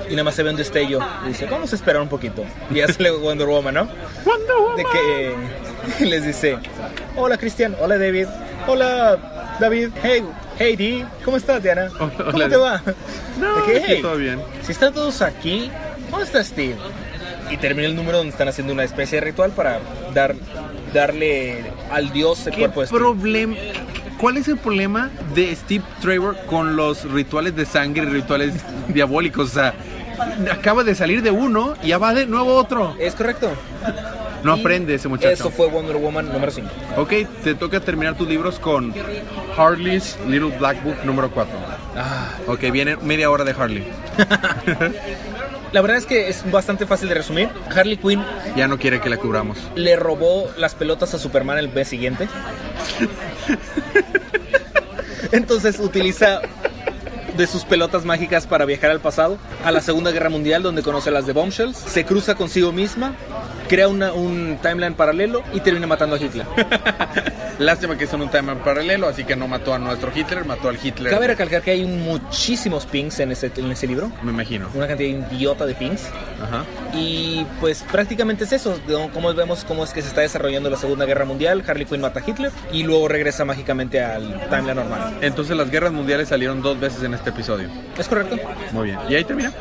Y 0.08 0.12
nada 0.12 0.23
más 0.23 0.36
se 0.36 0.43
ve 0.43 0.50
un 0.52 0.56
destello. 0.56 1.00
Y 1.26 1.30
dice, 1.30 1.45
vamos 1.45 1.73
a 1.73 1.76
esperar 1.76 2.02
un 2.02 2.10
poquito. 2.10 2.45
Y 2.73 2.80
sale 2.91 3.12
Wonder 3.12 3.47
Woman, 3.47 3.73
¿no? 3.73 3.86
De 4.78 4.84
que 4.84 5.28
eh, 5.30 5.36
les 6.06 6.23
dice, 6.26 6.58
hola 7.15 7.38
Cristian, 7.38 7.76
hola 7.82 7.97
David, 7.97 8.28
hola 8.67 9.56
David, 9.60 9.89
hey, 10.03 10.23
hey 10.60 10.75
Dee, 10.75 11.06
¿cómo 11.25 11.38
estás 11.38 11.62
Diana? 11.63 11.89
Hola, 11.99 12.13
¿Cómo 12.17 12.30
hola. 12.36 12.49
te 12.49 12.58
va? 12.58 12.82
No, 13.39 13.56
De 13.56 13.63
que, 13.71 13.77
aquí 13.77 13.86
"Hey, 13.88 13.99
todo 14.01 14.15
bien. 14.17 14.39
Si 14.63 14.71
están 14.71 14.93
todos 14.93 15.21
aquí, 15.21 15.71
¿dónde 16.12 16.25
está 16.25 16.43
Steve? 16.43 16.75
Y 17.49 17.58
termina 17.58 17.88
el 17.88 17.95
número 17.95 18.17
donde 18.17 18.32
están 18.32 18.47
haciendo 18.49 18.73
una 18.73 18.84
especie 18.84 19.19
de 19.19 19.25
ritual 19.25 19.51
para 19.51 19.80
dar, 20.13 20.36
darle 20.93 21.71
al 21.91 22.12
dios 22.12 22.45
el 22.45 22.53
¿Qué 22.53 22.60
cuerpo 22.60 22.82
de 22.82 22.88
Steve. 22.88 23.73
¿Cuál 24.19 24.38
es 24.38 24.47
el 24.47 24.58
problema 24.58 25.10
de 25.36 25.56
Steve 25.56 25.84
Trevor 26.01 26.36
con 26.47 26.75
los 26.75 27.03
rituales 27.10 27.56
de 27.56 27.65
sangre 27.65 28.03
y 28.03 28.08
rituales 28.08 28.53
diabólicos? 28.89 29.51
O 29.51 29.53
sea, 29.53 29.73
acaba 30.51 30.84
de 30.84 30.93
salir 30.95 31.21
de 31.21 31.32
uno 31.32 31.75
y 31.84 31.88
ya 31.89 31.97
va 31.99 32.13
de 32.13 32.25
nuevo 32.25 32.56
otro. 32.56 32.95
Es 32.99 33.13
correcto. 33.15 33.49
No 34.47 34.53
aprende 34.53 34.95
ese 34.95 35.10
muchacho. 35.10 35.33
Eso 35.33 35.51
fue 35.51 35.67
Wonder 35.67 35.97
Woman 35.97 36.31
número 36.31 36.49
5. 36.53 36.69
Ok, 36.95 37.12
te 37.43 37.53
toca 37.53 37.81
terminar 37.81 38.15
tus 38.15 38.29
libros 38.29 38.60
con 38.60 38.93
Harley's 39.57 40.17
Little 40.25 40.57
Black 40.57 40.81
Book 40.86 40.95
número 41.03 41.29
4. 41.29 41.53
Ah, 41.97 42.29
Ok, 42.47 42.62
viene 42.71 42.95
media 42.95 43.29
hora 43.29 43.43
de 43.43 43.51
Harley. 43.51 43.86
la 45.73 45.81
verdad 45.81 45.97
es 45.97 46.05
que 46.05 46.29
es 46.29 46.49
bastante 46.49 46.86
fácil 46.86 47.10
de 47.10 47.15
resumir. 47.15 47.49
Harley 47.75 47.97
Quinn 47.97 48.23
Ya 48.55 48.69
no 48.69 48.79
quiere 48.79 49.01
que 49.01 49.10
la 49.10 49.17
cubramos. 49.17 49.57
le 49.75 49.97
robó 49.97 50.49
las 50.55 50.75
pelotas 50.75 51.13
a 51.13 51.19
Superman 51.19 51.57
el 51.57 51.67
mes 51.67 51.89
siguiente. 51.89 52.29
Entonces 55.33 55.77
utiliza 55.79 56.39
de 57.38 57.47
sus 57.47 57.63
pelotas 57.63 58.04
mágicas 58.06 58.47
para 58.47 58.65
viajar 58.65 58.91
al 58.91 59.00
pasado, 59.00 59.38
a 59.63 59.71
la 59.71 59.82
Segunda 59.82 60.12
Guerra 60.12 60.30
Mundial, 60.30 60.63
donde 60.63 60.82
conoce 60.84 61.10
a 61.10 61.13
las 61.13 61.26
de 61.28 61.34
Bombshells, 61.34 61.78
se 61.78 62.04
cruza 62.06 62.36
consigo 62.36 62.71
misma, 62.71 63.13
crea 63.69 63.88
una- 63.88 64.12
un 64.13 64.58
timeline 64.62 64.95
paralelo 64.95 65.43
y 65.54 65.60
termina 65.62 65.88
matando 65.88 66.15
a 66.15 66.19
Hitler. 66.19 66.45
Lástima 67.59 67.97
que 67.97 68.05
son 68.07 68.21
un 68.21 68.29
tema 68.29 68.55
paralelo, 68.63 69.07
así 69.07 69.23
que 69.23 69.35
no 69.35 69.47
mató 69.47 69.73
a 69.73 69.79
nuestro 69.79 70.11
Hitler, 70.13 70.45
mató 70.45 70.69
al 70.69 70.77
Hitler. 70.81 71.11
Cabe 71.11 71.27
recalcar 71.27 71.61
que 71.61 71.71
hay 71.71 71.85
muchísimos 71.85 72.85
pings 72.85 73.19
en 73.19 73.31
ese, 73.31 73.51
en 73.55 73.71
ese 73.71 73.87
libro, 73.87 74.11
Me 74.21 74.31
imagino. 74.31 74.69
una 74.73 74.87
cantidad 74.87 75.31
idiota 75.31 75.65
de 75.65 75.73
pings. 75.73 76.03
Ajá. 76.41 76.63
Y 76.93 77.45
pues 77.59 77.83
prácticamente 77.91 78.43
es 78.43 78.53
eso, 78.53 78.79
como 79.13 79.33
vemos 79.33 79.63
cómo 79.65 79.83
es 79.83 79.91
que 79.91 80.01
se 80.01 80.07
está 80.09 80.21
desarrollando 80.21 80.69
la 80.69 80.77
Segunda 80.77 81.05
Guerra 81.05 81.25
Mundial, 81.25 81.63
Harley 81.67 81.85
Quinn 81.85 82.01
mata 82.01 82.19
a 82.19 82.23
Hitler 82.29 82.51
y 82.71 82.83
luego 82.83 83.07
regresa 83.07 83.43
mágicamente 83.43 84.01
al 84.03 84.39
timeline 84.49 84.75
normal. 84.75 85.17
Entonces 85.21 85.57
las 85.57 85.69
guerras 85.71 85.91
mundiales 85.91 86.29
salieron 86.29 86.61
dos 86.61 86.79
veces 86.79 87.03
en 87.03 87.13
este 87.13 87.31
episodio. 87.31 87.69
¿Es 87.97 88.07
correcto? 88.07 88.37
Muy 88.71 88.85
bien. 88.87 88.99
¿Y 89.09 89.15
ahí 89.15 89.23
termina? 89.23 89.51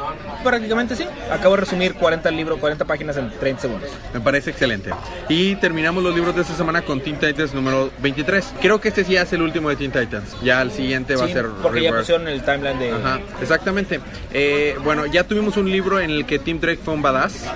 Prácticamente 0.44 0.96
sí. 0.96 1.06
Acabo 1.32 1.54
de 1.54 1.62
resumir 1.62 1.94
40 1.94 2.30
libros, 2.30 2.58
40 2.58 2.84
páginas 2.84 3.16
en 3.16 3.30
30 3.30 3.62
segundos. 3.62 3.90
Me 4.12 4.20
parece 4.20 4.50
excelente. 4.50 4.90
Y 5.28 5.56
terminamos 5.56 6.02
los 6.02 6.14
libros 6.14 6.34
de 6.34 6.42
esta 6.42 6.54
semana 6.54 6.82
con 6.82 7.00
Teen 7.00 7.18
Titans 7.18 7.54
número 7.54 7.85
23. 8.00 8.54
Creo 8.60 8.80
que 8.80 8.88
este 8.88 9.04
sí 9.04 9.12
ya 9.12 9.22
es 9.22 9.32
el 9.32 9.42
último 9.42 9.68
de 9.68 9.76
Teen 9.76 9.90
Titans. 9.92 10.36
Ya 10.42 10.62
el 10.62 10.70
siguiente 10.70 11.16
va 11.16 11.24
a 11.24 11.28
ser 11.28 11.46
porque 11.62 11.82
ya 11.82 11.90
Rebirth. 11.90 12.00
pusieron 12.00 12.28
el 12.28 12.42
timeline 12.42 12.78
de... 12.78 12.92
Ajá, 12.92 13.20
exactamente. 13.40 14.00
Eh, 14.32 14.76
bueno, 14.84 15.06
ya 15.06 15.24
tuvimos 15.24 15.56
un 15.56 15.70
libro 15.70 16.00
en 16.00 16.10
el 16.10 16.26
que 16.26 16.38
Tim 16.38 16.60
Drake 16.60 16.80
fue 16.84 16.94
un 16.94 17.02
badass 17.02 17.46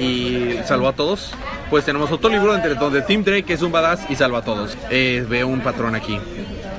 y 0.00 0.54
salvó 0.64 0.88
a 0.88 0.92
todos. 0.92 1.32
Pues 1.70 1.84
tenemos 1.84 2.10
otro 2.10 2.30
libro 2.30 2.54
entre 2.54 2.74
donde 2.74 3.02
Tim 3.02 3.24
Drake 3.24 3.52
es 3.52 3.62
un 3.62 3.72
badass 3.72 4.00
y 4.08 4.14
salva 4.16 4.38
a 4.38 4.42
todos. 4.42 4.76
Eh, 4.90 5.24
veo 5.28 5.46
un 5.48 5.60
patrón 5.60 5.94
aquí. 5.94 6.18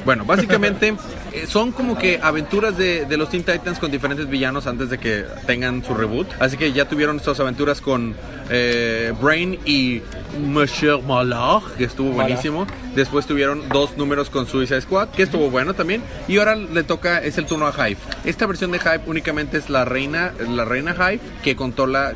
Bueno, 0.06 0.26
básicamente 0.26 0.96
eh, 1.34 1.46
son 1.48 1.72
como 1.72 1.98
que 1.98 2.20
aventuras 2.22 2.78
de, 2.78 3.06
de 3.06 3.18
los 3.18 3.30
Teen 3.30 3.44
Titans 3.44 3.80
con 3.80 3.92
diferentes 3.92 4.30
villanos 4.30 4.68
antes 4.68 4.90
de 4.90 4.98
que 4.98 5.26
tengan 5.46 5.84
su 5.84 5.94
reboot. 5.94 6.28
Así 6.40 6.58
que 6.58 6.72
ya 6.72 6.88
tuvieron 6.88 7.18
estas 7.18 7.40
aventuras 7.40 7.82
con 7.82 8.16
eh, 8.50 9.14
Brain 9.22 9.60
y 9.66 10.02
Monsieur 10.40 11.02
Malach, 11.02 11.64
que 11.78 11.86
estuvo 11.86 12.12
buenísimo. 12.12 12.68
Después 12.96 13.26
tuvieron 13.26 13.70
dos 13.70 13.98
números 13.98 14.30
con 14.30 14.48
Suicide 14.48 14.82
Squad, 14.82 15.10
que 15.10 15.24
estuvo 15.24 15.50
bueno 15.50 15.74
también. 15.74 16.02
Y 16.28 16.38
ahora 16.38 16.56
le 16.56 16.84
toca, 16.84 17.20
es 17.20 17.38
el 17.38 17.46
turno 17.46 17.68
a 17.68 17.90
Hive. 17.90 18.00
Esta 18.26 18.46
versión 18.46 18.72
de 18.72 18.78
Hive 18.78 19.02
únicamente 19.06 19.58
es 19.58 19.70
la 19.70 19.86
reina, 19.86 20.34
la 20.50 20.66
reina 20.66 20.94
Hive 20.94 21.20
que 21.44 21.56
controla 21.56 22.14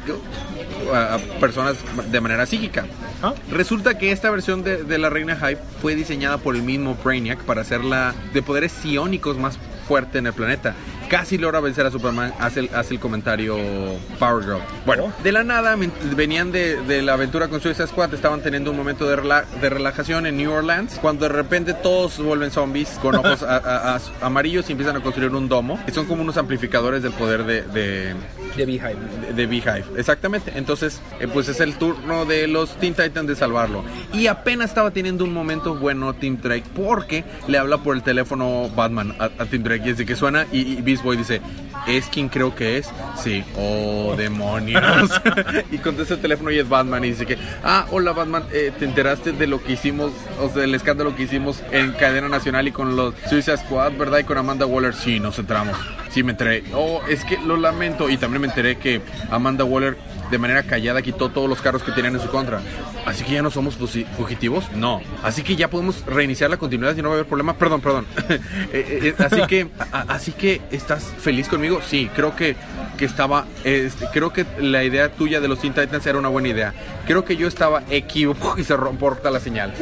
a, 0.93 1.15
a 1.15 1.17
personas 1.39 1.77
de 2.11 2.21
manera 2.21 2.45
psíquica. 2.45 2.85
Resulta 3.51 3.97
que 3.97 4.11
esta 4.11 4.29
versión 4.29 4.63
de, 4.63 4.97
la 4.97 5.09
reina 5.09 5.37
Hive 5.37 5.59
fue 5.81 5.95
diseñada 5.95 6.37
por 6.37 6.55
el 6.55 6.63
mismo 6.63 6.97
Brainiac 7.03 7.39
para 7.43 7.61
hacerla 7.61 8.13
de 8.33 8.41
poderes 8.41 8.71
psiónicos 8.71 9.37
más 9.37 9.57
fuerte 9.87 10.17
en 10.17 10.27
el 10.27 10.33
planeta. 10.33 10.75
Casi 11.13 11.37
logra 11.37 11.59
vencer 11.59 11.85
a 11.85 11.91
Superman, 11.91 12.33
hace 12.39 12.61
el, 12.61 12.69
hace 12.73 12.95
el 12.95 12.99
comentario 12.99 13.55
Power 14.17 14.43
Girl. 14.43 14.57
Bueno, 14.83 15.13
de 15.21 15.31
la 15.31 15.43
nada 15.43 15.77
venían 16.15 16.51
de, 16.51 16.77
de 16.87 17.03
la 17.03 17.13
aventura 17.13 17.49
con 17.49 17.61
Suicide 17.61 17.85
Squad, 17.85 18.11
estaban 18.15 18.41
teniendo 18.41 18.71
un 18.71 18.77
momento 18.77 19.07
de, 19.07 19.17
rela- 19.17 19.45
de 19.61 19.69
relajación 19.69 20.25
en 20.25 20.37
New 20.37 20.51
Orleans, 20.51 20.97
cuando 20.99 21.27
de 21.27 21.29
repente 21.35 21.75
todos 21.75 22.17
vuelven 22.17 22.49
zombies 22.49 22.89
con 22.99 23.13
ojos 23.13 23.43
a- 23.43 23.57
a- 23.57 23.95
a- 23.95 24.01
amarillos 24.25 24.67
y 24.69 24.71
empiezan 24.71 24.95
a 24.95 25.01
construir 25.01 25.29
un 25.35 25.47
domo, 25.47 25.79
que 25.85 25.91
son 25.91 26.07
como 26.07 26.23
unos 26.23 26.37
amplificadores 26.37 27.03
del 27.03 27.11
poder 27.11 27.43
de- 27.45 27.61
de, 27.61 28.15
De 28.57 28.65
Beehive. 28.65 28.95
de, 29.27 29.33
de 29.33 29.45
Beehive, 29.45 29.85
exactamente. 29.97 30.53
Entonces, 30.55 30.99
eh, 31.19 31.27
pues 31.31 31.47
es 31.47 31.59
el 31.59 31.75
turno 31.75 32.25
de 32.25 32.47
los 32.47 32.75
Teen 32.77 32.95
Titans 32.95 33.27
de 33.27 33.35
salvarlo. 33.35 33.83
Y 34.13 34.25
apenas 34.25 34.69
estaba 34.69 34.89
teniendo 34.89 35.23
un 35.25 35.31
momento 35.33 35.75
bueno 35.75 36.15
Team 36.15 36.39
Drake 36.41 36.63
porque 36.75 37.23
le 37.47 37.59
habla 37.59 37.77
por 37.77 37.95
el 37.95 38.01
teléfono 38.01 38.67
Batman 38.75 39.13
a, 39.19 39.25
a 39.25 39.45
Team 39.45 39.61
Drake 39.61 39.83
y 39.85 39.89
desde 39.89 40.07
que 40.07 40.15
suena 40.15 40.47
y, 40.51 40.61
y 40.61 40.81
Boy 41.03 41.17
dice, 41.17 41.41
¿es 41.87 42.07
quien 42.07 42.29
creo 42.29 42.55
que 42.55 42.77
es? 42.77 42.89
Sí, 43.21 43.43
oh 43.57 44.15
demonios. 44.17 45.11
y 45.71 45.77
contesta 45.77 46.15
el 46.15 46.21
teléfono 46.21 46.51
y 46.51 46.59
es 46.59 46.67
Batman 46.67 47.03
y 47.05 47.09
dice 47.09 47.25
que, 47.25 47.37
ah, 47.63 47.85
hola 47.91 48.13
Batman, 48.13 48.43
eh, 48.51 48.71
¿te 48.77 48.85
enteraste 48.85 49.31
de 49.33 49.47
lo 49.47 49.63
que 49.63 49.73
hicimos, 49.73 50.11
o 50.39 50.49
sea, 50.49 50.61
del 50.61 50.75
escándalo 50.75 51.15
que 51.15 51.23
hicimos 51.23 51.63
en 51.71 51.91
cadena 51.93 52.29
nacional 52.29 52.67
y 52.67 52.71
con 52.71 52.95
los 52.95 53.13
Suicide 53.29 53.57
Squad, 53.57 53.93
verdad? 53.97 54.19
Y 54.19 54.23
con 54.23 54.37
Amanda 54.37 54.65
Waller, 54.65 54.93
sí, 54.93 55.19
nos 55.19 55.37
entramos. 55.39 55.77
Sí, 56.09 56.21
me 56.21 56.31
enteré. 56.31 56.63
Oh, 56.75 57.01
es 57.09 57.25
que 57.25 57.37
lo 57.39 57.57
lamento. 57.57 58.07
Y 58.09 58.17
también 58.17 58.41
me 58.41 58.47
enteré 58.47 58.77
que 58.77 59.01
Amanda 59.31 59.63
Waller 59.63 59.97
de 60.33 60.39
manera 60.39 60.63
callada 60.63 61.03
quitó 61.03 61.29
todos 61.29 61.47
los 61.47 61.61
carros 61.61 61.83
que 61.83 61.91
tenían 61.91 62.15
en 62.15 62.19
su 62.21 62.27
contra. 62.29 62.59
Así 63.05 63.23
que 63.23 63.33
ya 63.33 63.43
no 63.43 63.51
somos 63.51 63.77
fugitivos. 64.17 64.65
No. 64.73 64.99
Así 65.21 65.43
que 65.43 65.55
ya 65.55 65.69
podemos 65.69 66.03
reiniciar 66.07 66.49
la 66.49 66.57
continuidad 66.57 66.95
y 66.97 67.03
no 67.03 67.09
va 67.09 67.13
a 67.13 67.17
haber 67.19 67.27
problema. 67.27 67.53
Perdón, 67.55 67.81
perdón. 67.81 68.05
Eh, 68.73 69.13
eh, 69.15 69.23
así 69.23 69.41
que, 69.47 69.67
a- 69.91 70.05
así 70.07 70.31
que 70.31 70.59
estás 70.71 71.03
feliz 71.19 71.47
conmigo. 71.47 71.79
Sí, 71.87 72.09
creo 72.15 72.35
que, 72.35 72.55
que 72.97 73.05
estaba, 73.05 73.45
este, 73.63 74.07
creo 74.11 74.33
que 74.33 74.45
la 74.59 74.83
idea 74.83 75.09
tuya 75.09 75.39
de 75.39 75.47
los 75.47 75.59
Teen 75.59 75.73
Titans 75.75 76.05
era 76.07 76.17
una 76.17 76.29
buena 76.29 76.47
idea. 76.47 76.73
Creo 77.05 77.23
que 77.23 77.35
yo 77.35 77.47
estaba 77.47 77.83
equivocado 77.91 78.57
y 78.57 78.63
se 78.63 78.75
romporta 78.75 79.29
la 79.29 79.39
señal. 79.39 79.73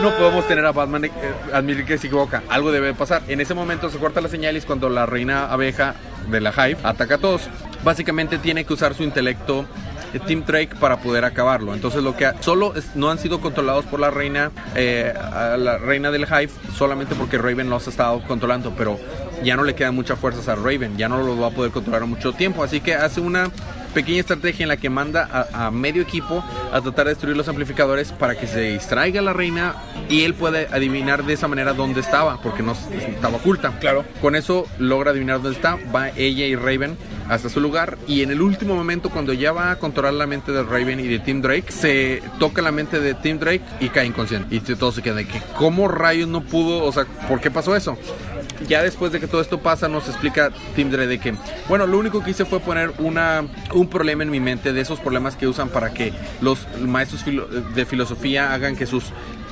No 0.00 0.10
podemos 0.16 0.46
tener 0.46 0.64
a 0.66 0.70
Batman 0.72 1.06
eh, 1.06 1.10
admitir 1.52 1.84
que 1.84 1.98
se 1.98 2.06
equivoca. 2.06 2.42
Algo 2.48 2.70
debe 2.70 2.94
pasar. 2.94 3.22
En 3.26 3.40
ese 3.40 3.54
momento 3.54 3.90
se 3.90 3.98
corta 3.98 4.20
la 4.20 4.28
señal 4.28 4.54
y 4.54 4.58
es 4.58 4.64
cuando 4.66 4.88
la 4.88 5.06
reina 5.06 5.46
abeja 5.50 5.94
de 6.30 6.40
la 6.40 6.50
Hive 6.52 6.78
ataca 6.84 7.16
a 7.16 7.18
todos. 7.18 7.42
Básicamente 7.84 8.38
tiene 8.38 8.64
que 8.64 8.72
usar 8.72 8.94
su 8.94 9.02
intelecto 9.02 9.64
eh, 10.14 10.20
Team 10.26 10.44
Drake 10.46 10.70
para 10.80 10.98
poder 10.98 11.24
acabarlo. 11.24 11.74
Entonces 11.74 12.02
lo 12.02 12.16
que 12.16 12.26
ha- 12.26 12.40
solo 12.40 12.74
es- 12.74 12.94
no 12.96 13.10
han 13.10 13.18
sido 13.18 13.40
controlados 13.40 13.84
por 13.84 14.00
la 14.00 14.10
reina, 14.10 14.50
eh, 14.76 15.12
a 15.16 15.56
la 15.56 15.78
reina 15.78 16.10
del 16.10 16.22
Hive, 16.22 16.50
solamente 16.76 17.14
porque 17.14 17.36
Raven 17.38 17.68
los 17.68 17.86
ha 17.86 17.90
estado 17.90 18.22
controlando, 18.22 18.72
pero 18.76 18.98
ya 19.42 19.56
no 19.56 19.64
le 19.64 19.74
quedan 19.74 19.94
muchas 19.94 20.18
fuerzas 20.18 20.48
a 20.48 20.54
Raven, 20.54 20.96
ya 20.96 21.08
no 21.08 21.18
lo 21.22 21.36
va 21.38 21.48
a 21.48 21.50
poder 21.50 21.72
controlar 21.72 22.06
mucho 22.06 22.32
tiempo. 22.32 22.62
Así 22.62 22.80
que 22.80 22.94
hace 22.94 23.20
una 23.20 23.50
pequeña 23.92 24.20
estrategia 24.20 24.64
en 24.64 24.68
la 24.68 24.76
que 24.76 24.90
manda 24.90 25.28
a, 25.52 25.66
a 25.66 25.70
medio 25.70 26.02
equipo 26.02 26.44
a 26.72 26.80
tratar 26.80 27.04
de 27.06 27.10
destruir 27.12 27.36
los 27.36 27.46
amplificadores 27.48 28.10
para 28.10 28.34
que 28.36 28.46
se 28.48 28.60
distraiga 28.60 29.22
la 29.22 29.32
reina 29.32 29.74
y 30.08 30.22
él 30.24 30.34
puede 30.34 30.66
adivinar 30.72 31.24
de 31.24 31.32
esa 31.34 31.46
manera 31.46 31.74
dónde 31.74 32.00
estaba, 32.00 32.40
porque 32.42 32.62
no 32.64 32.72
estaba 32.72 33.36
oculta. 33.36 33.72
Claro. 33.80 34.04
Con 34.20 34.34
eso 34.34 34.66
logra 34.78 35.10
adivinar 35.12 35.40
dónde 35.42 35.56
está, 35.56 35.78
va 35.94 36.08
ella 36.10 36.44
y 36.46 36.56
Raven 36.56 36.96
hasta 37.28 37.48
su 37.48 37.60
lugar 37.60 37.98
y 38.06 38.22
en 38.22 38.30
el 38.30 38.42
último 38.42 38.74
momento 38.74 39.10
cuando 39.10 39.32
ya 39.32 39.52
va 39.52 39.70
a 39.70 39.78
controlar 39.78 40.14
la 40.14 40.26
mente 40.26 40.52
de 40.52 40.62
Raven 40.62 41.00
y 41.00 41.08
de 41.08 41.18
Tim 41.18 41.40
Drake, 41.42 41.70
se 41.70 42.22
toca 42.38 42.62
la 42.62 42.72
mente 42.72 43.00
de 43.00 43.14
Tim 43.14 43.38
Drake 43.38 43.62
y 43.80 43.88
cae 43.88 44.06
inconsciente. 44.06 44.54
Y 44.54 44.60
todos 44.60 44.94
se 44.94 45.02
quedan 45.02 45.18
de 45.18 45.26
que 45.26 45.40
cómo 45.56 45.88
rayos 45.88 46.28
no 46.28 46.42
pudo, 46.42 46.84
o 46.84 46.92
sea, 46.92 47.04
¿por 47.28 47.40
qué 47.40 47.50
pasó 47.50 47.76
eso? 47.76 47.96
ya 48.68 48.82
después 48.82 49.12
de 49.12 49.20
que 49.20 49.26
todo 49.26 49.40
esto 49.40 49.58
pasa, 49.60 49.88
nos 49.88 50.08
explica 50.08 50.50
Tim 50.74 50.90
Dre 50.90 51.06
de 51.06 51.18
que, 51.18 51.34
bueno, 51.68 51.86
lo 51.86 51.98
único 51.98 52.22
que 52.22 52.30
hice 52.30 52.44
fue 52.44 52.60
poner 52.60 52.92
una, 52.98 53.44
un 53.72 53.88
problema 53.88 54.22
en 54.22 54.30
mi 54.30 54.40
mente, 54.40 54.72
de 54.72 54.80
esos 54.80 55.00
problemas 55.00 55.36
que 55.36 55.46
usan 55.46 55.68
para 55.68 55.92
que 55.92 56.12
los 56.40 56.66
maestros 56.80 57.24
de 57.74 57.86
filosofía 57.86 58.52
hagan 58.52 58.76
que 58.76 58.86
sus 58.86 59.04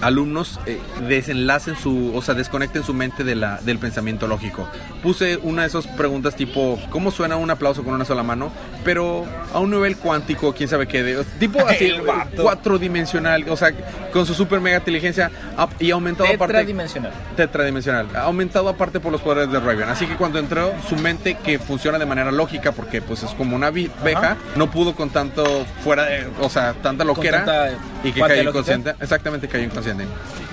alumnos 0.02 0.60
eh, 0.66 0.78
desenlacen 1.08 1.76
su, 1.76 2.12
o 2.14 2.20
sea, 2.22 2.34
desconecten 2.34 2.82
su 2.84 2.92
mente 2.92 3.24
de 3.24 3.34
la, 3.34 3.58
del 3.62 3.78
pensamiento 3.78 4.26
lógico. 4.26 4.68
Puse 5.02 5.38
una 5.42 5.62
de 5.62 5.68
esas 5.68 5.86
preguntas 5.86 6.34
tipo, 6.36 6.78
¿cómo 6.90 7.10
suena 7.10 7.36
un 7.36 7.50
aplauso 7.50 7.82
con 7.82 7.94
una 7.94 8.04
sola 8.04 8.22
mano? 8.22 8.52
Pero 8.84 9.24
a 9.54 9.60
un 9.60 9.70
nivel 9.70 9.96
cuántico, 9.96 10.52
quién 10.54 10.68
sabe 10.68 10.86
qué, 10.86 11.02
de- 11.02 11.24
tipo 11.38 11.58
así, 11.68 11.86
El 11.86 12.02
vato. 12.02 12.42
cuatrodimensional, 12.42 13.48
o 13.48 13.56
sea, 13.56 13.72
con 14.12 14.26
su 14.26 14.34
super 14.34 14.60
mega 14.60 14.78
inteligencia 14.78 15.30
y 15.78 15.90
aumentado 15.90 16.28
aparte 16.28 16.52
Tetradimensional. 16.54 17.12
tetradimensional, 17.36 18.08
aumentado 18.16 18.68
aparte 18.68 19.00
por 19.00 19.12
los 19.12 19.20
poderes 19.20 19.50
de 19.52 19.60
Raven. 19.60 19.88
Así 19.88 20.06
que 20.06 20.16
cuando 20.16 20.38
entró 20.38 20.72
su 20.88 20.96
mente 20.96 21.36
que 21.44 21.58
funciona 21.58 21.98
de 21.98 22.06
manera 22.06 22.32
lógica, 22.32 22.72
porque 22.72 23.00
pues 23.00 23.22
es 23.22 23.30
como 23.32 23.54
una 23.56 23.68
abeja, 23.68 24.36
no 24.56 24.70
pudo 24.70 24.94
con 24.94 25.10
tanto 25.10 25.44
fuera 25.84 26.04
de, 26.04 26.26
o 26.40 26.48
sea, 26.50 26.74
tanta 26.74 27.04
loquera 27.04 27.44
tanta 27.44 27.70
y 28.04 28.12
que 28.12 28.20
cayó 28.20 28.42
inconsciente. 28.50 28.94
Exactamente, 29.00 29.48
cayó 29.48 29.64
inconsciente. 29.64 29.91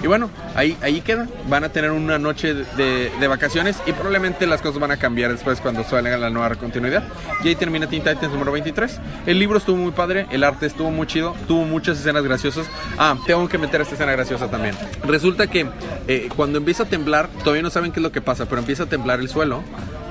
Y 0.01 0.07
bueno, 0.07 0.29
ahí, 0.55 0.77
ahí 0.81 1.01
queda. 1.01 1.27
Van 1.49 1.63
a 1.65 1.69
tener 1.69 1.91
una 1.91 2.17
noche 2.17 2.53
de, 2.53 3.11
de 3.19 3.27
vacaciones 3.27 3.77
y 3.85 3.91
probablemente 3.91 4.47
las 4.47 4.61
cosas 4.61 4.79
van 4.79 4.91
a 4.91 4.97
cambiar 4.97 5.31
después 5.31 5.59
cuando 5.59 5.83
salga 5.83 6.17
la 6.17 6.29
nueva 6.29 6.55
continuidad. 6.55 7.03
Y 7.43 7.49
ahí 7.49 7.55
termina 7.55 7.87
Teen 7.87 8.01
Titans 8.03 8.31
número 8.31 8.51
23. 8.53 8.99
El 9.25 9.39
libro 9.39 9.57
estuvo 9.57 9.75
muy 9.77 9.91
padre, 9.91 10.25
el 10.31 10.43
arte 10.43 10.65
estuvo 10.67 10.89
muy 10.89 11.05
chido, 11.07 11.35
tuvo 11.47 11.65
muchas 11.65 11.99
escenas 11.99 12.23
graciosas. 12.23 12.67
Ah, 12.97 13.15
tengo 13.27 13.47
que 13.49 13.57
meter 13.57 13.81
esta 13.81 13.95
escena 13.95 14.13
graciosa 14.13 14.49
también. 14.49 14.75
Resulta 15.05 15.47
que 15.47 15.67
eh, 16.07 16.29
cuando 16.35 16.57
empieza 16.59 16.83
a 16.83 16.85
temblar, 16.85 17.27
todavía 17.43 17.61
no 17.63 17.69
saben 17.69 17.91
qué 17.91 17.99
es 17.99 18.03
lo 18.03 18.11
que 18.11 18.21
pasa, 18.21 18.45
pero 18.45 18.59
empieza 18.59 18.83
a 18.83 18.85
temblar 18.87 19.19
el 19.19 19.27
suelo 19.29 19.63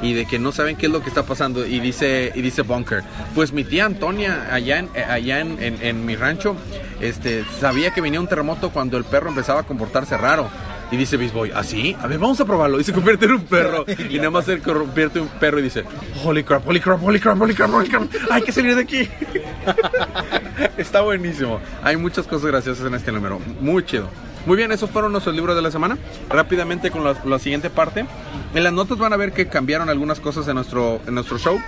y 0.03 0.13
de 0.13 0.27
que 0.27 0.39
no 0.39 0.53
saben 0.53 0.77
qué 0.77 0.87
es 0.87 0.93
lo 0.93 1.01
que 1.03 1.09
está 1.09 1.25
pasando 1.25 1.67
y 1.67 1.81
dice 1.81 2.31
y 2.37 2.41
dice 2.41 2.63
Bunker 2.63 3.03
pues 3.35 3.53
mi 3.53 3.65
tía 3.65 3.85
Antonia 3.85 4.47
allá 4.55 4.79
en 4.79 4.89
eh, 4.95 5.03
allá 5.03 5.41
en- 5.41 5.59
en 5.61 6.07
mi 6.07 6.15
rancho 6.15 6.55
este 7.01 7.45
sabía 7.61 7.93
que 7.93 8.01
venía 8.01 8.21
un 8.21 8.29
terremoto 8.29 8.71
cuando 8.71 8.97
el 8.97 9.05
perro 9.05 9.29
empezaba 9.29 9.61
a 9.61 9.63
comportarse 9.65 10.17
raro 10.17 10.49
y 10.91 10.97
dice 10.97 11.17
Beast 11.17 11.35
Boy, 11.35 11.53
¿así? 11.55 11.97
A 12.01 12.07
ver, 12.07 12.19
vamos 12.19 12.41
a 12.41 12.45
probarlo. 12.45 12.81
Y 12.81 12.85
se 12.85 12.93
convierte 12.93 13.27
en 13.27 13.33
un 13.33 13.43
perro. 13.43 13.85
Y 14.09 14.17
nada 14.17 14.31
más 14.31 14.47
se 14.47 14.59
convierte 14.61 15.19
en 15.19 15.25
un 15.25 15.31
perro 15.31 15.59
y 15.59 15.63
dice, 15.63 15.85
Holy 16.25 16.43
crap, 16.45 16.67
holy 16.67 16.81
crap, 16.81 17.03
holy 17.05 17.21
crap, 17.21 17.41
holy 17.41 17.55
crap, 17.55 17.73
holy 17.73 17.89
crap. 17.89 18.03
Hay 18.31 18.43
que 18.43 18.53
salir 18.53 18.75
de 18.75 18.83
aquí. 18.83 19.09
Está 20.79 21.03
buenísimo. 21.03 21.61
Hay 21.83 21.97
muchas 21.97 22.27
cosas 22.27 22.47
graciosas 22.47 22.87
en 22.87 22.95
este 22.95 23.13
número. 23.13 23.39
Muy 23.61 23.85
chido. 23.85 24.09
Muy 24.47 24.57
bien, 24.57 24.73
esos 24.73 24.91
fueron 24.91 25.13
nuestros 25.13 25.35
libros 25.35 25.55
de 25.57 25.63
la 25.63 25.71
semana. 25.71 25.99
Rápidamente 26.31 26.91
con 26.91 27.05
la, 27.05 27.15
la 27.25 27.39
siguiente 27.39 27.69
parte. 27.69 28.07
En 28.55 28.65
las 28.65 28.73
notas 28.73 28.97
van 28.97 29.13
a 29.13 29.17
ver 29.17 29.33
que 29.33 29.47
cambiaron 29.47 29.91
algunas 29.91 30.21
cosas 30.21 30.49
en 30.49 30.55
nuestro, 30.55 31.01
en 31.07 31.15
nuestro 31.15 31.39
show. 31.39 31.61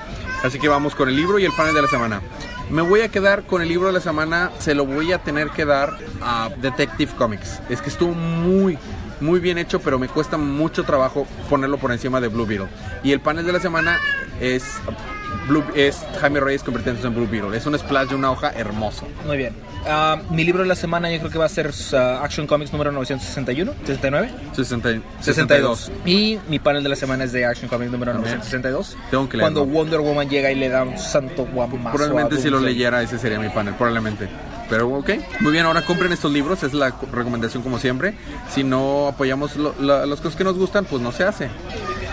Así 0.43 0.59
que 0.59 0.69
vamos 0.69 0.95
con 0.95 1.09
el 1.09 1.17
libro 1.17 1.39
y 1.39 1.45
el 1.45 1.53
panel 1.53 1.75
de 1.75 1.83
la 1.83 1.89
semana. 1.89 2.23
Me 2.71 2.83
voy 2.83 3.01
a 3.01 3.09
quedar 3.09 3.43
con 3.43 3.63
el 3.63 3.69
libro 3.69 3.89
de 3.89 3.95
la 3.95 4.01
semana. 4.01 4.53
Se 4.61 4.75
lo 4.75 4.87
voy 4.87 5.11
a 5.11 5.19
tener 5.19 5.51
que 5.51 5.65
dar 5.65 5.99
a 6.23 6.51
Detective 6.63 7.13
Comics. 7.19 7.61
Es 7.69 7.83
que 7.83 7.89
estuvo 7.89 8.13
muy, 8.15 8.79
muy 9.21 9.41
bien 9.41 9.59
hecho, 9.59 9.81
pero 9.81 9.99
me 9.99 10.07
cuesta 10.07 10.37
mucho 10.37 10.85
trabajo 10.85 11.27
ponerlo 11.49 11.79
por 11.79 11.91
encima 11.91 12.21
de 12.21 12.29
Blue 12.29 12.47
Beetle. 12.47 12.69
Y 13.03 13.11
el 13.11 13.21
panel 13.21 13.45
de 13.45 13.53
la 13.53 13.59
semana 13.59 13.99
es, 14.41 14.63
Blue, 15.51 15.65
es 15.75 15.99
Jaime 16.21 16.41
Reyes 16.41 16.63
convirtiéndose 16.63 17.07
en 17.09 17.15
Blue 17.15 17.27
Beetle. 17.31 17.57
Es 17.57 17.67
un 17.67 17.77
splash 17.79 18.09
de 18.09 18.15
una 18.15 18.31
hoja 18.31 18.51
hermoso. 18.53 19.07
Muy 19.27 19.37
bien. 19.37 19.53
Ah, 19.87 20.19
mi 20.31 20.45
libro 20.45 20.63
de 20.63 20.69
la 20.69 20.75
semana 20.77 21.11
yo 21.11 21.19
creo 21.19 21.31
que 21.31 21.39
va 21.39 21.47
a 21.47 21.49
ser 21.49 21.71
ah, 21.95 22.21
Action 22.23 22.47
Comics 22.47 22.73
número 22.73 22.93
961, 22.93 23.73
69. 23.85 24.31
60 24.55 24.89
62. 25.21 25.91
Y 26.07 26.39
mi 26.49 26.59
panel 26.59 26.83
de 26.83 26.89
la 26.91 26.97
semana 26.97 27.25
es 27.25 27.33
de 27.33 27.45
Action 27.47 27.69
Comics 27.69 27.91
número 27.91 28.13
También. 28.13 28.39
962. 28.39 28.97
Tengo 29.11 29.29
que 29.29 29.37
leerlo. 29.39 29.55
Cuando 29.61 29.73
Wonder 29.73 30.01
Woman 30.01 30.29
llega 30.29 30.51
y 30.53 30.55
le 30.55 30.69
da 30.69 30.85
un 30.85 30.97
santo 30.99 31.47
guamazo. 31.53 31.97
Probablemente 31.97 32.39
si 32.41 32.49
lo 32.49 32.61
leyera 32.61 33.03
ese 33.03 33.19
sería 33.19 33.39
mi 33.41 33.49
panel, 33.49 33.75
probablemente. 33.75 34.29
Pero 34.69 34.89
ok, 34.89 35.11
muy 35.41 35.51
bien, 35.51 35.67
ahora 35.67 35.83
compren 35.85 36.13
estos 36.13 36.31
libros, 36.31 36.63
es 36.63 36.73
la 36.75 36.93
co- 36.93 37.09
recomendación 37.13 37.61
como 37.61 37.81
siempre. 37.81 38.15
Si 38.55 38.63
no 38.63 39.09
apoyamos 39.09 39.57
lo- 39.57 39.75
la- 39.81 40.07
las 40.07 40.21
cosas 40.21 40.37
que 40.37 40.45
nos 40.45 40.57
gustan, 40.57 40.85
pues 40.85 41.03
no 41.03 41.11
se 41.11 41.25
hace. 41.25 41.49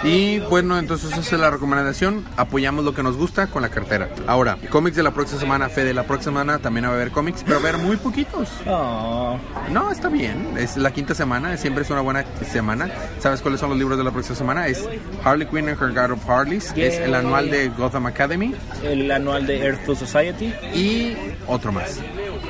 Y 0.04 0.40
bueno, 0.40 0.78
entonces 0.78 1.12
esa 1.12 1.36
es 1.36 1.42
la 1.42 1.50
recomendación. 1.50 2.24
Apoyamos 2.38 2.86
lo 2.86 2.94
que 2.94 3.04
nos 3.04 3.18
gusta 3.18 3.48
con 3.48 3.62
la 3.62 3.70
cartera. 3.70 4.10
Ahora, 4.28 4.58
cómics 4.70 4.96
de 4.96 5.04
la 5.04 5.12
próxima 5.12 5.40
semana, 5.40 5.70
Fede, 5.70 5.94
la 5.94 6.04
próxima 6.04 6.28
semana 6.42 6.60
también 6.60 6.86
va 6.86 6.90
a 6.90 6.94
haber 6.94 7.12
cómics, 7.12 7.44
pero 7.46 7.60
va 7.62 7.68
a 7.68 7.70
haber 7.74 7.82
muy 7.86 7.98
poquitos. 7.98 8.50
Oh, 8.68 9.38
No, 9.72 9.92
está 9.92 10.10
bien. 10.10 10.56
Es 10.58 10.78
la 10.78 10.92
quinta 10.92 11.14
semana. 11.16 11.58
Siempre 11.58 11.84
es 11.84 11.90
una 11.90 12.02
buena 12.02 12.26
semana. 12.52 12.90
¿Sabes 13.20 13.42
cuáles 13.42 13.60
son 13.60 13.70
los 13.70 13.78
libros 13.80 13.98
de 13.98 14.04
la 14.04 14.12
próxima 14.12 14.36
semana? 14.36 14.68
Es 14.68 14.88
Harley 15.24 15.48
Quinn 15.48 15.68
and 15.70 15.82
Her 15.82 15.92
God 15.92 16.12
of 16.12 16.30
Harleys. 16.30 16.74
Es 16.76 17.00
el 17.00 17.14
anual 17.14 17.50
de 17.50 17.70
Gotham 17.70 18.06
Academy. 18.06 18.54
el 18.84 19.12
anual 19.12 19.48
de 19.48 19.66
Earthful 19.66 19.98
Society. 19.98 20.54
Y 20.74 21.16
otro 21.48 21.72
más. 21.72 22.00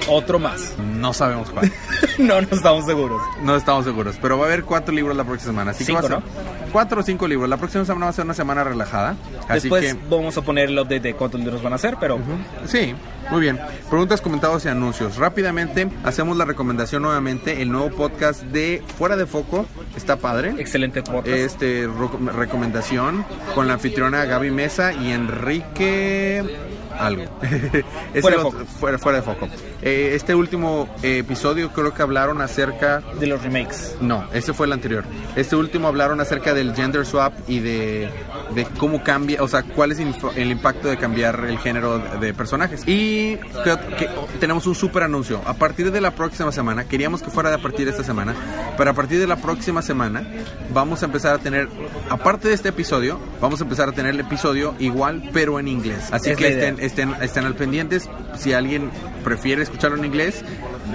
Otro 0.08 0.40
más. 0.40 0.74
No 0.80 1.14
sabemos 1.14 1.50
cuál. 1.50 1.72
no, 2.18 2.42
no 2.42 2.48
estamos 2.52 2.86
seguros. 2.86 3.22
No 3.42 3.56
estamos 3.56 3.86
seguros. 3.86 4.18
Pero 4.22 4.38
va 4.38 4.46
a 4.46 4.48
haber 4.48 4.64
cuatro 4.64 4.94
libros 4.94 5.16
la 5.16 5.24
próxima 5.24 5.52
semana. 5.52 5.72
Así 5.72 5.86
Cinco, 5.86 6.02
que 6.02 6.08
va 6.10 6.18
a 6.18 6.22
ser 6.22 6.30
cuatro 6.72 7.02
o 7.02 7.04
cinco 7.04 7.28
libros. 7.28 7.50
La 7.50 7.58
próxima 7.58 7.86
semana 7.86 8.06
va 8.06 8.10
a 8.10 8.14
ser 8.14 8.26
una 8.26 8.34
semana 8.34 8.64
relajada. 8.64 9.16
Así 9.48 9.70
Después 9.70 9.94
que. 9.94 10.00
vamos 10.10 10.38
a 10.38 10.42
poner 10.42 10.70
el 10.70 10.80
update 10.80 11.00
de 11.00 11.14
cuántos 11.14 11.40
libros 11.40 11.62
van 11.62 11.74
a 11.74 11.78
ser, 11.78 11.98
pero 12.00 12.20
Sí, 12.66 12.94
muy 13.30 13.42
bien. 13.42 13.60
Preguntas, 13.90 14.22
comentarios 14.22 14.66
y 14.66 14.70
anuncios. 14.70 15.18
Rápidamente 15.18 15.90
hacemos 16.04 16.38
la 16.38 16.46
recomendación 16.46 17.02
nuevamente. 17.02 17.62
El 17.62 17.72
nuevo 17.72 17.90
podcast 17.90 18.44
de 18.44 18.84
Fuera 18.98 19.16
de 19.18 19.26
Foco 19.26 19.66
está 19.96 20.18
padre. 20.18 20.56
excelente 20.58 21.02
podcast. 21.04 21.28
este 21.28 21.88
recomendación 22.36 23.26
con 23.56 23.68
la 23.68 23.74
anfitriona 23.74 24.26
Gaby 24.26 24.52
Mesa 24.52 24.94
y 24.94 25.12
Enrique 25.12 26.44
algo 26.98 27.24
Es 28.14 28.22
Fuera 28.22 28.38
de 28.38 28.98
fuera 28.98 29.18
de 29.20 29.24
foco 29.24 29.48
Eh, 29.82 30.12
este 30.16 30.34
último 30.34 30.90
eh, 31.04 31.20
episodio 31.20 31.72
creo 31.72 31.94
que 31.94 32.02
hablaron 32.02 32.42
acerca 32.42 33.02
de 33.20 33.28
los 33.28 33.44
remakes. 33.44 33.96
no, 34.02 34.28
ese 34.34 34.54
fue 34.54 34.66
el 34.66 34.74
anterior. 34.74 35.04
Este 35.36 35.56
último 35.56 35.88
hablaron 35.88 36.20
acerca 36.20 36.54
del 36.54 36.74
gender 36.76 37.06
swap 37.06 37.34
y 37.48 37.60
de, 37.60 38.10
de 38.56 38.66
cómo 38.78 39.04
cambia, 39.04 39.44
o 39.44 39.48
sea, 39.48 39.64
cuál 39.64 39.92
es 39.92 40.00
el 40.00 40.52
impacto 40.52 40.88
de 40.88 40.98
cambiar 40.98 41.46
el 41.48 41.60
género 41.60 42.00
de, 42.00 42.28
de 42.28 42.34
personajes. 42.34 42.82
Y 42.88 43.38
creo 43.64 43.80
que 43.98 44.10
tenemos 44.40 44.66
un 44.68 44.76
súper 44.76 45.04
anuncio. 45.04 45.42
A 45.46 45.54
partir 45.54 45.92
de 45.92 46.02
la 46.02 46.12
próxima 46.12 46.52
semana, 46.52 46.86
queríamos 46.86 47.22
que 47.22 47.30
fuera 47.30 47.50
de 47.50 47.56
a 47.56 47.60
partir 47.60 47.86
de 47.86 47.92
esta 47.92 48.04
semana, 48.04 48.36
pero 48.78 48.92
a 48.92 48.94
partir 48.94 49.20
de 49.20 49.28
la 49.28 49.38
próxima 49.38 49.82
semana 49.82 50.28
vamos 50.74 51.04
a 51.04 51.06
empezar 51.06 51.36
a 51.36 51.38
tener, 51.40 51.68
aparte 52.10 52.48
de 52.48 52.54
este 52.54 52.70
episodio, 52.70 53.20
vamos 53.40 53.62
a 53.62 53.64
empezar 53.64 53.90
a 53.90 53.92
tener 53.92 54.14
el 54.14 54.20
episodio 54.20 54.76
igual, 54.80 55.30
pero 55.34 55.60
en 55.60 55.68
inglés. 55.68 56.10
Así 56.12 56.32
Es 56.32 56.38
que 56.38 56.48
estén, 56.48 56.80
estén, 56.80 57.14
estén 57.22 57.46
al 57.46 57.56
pendientes. 57.56 58.10
Si 58.38 58.54
alguien 58.54 58.92
prefiere 59.28 59.62
escucharlo 59.62 59.98
en 59.98 60.06
inglés, 60.06 60.42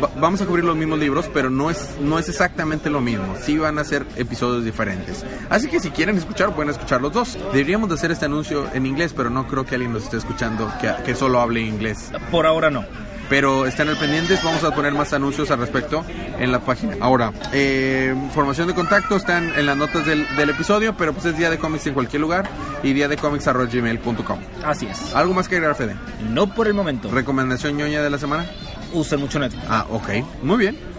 va- 0.03 0.11
vamos 0.16 0.41
a 0.41 0.47
cubrir 0.47 0.64
los 0.64 0.74
mismos 0.74 0.99
libros, 0.99 1.28
pero 1.35 1.51
no 1.51 1.68
es, 1.70 1.97
no 2.01 2.18
es 2.18 2.30
exactamente 2.30 2.89
lo 2.89 3.03
mismo. 3.03 3.37
Sí 3.43 3.59
van 3.59 3.78
a 3.78 3.85
ser 3.85 4.07
episodios 4.16 4.64
diferentes. 4.64 5.22
Así 5.51 5.68
que 5.68 5.80
si 5.80 5.91
quieren 5.91 6.16
escuchar, 6.16 6.55
pueden 6.55 6.70
escuchar 6.70 7.03
los 7.03 7.12
dos. 7.12 7.37
Deberíamos 7.53 7.91
de 7.91 7.97
hacer 7.97 8.11
este 8.11 8.24
anuncio 8.24 8.66
en 8.72 8.87
inglés, 8.87 9.12
pero 9.14 9.28
no 9.28 9.47
creo 9.47 9.66
que 9.66 9.74
alguien 9.74 9.93
nos 9.93 10.05
esté 10.05 10.16
escuchando 10.16 10.72
que, 10.80 10.91
que 11.05 11.14
solo 11.14 11.41
hable 11.41 11.61
inglés. 11.61 12.11
Por 12.30 12.47
ahora 12.47 12.70
no. 12.70 12.85
Pero 13.29 13.66
estén 13.66 13.89
al 13.89 13.97
pendientes, 13.97 14.43
vamos 14.43 14.62
a 14.64 14.75
poner 14.75 14.93
más 14.93 15.12
anuncios 15.12 15.51
al 15.51 15.59
respecto 15.59 16.05
en 16.39 16.53
la 16.53 16.61
página. 16.61 16.97
Ahora, 17.01 17.33
eh, 17.53 18.14
información 18.14 18.68
de 18.68 18.75
contacto 18.75 19.16
están 19.16 19.53
en 19.57 19.66
las 19.66 19.77
notas 19.77 20.05
del, 20.07 20.27
del 20.37 20.51
episodio, 20.51 20.97
pero 20.97 21.12
pues 21.12 21.27
es 21.27 21.37
día 21.37 21.51
de 21.51 21.59
cómics 21.59 21.87
en 21.87 21.95
cualquier 21.95 22.20
lugar 22.20 22.49
y 22.83 22.93
día 22.93 23.09
de 23.09 23.16
cómics 23.16 23.47
gmail.com. 23.47 24.39
Así 24.64 24.87
es. 24.87 25.14
¿Algo 25.14 25.35
más 25.35 25.49
que 25.49 25.57
agregar, 25.57 25.77
Fede? 25.77 25.97
No 26.31 26.53
por 26.53 26.66
el 26.66 26.75
momento. 26.75 27.11
¿Recomendación 27.11 27.77
ñoña 27.77 28.03
de 28.03 28.11
la 28.11 28.18
semana? 28.18 28.47
Usen 28.93 29.20
mucho 29.20 29.39
Netflix. 29.39 29.64
Ah, 29.68 29.87
ok. 29.91 30.09
Muy 30.43 30.59
bien. 30.59 30.91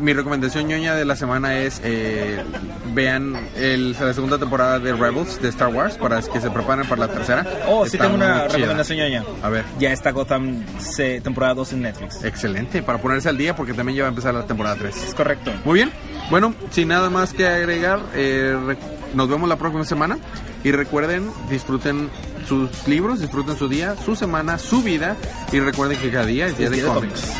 Mi 0.00 0.12
recomendación 0.12 0.66
ñoña 0.66 0.94
de 0.94 1.04
la 1.04 1.14
semana 1.16 1.58
es 1.58 1.80
eh, 1.84 2.42
vean 2.94 3.36
el- 3.56 3.92
la 3.92 4.12
segunda 4.14 4.38
temporada 4.38 4.78
de 4.78 4.92
Rebels 4.92 5.40
de 5.40 5.48
Star 5.48 5.68
Wars 5.68 5.96
para 5.96 6.20
que 6.22 6.40
se 6.40 6.50
preparen 6.50 6.86
para 6.88 7.06
la 7.06 7.12
tercera. 7.12 7.46
Oh, 7.68 7.84
sí 7.84 7.92
Está 7.96 8.04
tengo 8.04 8.16
una 8.16 8.48
recomendación 8.48 8.98
ñoña. 8.98 9.22
A 9.42 9.48
ver. 9.48 9.64
Ya 9.78 9.92
está 9.92 10.10
Gotham 10.10 10.64
se- 10.78 11.20
temporada 11.20 11.54
2 11.54 11.72
en 11.74 11.82
Netflix. 11.82 12.24
Excelente, 12.24 12.82
para 12.82 12.98
ponerse 12.98 13.28
al 13.28 13.36
día 13.38 13.54
porque 13.54 13.74
también 13.74 13.96
ya 13.96 14.02
va 14.04 14.08
a 14.08 14.10
empezar 14.10 14.34
la 14.34 14.44
temporada 14.46 14.76
3. 14.76 14.96
Es 15.08 15.14
correcto. 15.14 15.52
Muy 15.64 15.74
bien. 15.74 15.92
Bueno, 16.30 16.54
sin 16.70 16.88
nada 16.88 17.08
más 17.10 17.32
que 17.32 17.46
agregar, 17.46 18.00
eh, 18.14 18.56
nos 19.14 19.28
vemos 19.28 19.48
la 19.48 19.56
próxima 19.56 19.84
semana. 19.84 20.18
Y 20.64 20.72
recuerden, 20.72 21.30
disfruten 21.48 22.10
sus 22.48 22.88
libros, 22.88 23.20
disfruten 23.20 23.56
su 23.56 23.68
día, 23.68 23.94
su 24.04 24.16
semana, 24.16 24.58
su 24.58 24.82
vida. 24.82 25.14
Y 25.52 25.60
recuerden 25.60 25.96
que 25.98 26.10
cada 26.10 26.26
día 26.26 26.46
es 26.46 26.58
día 26.58 26.66
Es 26.66 26.70
de 26.72 26.76
día 26.78 26.86
de 26.86 26.92
cómics. 26.92 27.32